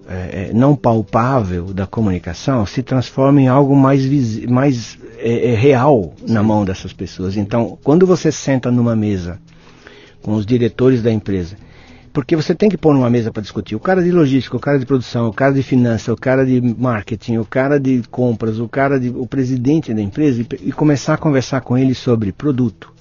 [0.07, 4.05] é, é, não palpável da comunicação se transforme em algo mais,
[4.47, 7.35] mais é, é, real na mão dessas pessoas.
[7.35, 9.41] Então, quando você senta numa mesa
[10.21, 11.57] com os diretores da empresa,
[12.13, 13.75] porque você tem que pôr numa mesa para discutir.
[13.75, 16.61] O cara de logística, o cara de produção, o cara de finanças, o cara de
[16.61, 21.15] marketing, o cara de compras, o cara de, o presidente da empresa e, e começar
[21.15, 22.93] a conversar com ele sobre produto,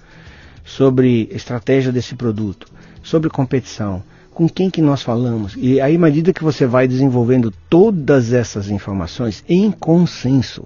[0.69, 2.67] sobre estratégia desse produto,
[3.01, 5.55] sobre competição, com quem que nós falamos.
[5.57, 10.63] E aí, à medida que você vai desenvolvendo todas essas informações em consenso,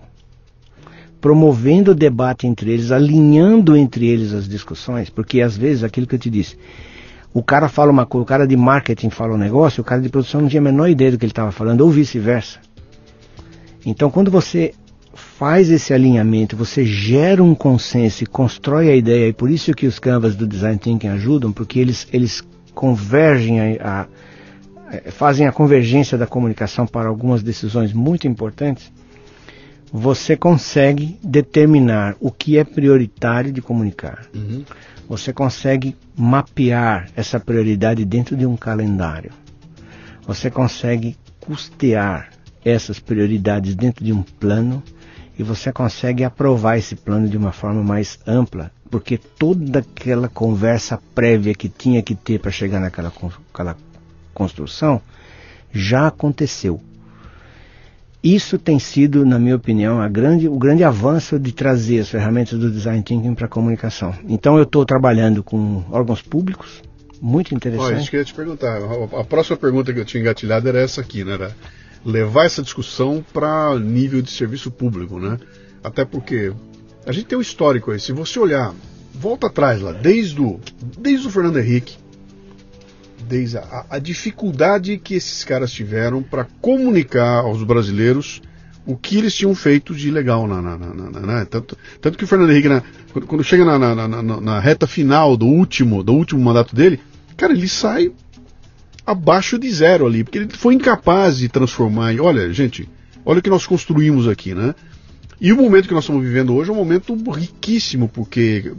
[1.22, 6.16] promovendo o debate entre eles, alinhando entre eles as discussões, porque às vezes aquilo que
[6.16, 6.58] eu te disse,
[7.34, 10.10] o cara fala uma coisa, o cara de marketing fala um negócio, o cara de
[10.10, 12.60] produção não tinha a menor ideia do que ele estava falando, ou vice-versa.
[13.86, 14.74] Então, quando você
[15.38, 19.88] faz esse alinhamento, você gera um consenso e constrói a ideia, e por isso que
[19.88, 22.44] os canvas do Design Thinking ajudam, porque eles, eles
[22.74, 24.08] convergem, a,
[24.88, 28.92] a, fazem a convergência da comunicação para algumas decisões muito importantes,
[29.92, 34.26] você consegue determinar o que é prioritário de comunicar.
[34.34, 34.64] Uhum.
[35.08, 39.32] Você consegue mapear essa prioridade dentro de um calendário.
[40.26, 42.30] Você consegue custear
[42.64, 44.82] essas prioridades dentro de um plano
[45.38, 51.00] e você consegue aprovar esse plano de uma forma mais ampla, porque toda aquela conversa
[51.16, 53.12] prévia que tinha que ter para chegar naquela
[53.54, 53.76] aquela
[54.34, 55.02] construção
[55.72, 56.80] já aconteceu.
[58.24, 62.72] Isso tem sido, na minha opinião, grande, o grande avanço de trazer as ferramentas do
[62.72, 64.14] design thinking para a comunicação.
[64.30, 66.82] Então eu estou trabalhando com órgãos públicos,
[67.22, 67.88] muito interessante.
[67.88, 68.80] Olha, isso que eu ia te perguntar.
[69.20, 71.34] A próxima pergunta que eu tinha engatilhado era essa aqui, né?
[71.34, 71.56] Era
[72.06, 75.38] levar essa discussão para nível de serviço público, né?
[75.84, 76.54] Até porque
[77.06, 78.00] a gente tem um histórico aí.
[78.00, 78.74] Se você olhar,
[79.14, 80.60] volta atrás lá, desde o,
[80.98, 81.98] desde o Fernando Henrique,
[83.28, 88.42] desde a, a dificuldade que esses caras tiveram para comunicar aos brasileiros
[88.86, 91.48] o que eles tinham feito de legal na, na, na, na né?
[91.50, 92.68] tanto, tanto que o Fernando Henrique
[93.14, 97.00] quando, quando, chega na, reta final do último do último mandato dele
[97.38, 98.12] cara ele sai
[99.06, 102.14] abaixo de zero ali, porque ele foi incapaz de transformar.
[102.20, 102.90] olha, gente,
[103.26, 104.74] olha o que nós construímos aqui, né?
[105.40, 108.74] E o momento que nós estamos vivendo hoje é um momento riquíssimo, porque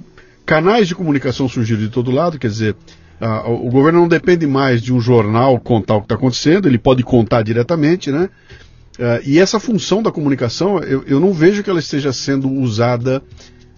[0.46, 2.76] canais de comunicação surgiram de todo lado, quer dizer,
[3.20, 6.78] Uh, o governo não depende mais de um jornal contar o que está acontecendo, ele
[6.78, 8.28] pode contar diretamente, né?
[8.98, 13.22] Uh, e essa função da comunicação, eu, eu, não vejo que ela esteja sendo usada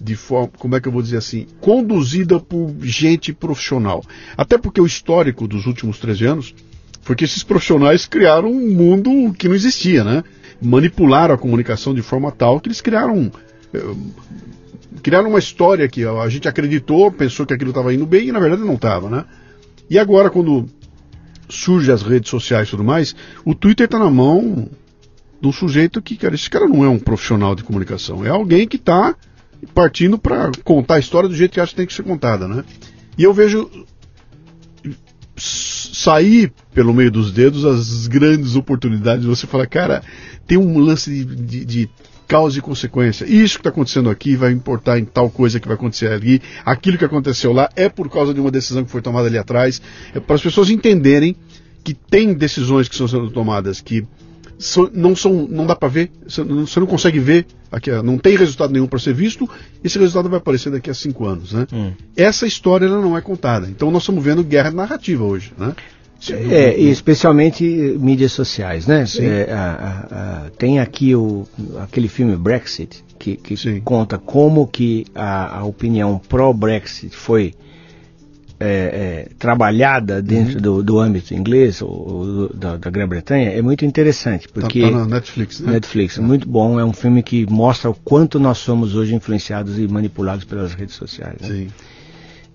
[0.01, 4.05] de forma, como é que eu vou dizer assim, conduzida por gente profissional.
[4.37, 6.55] Até porque o histórico dos últimos 13 anos
[7.03, 10.25] foi que esses profissionais criaram um mundo que não existia, né?
[10.61, 13.31] Manipularam a comunicação de forma tal que eles criaram.
[13.73, 14.13] Uh,
[15.03, 18.41] criaram uma história que a gente acreditou, pensou que aquilo estava indo bem e na
[18.41, 19.25] verdade não estava, né?
[19.89, 20.67] E agora, quando
[21.49, 23.15] surgem as redes sociais e tudo mais,
[23.45, 24.69] o Twitter está na mão
[25.41, 28.67] de um sujeito que, cara, esse cara não é um profissional de comunicação, é alguém
[28.67, 29.15] que está
[29.75, 32.65] partindo para contar a história do jeito que acha que tem que ser contada, né?
[33.17, 33.71] E eu vejo
[35.37, 39.25] sair pelo meio dos dedos as grandes oportunidades.
[39.25, 40.03] Você fala, cara,
[40.47, 41.91] tem um lance de, de, de
[42.27, 43.25] causa e consequência.
[43.25, 46.41] Isso que está acontecendo aqui vai importar em tal coisa que vai acontecer ali.
[46.65, 49.81] Aquilo que aconteceu lá é por causa de uma decisão que foi tomada ali atrás.
[50.15, 51.37] É para as pessoas entenderem
[51.85, 54.05] que tem decisões que estão sendo tomadas que
[54.59, 58.19] so, não são, não dá para ver, você não, você não, consegue ver, aqui, não
[58.19, 59.49] tem resultado nenhum para ser visto.
[59.83, 61.67] Esse resultado vai aparecer daqui a cinco anos, né?
[61.73, 61.93] Hum.
[62.17, 63.69] Essa história ela não é contada.
[63.69, 65.75] Então nós estamos vendo guerra narrativa hoje, né?
[66.31, 67.63] É, especialmente
[68.01, 69.05] mídias sociais, né?
[69.21, 71.47] É, a, a, a, tem aqui o,
[71.83, 77.55] aquele filme Brexit, que, que conta como que a, opinião pró-Brexit foi
[78.59, 80.61] é, é, trabalhada dentro uhum.
[80.61, 84.97] do, do, âmbito inglês ou, ou da, da Grã-Bretanha é muito interessante porque tá, tá
[84.97, 85.73] na Netflix, né?
[85.73, 86.21] Netflix, é.
[86.23, 90.45] muito bom, é um filme que mostra o quanto nós somos hoje influenciados e manipulados
[90.45, 91.41] pelas redes sociais.
[91.43, 91.49] Né?
[91.49, 91.69] Sim.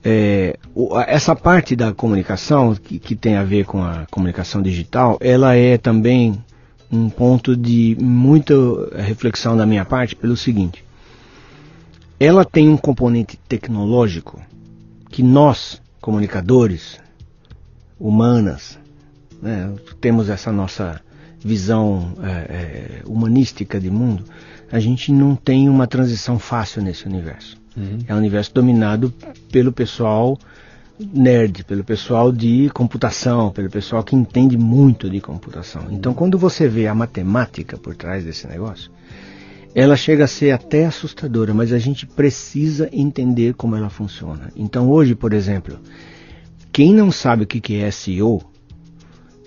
[0.03, 0.57] É,
[1.05, 5.77] essa parte da comunicação que, que, tem a ver com a comunicação digital, ela é
[5.77, 6.43] também
[6.91, 8.55] um ponto de muita
[8.95, 10.83] reflexão da minha parte pelo seguinte:
[12.19, 14.41] ela tem um componente tecnológico
[15.11, 16.99] que nós comunicadores
[17.99, 18.79] humanas,
[19.41, 19.71] né,
[20.01, 20.99] temos essa nossa
[21.39, 24.25] visão é, é, humanística de mundo,
[24.71, 27.57] a gente não tem uma transição fácil nesse universo.
[27.77, 27.99] Uhum.
[28.07, 29.13] É um universo dominado
[29.51, 30.37] pelo pessoal
[30.99, 35.87] nerd, pelo pessoal de computação, pelo pessoal que entende muito de computação.
[35.89, 38.91] Então, quando você vê a matemática por trás desse negócio,
[39.73, 44.51] ela chega a ser até assustadora, mas a gente precisa entender como ela funciona.
[44.55, 45.79] Então hoje, por exemplo,
[46.71, 48.41] quem não sabe o que é SEO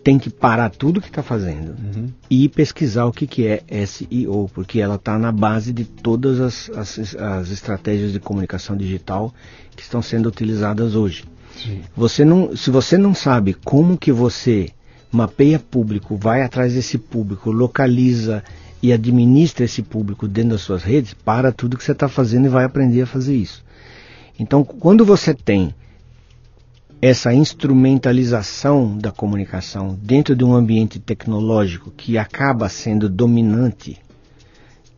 [0.03, 2.09] tem que parar tudo que está fazendo uhum.
[2.29, 7.17] e pesquisar o que é SEO, porque ela está na base de todas as, as,
[7.17, 9.33] as, estratégias de comunicação digital
[9.75, 11.25] que estão sendo utilizadas hoje.
[11.97, 14.69] Você não, se você não sabe como que você
[15.11, 18.45] mapeia público, vai atrás desse público, localiza
[18.85, 22.51] e administra esse público dentro das suas redes, para tudo que você está fazendo e
[22.51, 23.65] vai aprender a fazer isso.
[24.39, 25.75] Então, quando você tem
[27.01, 33.99] essa instrumentalização da comunicação dentro de um ambiente tecnológico que acaba sendo dominante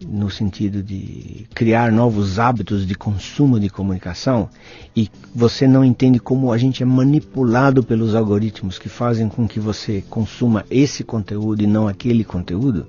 [0.04, 4.50] no sentido de criar novos hábitos de consumo de comunicação
[4.96, 9.60] e você não entende como a gente é manipulado pelos algoritmos que fazem com que
[9.60, 12.88] você consuma esse conteúdo e não aquele conteúdo,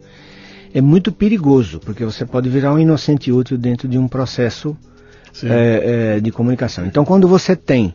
[0.74, 4.78] é muito perigoso, porque você pode virar um inocente útil dentro de um processo
[5.44, 6.86] é, é, de comunicação.
[6.86, 7.94] Então, quando você tem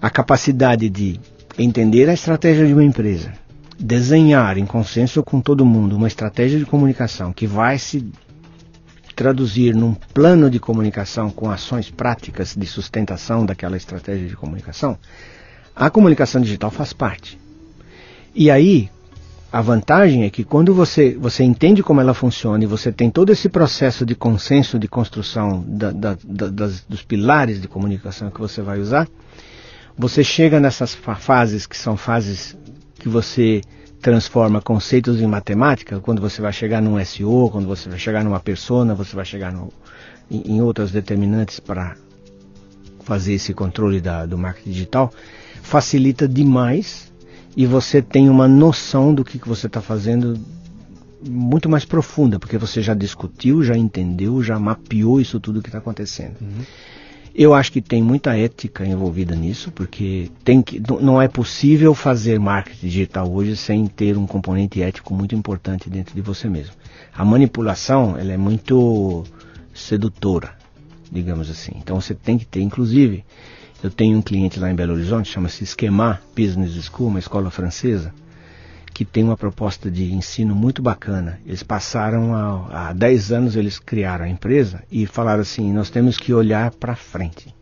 [0.00, 1.20] a capacidade de
[1.58, 3.32] entender a estratégia de uma empresa,
[3.78, 8.04] desenhar em consenso com todo mundo uma estratégia de comunicação que vai se
[9.14, 14.98] traduzir num plano de comunicação com ações práticas de sustentação daquela estratégia de comunicação,
[15.74, 17.38] a comunicação digital faz parte.
[18.34, 18.90] E aí,
[19.54, 23.30] a vantagem é que quando você, você entende como ela funciona e você tem todo
[23.30, 28.40] esse processo de consenso de construção da, da, da, das, dos pilares de comunicação que
[28.40, 29.06] você vai usar,
[29.96, 32.56] você chega nessas fases que são fases
[32.98, 33.60] que você
[34.02, 38.40] transforma conceitos em matemática, quando você vai chegar num SEO, quando você vai chegar numa
[38.40, 39.72] persona, você vai chegar no,
[40.28, 41.94] em, em outras determinantes para
[43.04, 45.12] fazer esse controle da, do marketing digital,
[45.62, 47.13] facilita demais
[47.56, 50.38] e você tem uma noção do que, que você está fazendo
[51.28, 55.78] muito mais profunda, porque você já discutiu, já entendeu, já mapeou isso tudo que está
[55.78, 56.36] acontecendo.
[56.40, 56.64] Uhum.
[57.34, 62.38] Eu acho que tem muita ética envolvida nisso, porque tem que, não é possível fazer
[62.38, 66.74] marketing digital hoje sem ter um componente ético muito importante dentro de você mesmo.
[67.12, 69.24] A manipulação ela é muito
[69.74, 70.56] sedutora,
[71.10, 71.72] digamos assim.
[71.76, 73.24] Então você tem que ter, inclusive,
[73.84, 78.14] eu tenho um cliente lá em Belo Horizonte, chama-se Esquema Business School, uma escola francesa,
[78.94, 81.38] que tem uma proposta de ensino muito bacana.
[81.44, 86.32] Eles passaram há 10 anos, eles criaram a empresa e falaram assim: nós temos que
[86.32, 87.54] olhar para frente.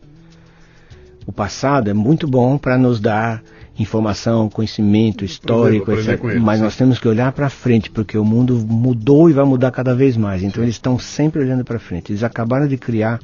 [1.27, 3.43] O passado é muito bom para nos dar
[3.77, 6.41] informação, conhecimento histórico, exemplo, etc.
[6.41, 9.93] Mas nós temos que olhar para frente, porque o mundo mudou e vai mudar cada
[9.93, 10.41] vez mais.
[10.41, 10.61] Então Sim.
[10.61, 12.13] eles estão sempre olhando para frente.
[12.13, 13.19] Eles acabaram de criar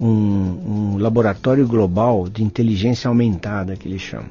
[0.00, 4.30] um, um, laboratório global de inteligência aumentada, que eles chamam,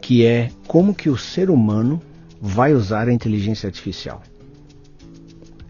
[0.00, 2.00] que é como que o ser humano
[2.40, 4.22] vai usar a inteligência artificial.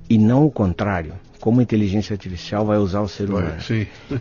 [0.09, 3.61] E não o contrário como a inteligência artificial vai usar o ser humano.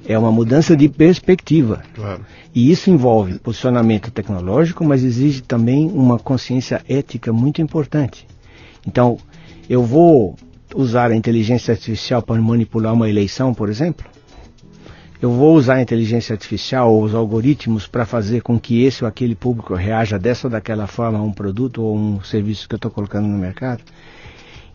[0.07, 1.83] É uma mudança de perspectiva.
[1.93, 2.25] Claro.
[2.53, 8.25] E isso envolve posicionamento tecnológico, mas exige também uma consciência ética muito importante.
[8.87, 9.19] Então,
[9.69, 10.35] eu vou
[10.75, 14.05] usar a inteligência artificial para manipular uma eleição, por exemplo?
[15.21, 19.07] Eu vou usar a inteligência artificial ou os algoritmos para fazer com que esse ou
[19.07, 22.77] aquele público reaja dessa ou daquela forma a um produto ou um serviço que eu
[22.77, 23.83] estou colocando no mercado?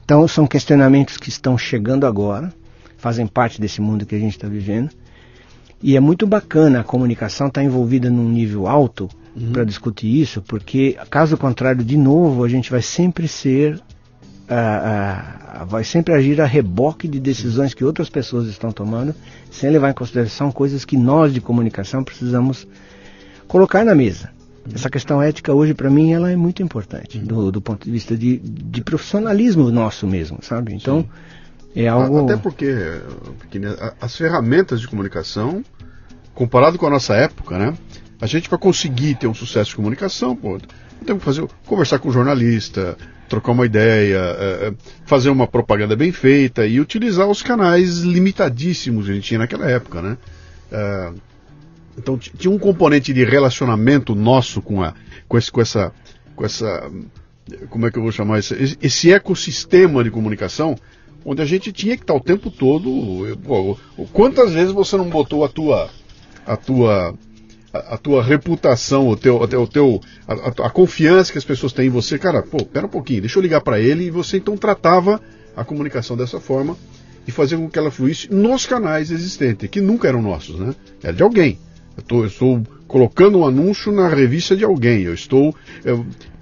[0.04, 2.52] Então, são questionamentos que estão chegando agora,
[2.96, 4.90] fazem parte desse mundo que a gente está vivendo.
[5.82, 9.50] E é muito bacana a comunicação estar tá envolvida num nível alto uhum.
[9.50, 13.80] para discutir isso, porque, caso contrário, de novo, a gente vai sempre ser.
[14.46, 19.12] Uh, vai sempre agir a reboque de decisões que outras pessoas estão tomando,
[19.50, 22.66] sem levar em consideração coisas que nós de comunicação precisamos
[23.48, 24.30] colocar na mesa.
[24.72, 28.16] Essa questão ética hoje, para mim, ela é muito importante, do, do ponto de vista
[28.16, 30.74] de, de, profissionalismo nosso mesmo, sabe?
[30.74, 31.02] Então,
[31.74, 31.82] Sim.
[31.82, 32.24] é algo...
[32.24, 33.00] Até porque,
[33.38, 33.60] porque
[34.00, 35.64] as ferramentas de comunicação,
[36.34, 37.74] comparado com a nossa época, né?
[38.20, 40.58] A gente, para conseguir ter um sucesso de comunicação, pô,
[41.04, 42.96] temos que fazer, conversar com o jornalista,
[43.28, 44.74] trocar uma ideia, é, é,
[45.04, 49.68] fazer uma propaganda bem feita e utilizar os canais limitadíssimos que a gente tinha naquela
[49.70, 50.18] época, né?
[50.70, 51.12] É,
[51.98, 54.94] então tinha um componente de relacionamento nosso com, a,
[55.28, 55.92] com, esse, com essa.
[56.34, 56.90] Com essa
[57.70, 58.54] como é que eu vou chamar isso?
[58.82, 60.76] Esse ecossistema de comunicação,
[61.24, 63.38] onde a gente tinha que estar o tempo todo.
[64.12, 65.88] Quantas vezes você não botou a tua.
[66.44, 67.14] a tua.
[67.76, 71.90] A, tua reputação, o teu, o teu, a, a, confiança que as pessoas têm em
[71.90, 75.20] você, cara, pô, pera um pouquinho, deixa eu ligar para ele e você então tratava
[75.56, 76.76] a comunicação dessa forma
[77.26, 80.74] e fazia com que ela fluísse nos canais existentes, que nunca eram nossos, né?
[81.02, 81.58] Era de alguém.
[81.96, 85.54] Eu, tô, eu estou colocando um anúncio na revista de alguém, eu estou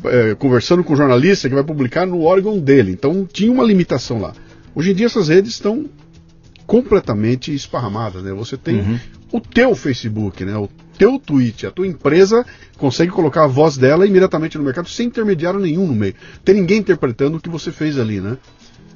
[0.04, 2.92] é, conversando com um jornalista que vai publicar no órgão dele.
[2.92, 4.34] Então tinha uma limitação lá.
[4.74, 5.88] Hoje em dia essas redes estão
[6.66, 8.32] completamente esparramadas, né?
[8.32, 8.98] Você tem uhum.
[9.32, 10.56] o teu Facebook, né?
[10.56, 10.68] O
[10.98, 12.44] teu tweet, a tua empresa
[12.76, 16.14] consegue colocar a voz dela imediatamente no mercado sem intermediário nenhum no meio.
[16.44, 18.38] Tem ninguém interpretando o que você fez ali, né?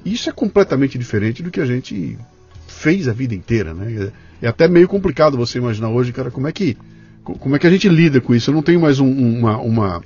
[0.05, 2.19] Isso é completamente diferente do que a gente
[2.66, 4.12] fez a vida inteira, né?
[4.41, 6.77] É até meio complicado você imaginar hoje, cara, como é que
[7.25, 8.51] como é que a gente lida com isso?
[8.51, 10.03] Eu não tenho mais um, uma uma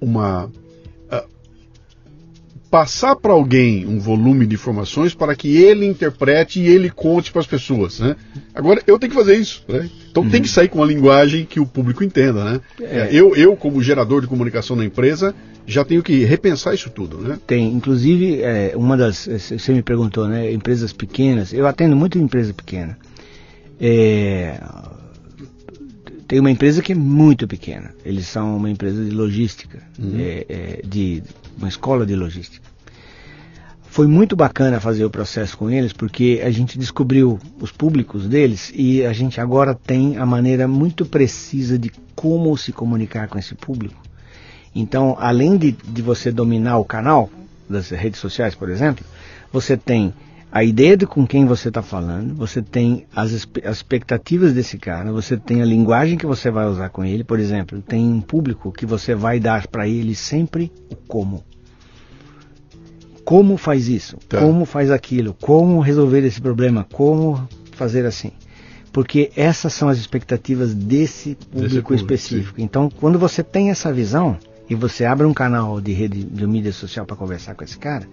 [0.00, 0.50] uma
[2.70, 7.40] passar para alguém um volume de informações para que ele interprete e ele conte para
[7.40, 8.14] as pessoas, né?
[8.54, 9.88] Agora eu tenho que fazer isso, né?
[10.10, 10.30] Então uhum.
[10.30, 12.60] tem que sair com uma linguagem que o público entenda, né?
[12.80, 13.08] É.
[13.10, 15.34] Eu eu como gerador de comunicação na empresa
[15.66, 17.38] já tenho que repensar isso tudo, né?
[17.46, 22.54] Tem, inclusive, é, uma das, você me perguntou, né, empresas pequenas, eu atendo muito empresa
[22.54, 22.98] pequena.
[23.78, 24.58] É,
[26.26, 30.18] tem uma empresa que é muito pequena, eles são uma empresa de logística, uhum.
[30.18, 31.22] é, é, de
[31.58, 32.66] uma escola de logística.
[33.90, 38.72] Foi muito bacana fazer o processo com eles, porque a gente descobriu os públicos deles
[38.74, 43.54] e a gente agora tem a maneira muito precisa de como se comunicar com esse
[43.54, 44.08] público
[44.74, 47.28] então, além de, de você dominar o canal
[47.68, 49.04] das redes sociais, por exemplo,
[49.52, 50.14] você tem
[50.50, 55.12] a ideia de com quem você está falando, você tem as, as, expectativas desse cara,
[55.12, 58.72] você tem a linguagem que você vai usar com ele, por exemplo, tem um público
[58.72, 61.44] que você vai dar para ele sempre o como.
[63.28, 64.16] Como faz isso?
[64.26, 64.40] Tá.
[64.40, 65.34] Como faz aquilo?
[65.34, 66.86] Como resolver esse problema?
[66.90, 68.32] Como fazer assim?
[68.90, 72.56] Porque essas são as expectativas desse público, público específico.
[72.56, 72.62] Sim.
[72.62, 76.72] Então, quando você tem essa visão, e você abre um canal de rede de mídia
[76.72, 78.08] social para conversar com esse cara,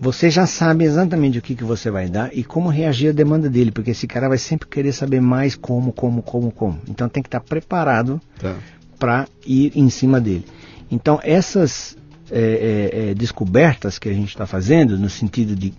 [0.00, 3.48] você já sabe exatamente o que, que você vai dar e como reagir à demanda
[3.48, 6.80] dele, porque esse cara vai sempre querer saber mais como, como, como, como.
[6.88, 8.56] Então tem que estar preparado tá.
[8.98, 10.44] para ir em cima dele.
[10.90, 11.96] Então essas
[12.30, 15.74] é, é, é, descobertas que a gente está fazendo, no sentido de,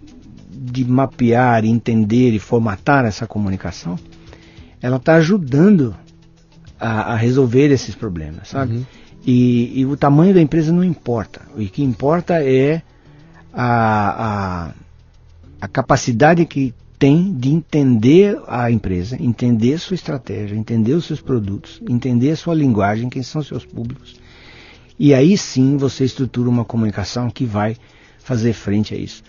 [0.49, 3.97] de mapear, entender e formatar essa comunicação,
[4.81, 5.95] ela está ajudando
[6.79, 8.75] a, a, resolver esses problemas, sabe?
[8.75, 8.85] Uhum.
[9.25, 11.41] E, e, o tamanho da empresa não importa.
[11.55, 12.83] O que importa é
[13.51, 14.73] a, a,
[15.61, 21.81] a capacidade que tem de entender a empresa, entender sua estratégia, entender os seus produtos,
[21.89, 24.15] entender a sua linguagem, quem são seus públicos.
[24.97, 27.75] E aí sim você estrutura uma comunicação que vai
[28.19, 29.21] fazer frente a isso.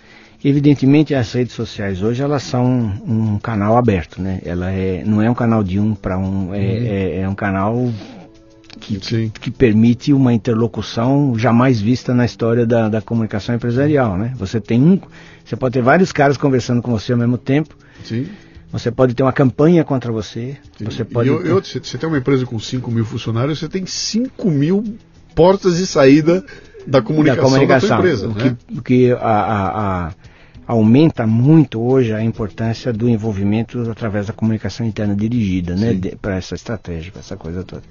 [0.45, 4.41] Evidentemente, as redes sociais hoje elas são um, um canal aberto, né?
[4.45, 6.63] Ela é, não é um canal de um para um, é, uhum.
[6.63, 7.93] é, é, um canal
[8.79, 14.35] que, que, que, permite uma interlocução jamais vista na história da, da comunicação empresarial, né?
[14.37, 15.01] Você tem um,
[15.45, 17.75] você pode ter vários caras conversando com você ao mesmo tempo.
[18.05, 18.29] Sim.
[18.71, 20.59] Você pode ter uma campanha contra você.
[20.77, 20.85] Sim.
[20.85, 21.29] Você pode.
[21.29, 24.85] Eu, eu, você tem uma empresa com 5 mil funcionários, você tem 5 mil
[25.37, 26.45] portas de saída
[26.87, 28.29] da comunicação da, comunicação, da empresa.
[28.29, 28.57] O que, né?
[28.85, 30.15] que a, a, a
[30.67, 36.57] aumenta muito hoje a importância do envolvimento através da comunicação interna dirigida, né, para essa
[36.57, 37.83] estratégia, para essa coisa toda.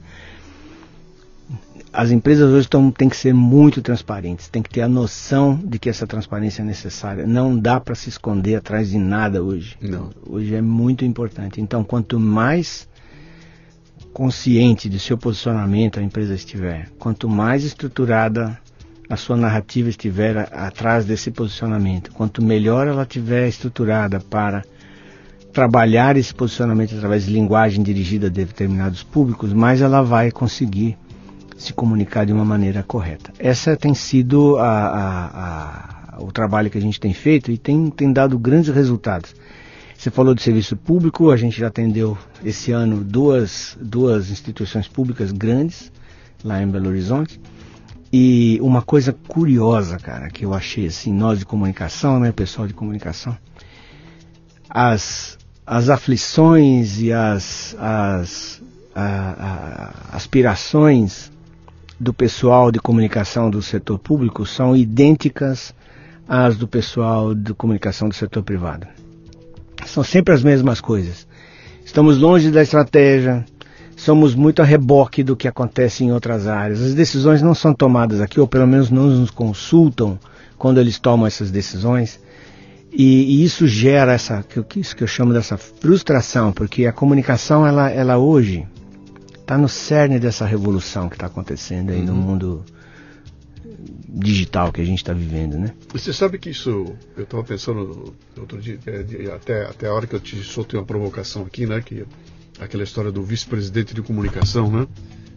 [1.93, 5.79] As empresas hoje tão, têm que ser muito transparentes, têm que ter a noção de
[5.79, 7.25] que essa transparência é necessária.
[7.25, 9.77] Não dá para se esconder atrás de nada hoje.
[9.79, 10.09] Não.
[10.27, 11.61] Hoje é muito importante.
[11.61, 12.85] Então, quanto mais
[14.15, 18.57] consciente de seu posicionamento a empresa estiver, quanto mais estruturada
[19.09, 24.63] a sua narrativa estiver a, atrás desse posicionamento, quanto melhor ela estiver estruturada para
[25.51, 30.97] trabalhar esse posicionamento através de linguagem dirigida a determinados públicos, mais ela vai conseguir
[31.57, 33.33] se comunicar de uma maneira correta.
[33.37, 38.13] Essa tem sido a, a, o trabalho que a gente tem feito e tem, tem
[38.13, 39.35] dado grandes resultados.
[40.05, 45.31] Você falou de serviço público, a gente já atendeu esse ano duas, duas instituições públicas
[45.31, 45.91] grandes
[46.43, 47.41] lá em Belo Horizonte.
[48.13, 52.73] E uma coisa curiosa, cara, que eu achei assim, nós de comunicação, né, pessoal de
[52.75, 53.35] comunicação,
[54.69, 58.61] as, as aflições e as, as
[58.93, 61.31] a, a, aspirações
[61.99, 65.73] do pessoal de comunicação do setor público são idênticas
[66.29, 68.85] às do pessoal de comunicação do setor privado.
[69.85, 71.27] São sempre as mesmas coisas.
[71.83, 73.45] Estamos longe da estratégia,
[73.95, 76.81] somos muito a reboque do que acontece em outras áreas.
[76.81, 80.19] As decisões não são tomadas aqui, ou pelo menos não nos consultam
[80.57, 82.19] quando eles tomam essas decisões.
[82.91, 84.43] E, e isso gera essa,
[84.75, 88.65] isso que eu chamo dessa frustração, porque a comunicação, ela, ela hoje
[89.33, 92.05] está no cerne dessa revolução que está acontecendo aí uhum.
[92.05, 92.65] no mundo
[94.07, 95.73] digital que a gente está vivendo, né?
[95.91, 100.15] Você sabe que isso, eu estava pensando outro dia, é, até, até a hora que
[100.15, 101.81] eu te soltei uma provocação aqui, né?
[101.81, 102.05] Que
[102.59, 104.87] aquela história do vice-presidente de comunicação, né?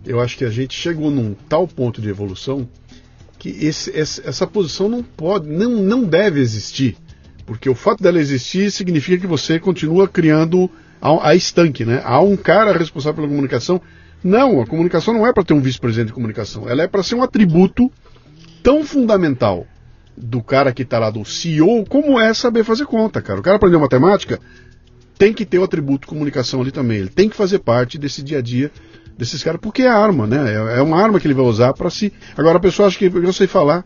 [0.04, 2.68] Eu acho que a gente chegou num tal ponto de evolução
[3.38, 6.96] que esse, essa posição não pode, não, não deve existir,
[7.46, 10.68] porque o fato dela existir significa que você continua criando
[11.00, 12.02] a, a estanque, né?
[12.04, 13.80] Há um cara responsável pela comunicação.
[14.22, 17.14] Não, a comunicação não é para ter um vice-presidente de comunicação, ela é para ser
[17.14, 17.90] um atributo
[18.62, 19.66] tão fundamental
[20.16, 23.40] do cara que está lá do CEO como é saber fazer conta, cara.
[23.40, 24.40] O cara aprendeu matemática,
[25.16, 26.98] tem que ter o atributo comunicação ali também.
[26.98, 28.70] Ele tem que fazer parte desse dia a dia
[29.16, 30.54] desses caras, porque é arma, né?
[30.54, 32.12] É, é uma arma que ele vai usar para si.
[32.36, 33.84] Agora a pessoa acha que eu sei falar,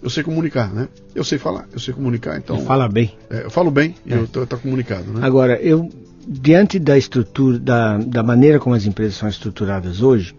[0.00, 0.88] eu sei comunicar, né?
[1.14, 2.60] Eu sei falar, eu sei comunicar, então.
[2.60, 3.16] fala bem.
[3.28, 4.16] É, eu falo bem e é.
[4.16, 5.26] eu tô, tô, comunicado, né?
[5.26, 5.88] Agora, eu
[6.28, 10.34] diante da estrutura, da, da maneira como as empresas são estruturadas hoje,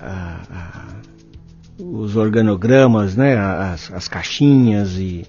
[0.00, 0.95] a, a,
[1.78, 5.24] os organogramas, né, as, as caixinhas e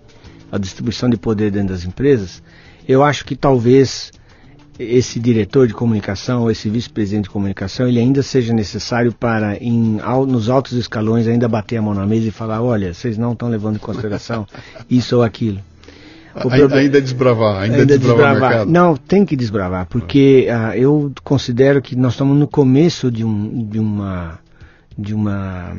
[0.52, 2.42] a distribuição de poder dentro das empresas,
[2.88, 4.12] eu acho que talvez
[4.80, 10.50] esse diretor de comunicação, esse vice-presidente de comunicação, ele ainda seja necessário para, em, nos
[10.50, 13.78] altos escalões, ainda bater a mão na mesa e falar: olha, vocês não estão levando
[13.78, 14.46] em consideração
[14.90, 15.60] isso ou aquilo.
[16.36, 18.66] Ainda, ainda desbravar, ainda, ainda desbravar, desbravar.
[18.68, 23.68] Não, tem que desbravar, porque uh, eu considero que nós estamos no começo de, um,
[23.68, 24.40] de uma
[24.96, 25.76] de uma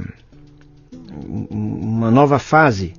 [1.50, 2.94] uma nova fase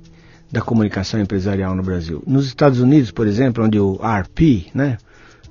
[0.50, 2.22] da comunicação empresarial no Brasil.
[2.26, 4.98] Nos Estados Unidos, por exemplo, onde o RP, né,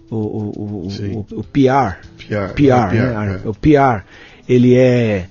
[0.09, 3.47] o, o, o, o PR, PR, PR, né, é.
[3.47, 4.03] o PR,
[4.47, 5.27] ele é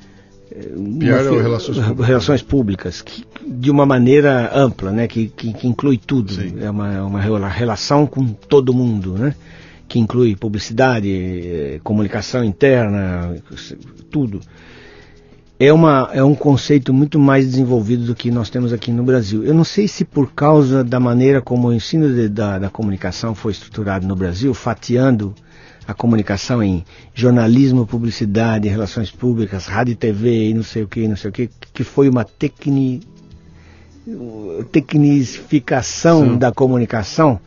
[0.48, 5.66] PR é relações públicas, relações públicas que, de uma maneira ampla, né, que, que, que
[5.66, 6.32] inclui tudo.
[6.32, 6.54] Sim.
[6.60, 9.34] É uma, uma relação com todo mundo, né,
[9.86, 13.36] que inclui publicidade, eh, comunicação interna,
[14.10, 14.40] tudo
[15.60, 19.44] é, uma, é um conceito muito mais desenvolvido do que nós temos aqui no Brasil.
[19.44, 23.34] Eu não sei se por causa da maneira como o ensino de, da, da comunicação
[23.34, 25.34] foi estruturado no Brasil, fatiando
[25.86, 31.08] a comunicação em jornalismo, publicidade, relações públicas, rádio e TV e não sei o que,
[31.08, 33.00] não sei o que, que foi uma tecni,
[34.70, 36.38] tecnificação Sim.
[36.38, 37.40] da comunicação,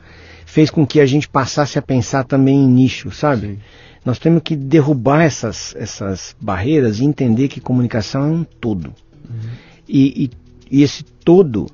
[0.45, 3.47] fez com que a gente passasse a pensar também em nicho, sabe?
[3.47, 3.59] Sim.
[4.03, 8.87] Nós temos que derrubar essas, essas barreiras e entender que comunicação é um todo.
[9.29, 9.49] Uhum.
[9.87, 11.67] E, e, e esse todo,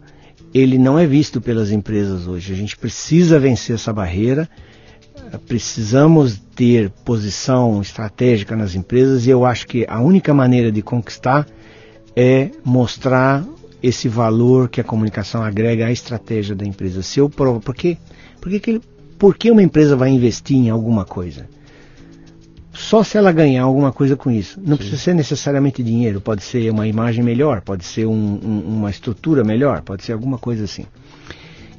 [0.54, 2.52] ele não é visto pelas empresas hoje.
[2.52, 4.50] A gente precisa vencer essa barreira,
[5.48, 11.48] precisamos ter posição estratégica nas empresas e eu acho que a única maneira de conquistar
[12.16, 13.46] é mostrar
[13.82, 17.04] esse valor que a comunicação agrega à estratégia da empresa.
[17.04, 17.98] Se eu provo, por quê?
[18.42, 18.82] Por que, que,
[19.18, 21.48] por que uma empresa vai investir em alguma coisa?
[22.78, 24.60] Só se ela ganhar alguma coisa com isso.
[24.60, 24.78] Não Sim.
[24.78, 29.44] precisa ser necessariamente dinheiro, pode ser uma imagem melhor, pode ser um, um, uma estrutura
[29.44, 30.86] melhor, pode ser alguma coisa assim.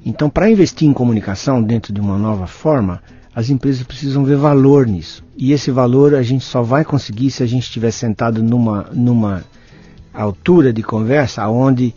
[0.04, 3.00] Então, para investir em comunicação dentro de uma nova forma,
[3.32, 5.24] as empresas precisam ver valor nisso.
[5.36, 9.44] E esse valor a gente só vai conseguir se a gente estiver sentado numa, numa
[10.12, 11.94] altura de conversa onde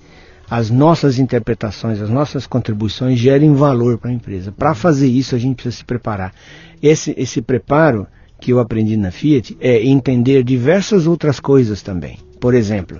[0.47, 4.51] as nossas interpretações, as nossas contribuições gerem valor para a empresa.
[4.51, 6.33] Para fazer isso, a gente precisa se preparar.
[6.83, 8.05] Esse, esse preparo
[8.41, 12.17] que eu aprendi na Fiat é entender diversas outras coisas também.
[12.41, 12.99] Por exemplo,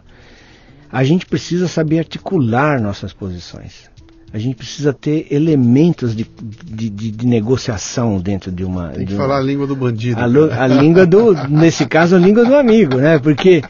[0.90, 3.92] a gente precisa saber articular nossas posições
[4.34, 6.26] a gente precisa ter elementos de,
[6.64, 8.90] de, de, de negociação dentro de uma.
[8.90, 10.20] Tem que uma, falar a língua do bandido.
[10.20, 13.20] A, a, língua do, nesse caso, a língua do amigo, né?
[13.20, 13.62] Porque.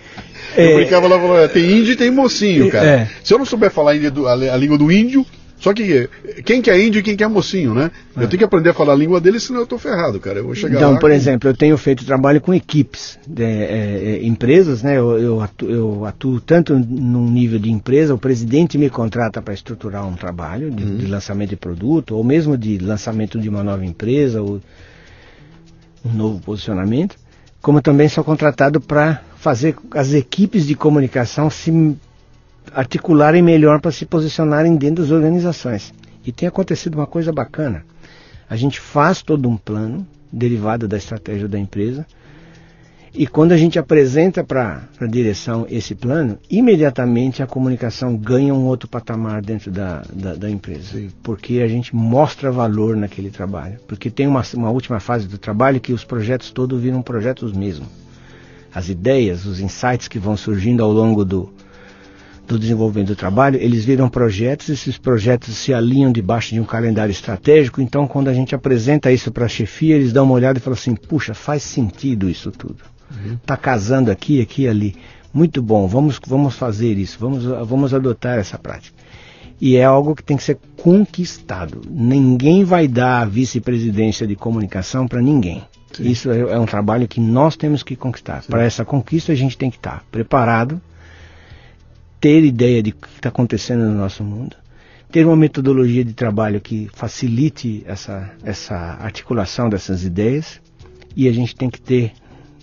[0.56, 2.86] Eu é, brincava lá, tem índio e tem mocinho, cara.
[2.86, 3.10] É.
[3.24, 5.26] Se eu não souber falar a língua do índio,
[5.62, 6.10] só que
[6.44, 7.92] quem que é índio e quem que é mocinho, né?
[8.16, 8.28] Eu é.
[8.28, 10.40] tenho que aprender a falar a língua dele, senão eu estou ferrado, cara.
[10.40, 14.18] Eu vou chegar então, lá por exemplo, eu tenho feito trabalho com equipes, de, é,
[14.18, 14.98] é, empresas, né?
[14.98, 19.54] Eu, eu, atuo, eu, atuo, tanto num nível de empresa, o presidente me contrata para
[19.54, 20.98] estruturar um trabalho de, uhum.
[20.98, 24.60] de, lançamento de produto, ou mesmo de lançamento de uma nova empresa, ou
[26.04, 27.16] um novo posicionamento,
[27.62, 31.72] como também sou contratado para fazer as equipes de comunicação se
[32.74, 35.94] articularem melhor para se posicionarem dentro das organizações.
[36.26, 37.84] E tem acontecido uma coisa bacana.
[38.50, 42.06] A gente faz todo um plano derivado da estratégia da empresa.
[43.14, 48.66] E quando a gente apresenta para a direção esse plano, imediatamente a comunicação ganha um
[48.66, 51.02] outro patamar dentro da, da, da empresa.
[51.22, 53.80] Porque a gente mostra valor naquele trabalho.
[53.86, 57.86] Porque tem uma, uma última fase do trabalho que os projetos todos viram projetos mesmo.
[58.74, 61.52] As ideias, os insights que vão surgindo ao longo do,
[62.52, 67.12] do desenvolvimento do trabalho, eles viram projetos, esses projetos se alinham debaixo de um calendário
[67.12, 70.62] estratégico, então quando a gente apresenta isso para a chefia, eles dão uma olhada e
[70.62, 72.84] falam assim, puxa, faz sentido isso tudo.
[73.42, 73.60] Está uhum.
[73.62, 74.96] casando aqui, aqui ali.
[75.34, 78.96] Muito bom, vamos, vamos fazer isso, vamos, vamos adotar essa prática.
[79.60, 81.82] E é algo que tem que ser conquistado.
[81.88, 85.64] Ninguém vai dar a vice-presidência de comunicação para ninguém.
[85.94, 86.10] Sim.
[86.10, 88.44] Isso é, é, um trabalho que nós temos que conquistar.
[88.44, 90.82] Para essa conquista, a gente tem que estar preparado,
[92.22, 94.56] ter ideia de o que está acontecendo no nosso mundo,
[95.12, 100.62] ter uma metodologia de trabalho que facilite essa, essa articulação dessas ideias
[101.18, 102.14] e a gente tem que ter,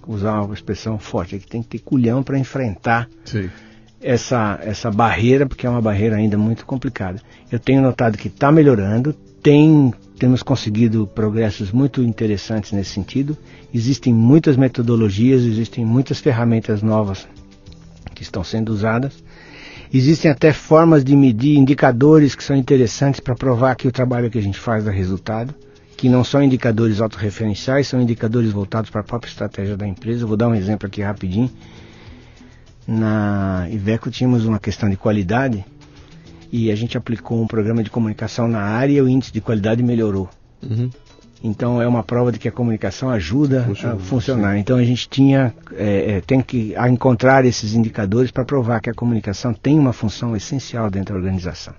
[0.07, 3.09] usar uma expressão forte, que tem que ter culhão para enfrentar
[4.01, 7.21] essa, essa barreira, porque é uma barreira ainda muito complicada.
[7.51, 9.13] Eu tenho notado que está melhorando,
[9.43, 13.37] tem, temos conseguido progressos muito interessantes nesse sentido.
[13.75, 17.29] Existem muitas metodologias, existem muitas ferramentas novas
[18.15, 19.13] que estão sendo usadas
[19.93, 24.39] Existem até formas de medir indicadores que são interessantes para provar que o trabalho que
[24.39, 25.55] a gente faz dá resultado,
[25.97, 30.27] que não são indicadores autorreferenciais, são indicadores voltados para a própria estratégia da empresa.
[30.27, 31.51] vou dar um exemplo aqui rapidinho.
[32.87, 35.65] Na Iveco tínhamos uma questão de qualidade
[36.51, 39.83] e a gente aplicou um programa de comunicação na área e o índice de qualidade
[39.83, 40.29] melhorou.
[40.63, 40.91] Uhum.
[41.43, 44.55] Então é uma prova de que a comunicação ajuda Funciona, a funcionar.
[44.55, 44.61] Sim.
[44.61, 48.95] Então a gente tinha é, é, tem que encontrar esses indicadores para provar que a
[48.95, 51.75] comunicação tem uma função essencial dentro da organização.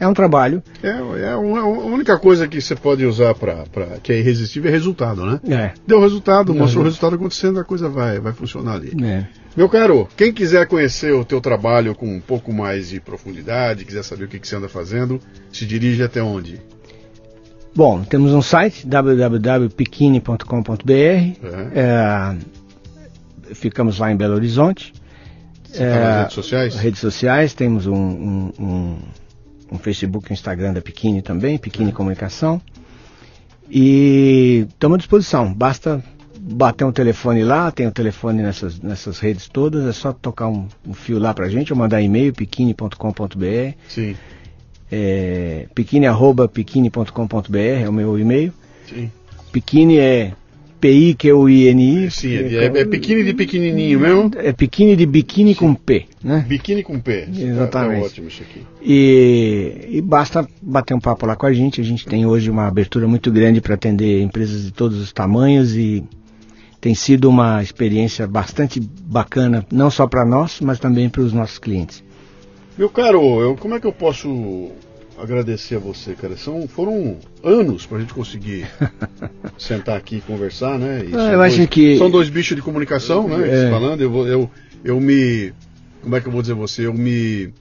[0.00, 0.62] É um trabalho.
[0.82, 3.66] É, é uma, a única coisa que você pode usar para
[4.02, 5.40] que é irresistível é resultado, né?
[5.46, 5.72] É.
[5.86, 8.96] Deu resultado, mostrou o resultado acontecendo, a coisa vai, vai funcionar ali.
[9.04, 9.26] É.
[9.54, 14.02] Meu caro, quem quiser conhecer o teu trabalho com um pouco mais de profundidade, quiser
[14.02, 15.20] saber o que, que você anda fazendo,
[15.52, 16.58] se dirige até onde?
[17.74, 20.44] Bom, temos um site www.piquine.com.br.
[20.84, 21.70] Uhum.
[21.74, 22.36] É,
[23.54, 24.92] ficamos lá em Belo Horizonte.
[25.64, 26.74] Você é, tá nas redes sociais?
[26.76, 28.98] Redes sociais, temos um, um, um,
[29.72, 31.92] um Facebook e um Instagram da Piquine também, Piquine uhum.
[31.92, 32.60] Comunicação.
[33.70, 36.02] E estamos à disposição, basta
[36.40, 40.48] bater um telefone lá, tem o um telefone nessas, nessas redes todas, é só tocar
[40.48, 43.74] um, um fio lá pra gente ou mandar e-mail, piquine.com.br.
[43.88, 44.16] Sim
[44.90, 48.52] é, piquine.com.br é o meu e-mail.
[48.88, 49.10] Sim.
[49.52, 50.32] Piquine é
[50.80, 52.10] P-I-Q-I-N-I.
[52.10, 54.30] Sim, é, é, piquine de pequenininho mesmo?
[54.36, 56.44] É piquine de biquíni com P, né?
[56.48, 57.28] Biquíni com P.
[57.36, 58.02] Exatamente.
[58.02, 58.62] É, ótimo isso aqui.
[58.82, 61.80] E, e basta bater um papo lá com a gente.
[61.80, 65.76] A gente tem hoje uma abertura muito grande para atender empresas de todos os tamanhos
[65.76, 66.02] e
[66.80, 71.58] tem sido uma experiência bastante bacana, não só para nós, mas também para os nossos
[71.58, 72.02] clientes.
[72.80, 74.70] Meu caro, eu, como é que eu posso
[75.18, 76.34] agradecer a você, cara?
[76.38, 78.66] São, foram anos para a gente conseguir
[79.58, 81.04] sentar aqui e conversar, né?
[81.04, 81.98] E ah, eu dois, acho que...
[81.98, 83.66] São dois bichos de comunicação, né?
[83.66, 83.70] É.
[83.70, 84.50] Falando, eu, eu,
[84.82, 85.52] eu me...
[86.00, 86.86] Como é que eu vou dizer você?
[86.86, 87.52] Eu me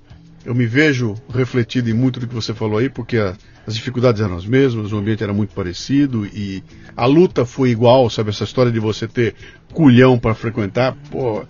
[0.46, 3.36] eu me vejo refletido em muito do que você falou aí, porque a,
[3.68, 6.64] as dificuldades eram as mesmas, o ambiente era muito parecido e
[6.96, 8.30] a luta foi igual, sabe?
[8.30, 9.36] Essa história de você ter
[9.74, 11.44] culhão para frequentar, pô,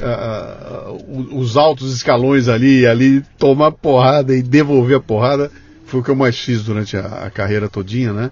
[0.00, 5.50] uh, os altos escalões ali, ali tomar porrada e devolver a porrada,
[5.84, 8.30] foi o que eu mais fiz durante a, a carreira todinha, né?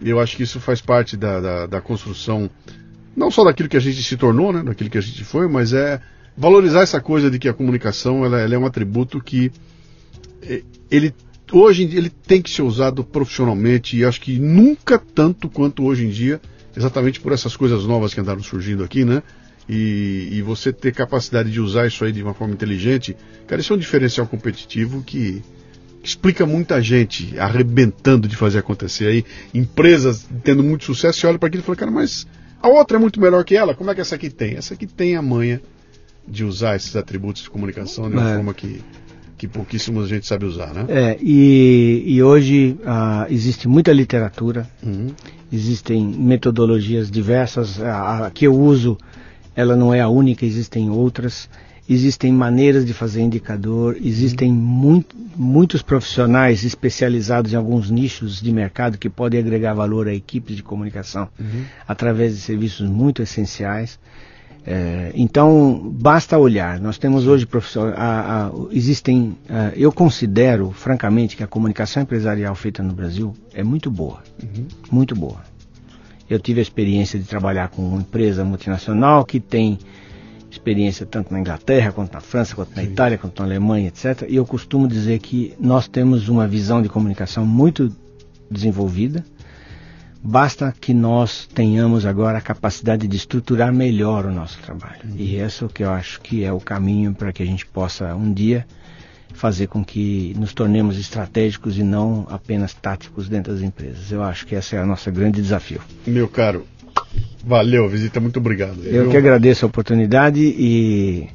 [0.00, 2.50] E eu acho que isso faz parte da, da, da, construção,
[3.16, 4.62] não só daquilo que a gente se tornou, né?
[4.62, 6.00] Daquilo que a gente foi, mas é
[6.36, 9.50] valorizar essa coisa de que a comunicação ela, ela é um atributo que
[10.90, 11.14] ele
[11.52, 16.10] hoje ele tem que ser usado profissionalmente e acho que nunca tanto quanto hoje em
[16.10, 16.40] dia,
[16.76, 19.22] exatamente por essas coisas novas que andaram surgindo aqui, né?
[19.68, 23.16] E, e, você ter capacidade de usar isso aí de uma forma inteligente,
[23.48, 25.42] cara, isso é um diferencial competitivo que
[26.04, 31.48] explica muita gente arrebentando de fazer acontecer aí, empresas tendo muito sucesso, você olha para
[31.48, 32.26] aquilo e fala, cara, mas
[32.62, 34.54] a outra é muito melhor que ela, como é que essa aqui tem?
[34.54, 35.60] Essa aqui tem a manha
[36.28, 38.34] de usar esses atributos de comunicação de uma é.
[38.34, 38.80] forma que
[39.36, 40.86] que pouquíssima gente sabe usar, né?
[40.88, 45.08] É, e, e hoje uh, existe muita literatura, uhum.
[45.52, 48.96] existem metodologias diversas, a, a, que eu uso,
[49.56, 51.48] ela não é a única, existem outras,
[51.88, 58.98] existem maneiras de fazer indicador, existem muito, muitos profissionais especializados em alguns nichos de mercado
[58.98, 61.64] que podem agregar valor a equipes de comunicação uhum.
[61.88, 63.98] através de serviços muito essenciais.
[64.68, 66.80] É, então, basta olhar.
[66.80, 67.46] Nós temos hoje
[67.96, 73.88] a, existem, a, eu considero, francamente, que a comunicação empresarial feita no Brasil é muito
[73.92, 74.66] boa, uhum.
[74.90, 75.55] muito boa.
[76.28, 79.78] Eu tive a experiência de trabalhar com uma empresa multinacional que tem
[80.50, 82.88] experiência tanto na Inglaterra, quanto na França, quanto na Sim.
[82.88, 84.26] Itália, quanto na Alemanha, etc.
[84.28, 87.94] E eu costumo dizer que nós temos uma visão de comunicação muito
[88.50, 89.24] desenvolvida
[90.28, 95.02] Basta que nós tenhamos agora a capacidade de estruturar melhor o nosso trabalho.
[95.04, 95.14] Uhum.
[95.16, 97.64] E esse é o que eu acho que é o caminho para que a gente
[97.64, 98.66] possa um dia
[99.36, 104.10] fazer com que nos tornemos estratégicos e não apenas táticos dentro das empresas.
[104.10, 105.80] Eu acho que esse é o nosso grande desafio.
[106.06, 106.66] Meu caro,
[107.44, 108.82] valeu, visita, muito obrigado.
[108.84, 111.28] Eu que agradeço a oportunidade e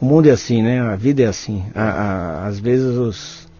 [0.00, 0.80] o mundo é assim, né?
[0.80, 1.64] A vida é assim.
[1.74, 3.50] A, a, às vezes os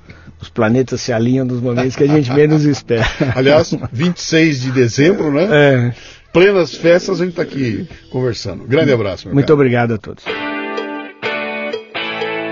[0.41, 3.07] os planetas se alinham nos momentos que a gente menos espera.
[3.35, 5.49] Aliás, 26 de dezembro, né?
[5.51, 5.95] É.
[6.33, 8.65] Plenas festas, a gente está aqui conversando.
[8.65, 9.29] Grande abraço.
[9.29, 9.55] Muito cara.
[9.55, 10.25] obrigado a todos.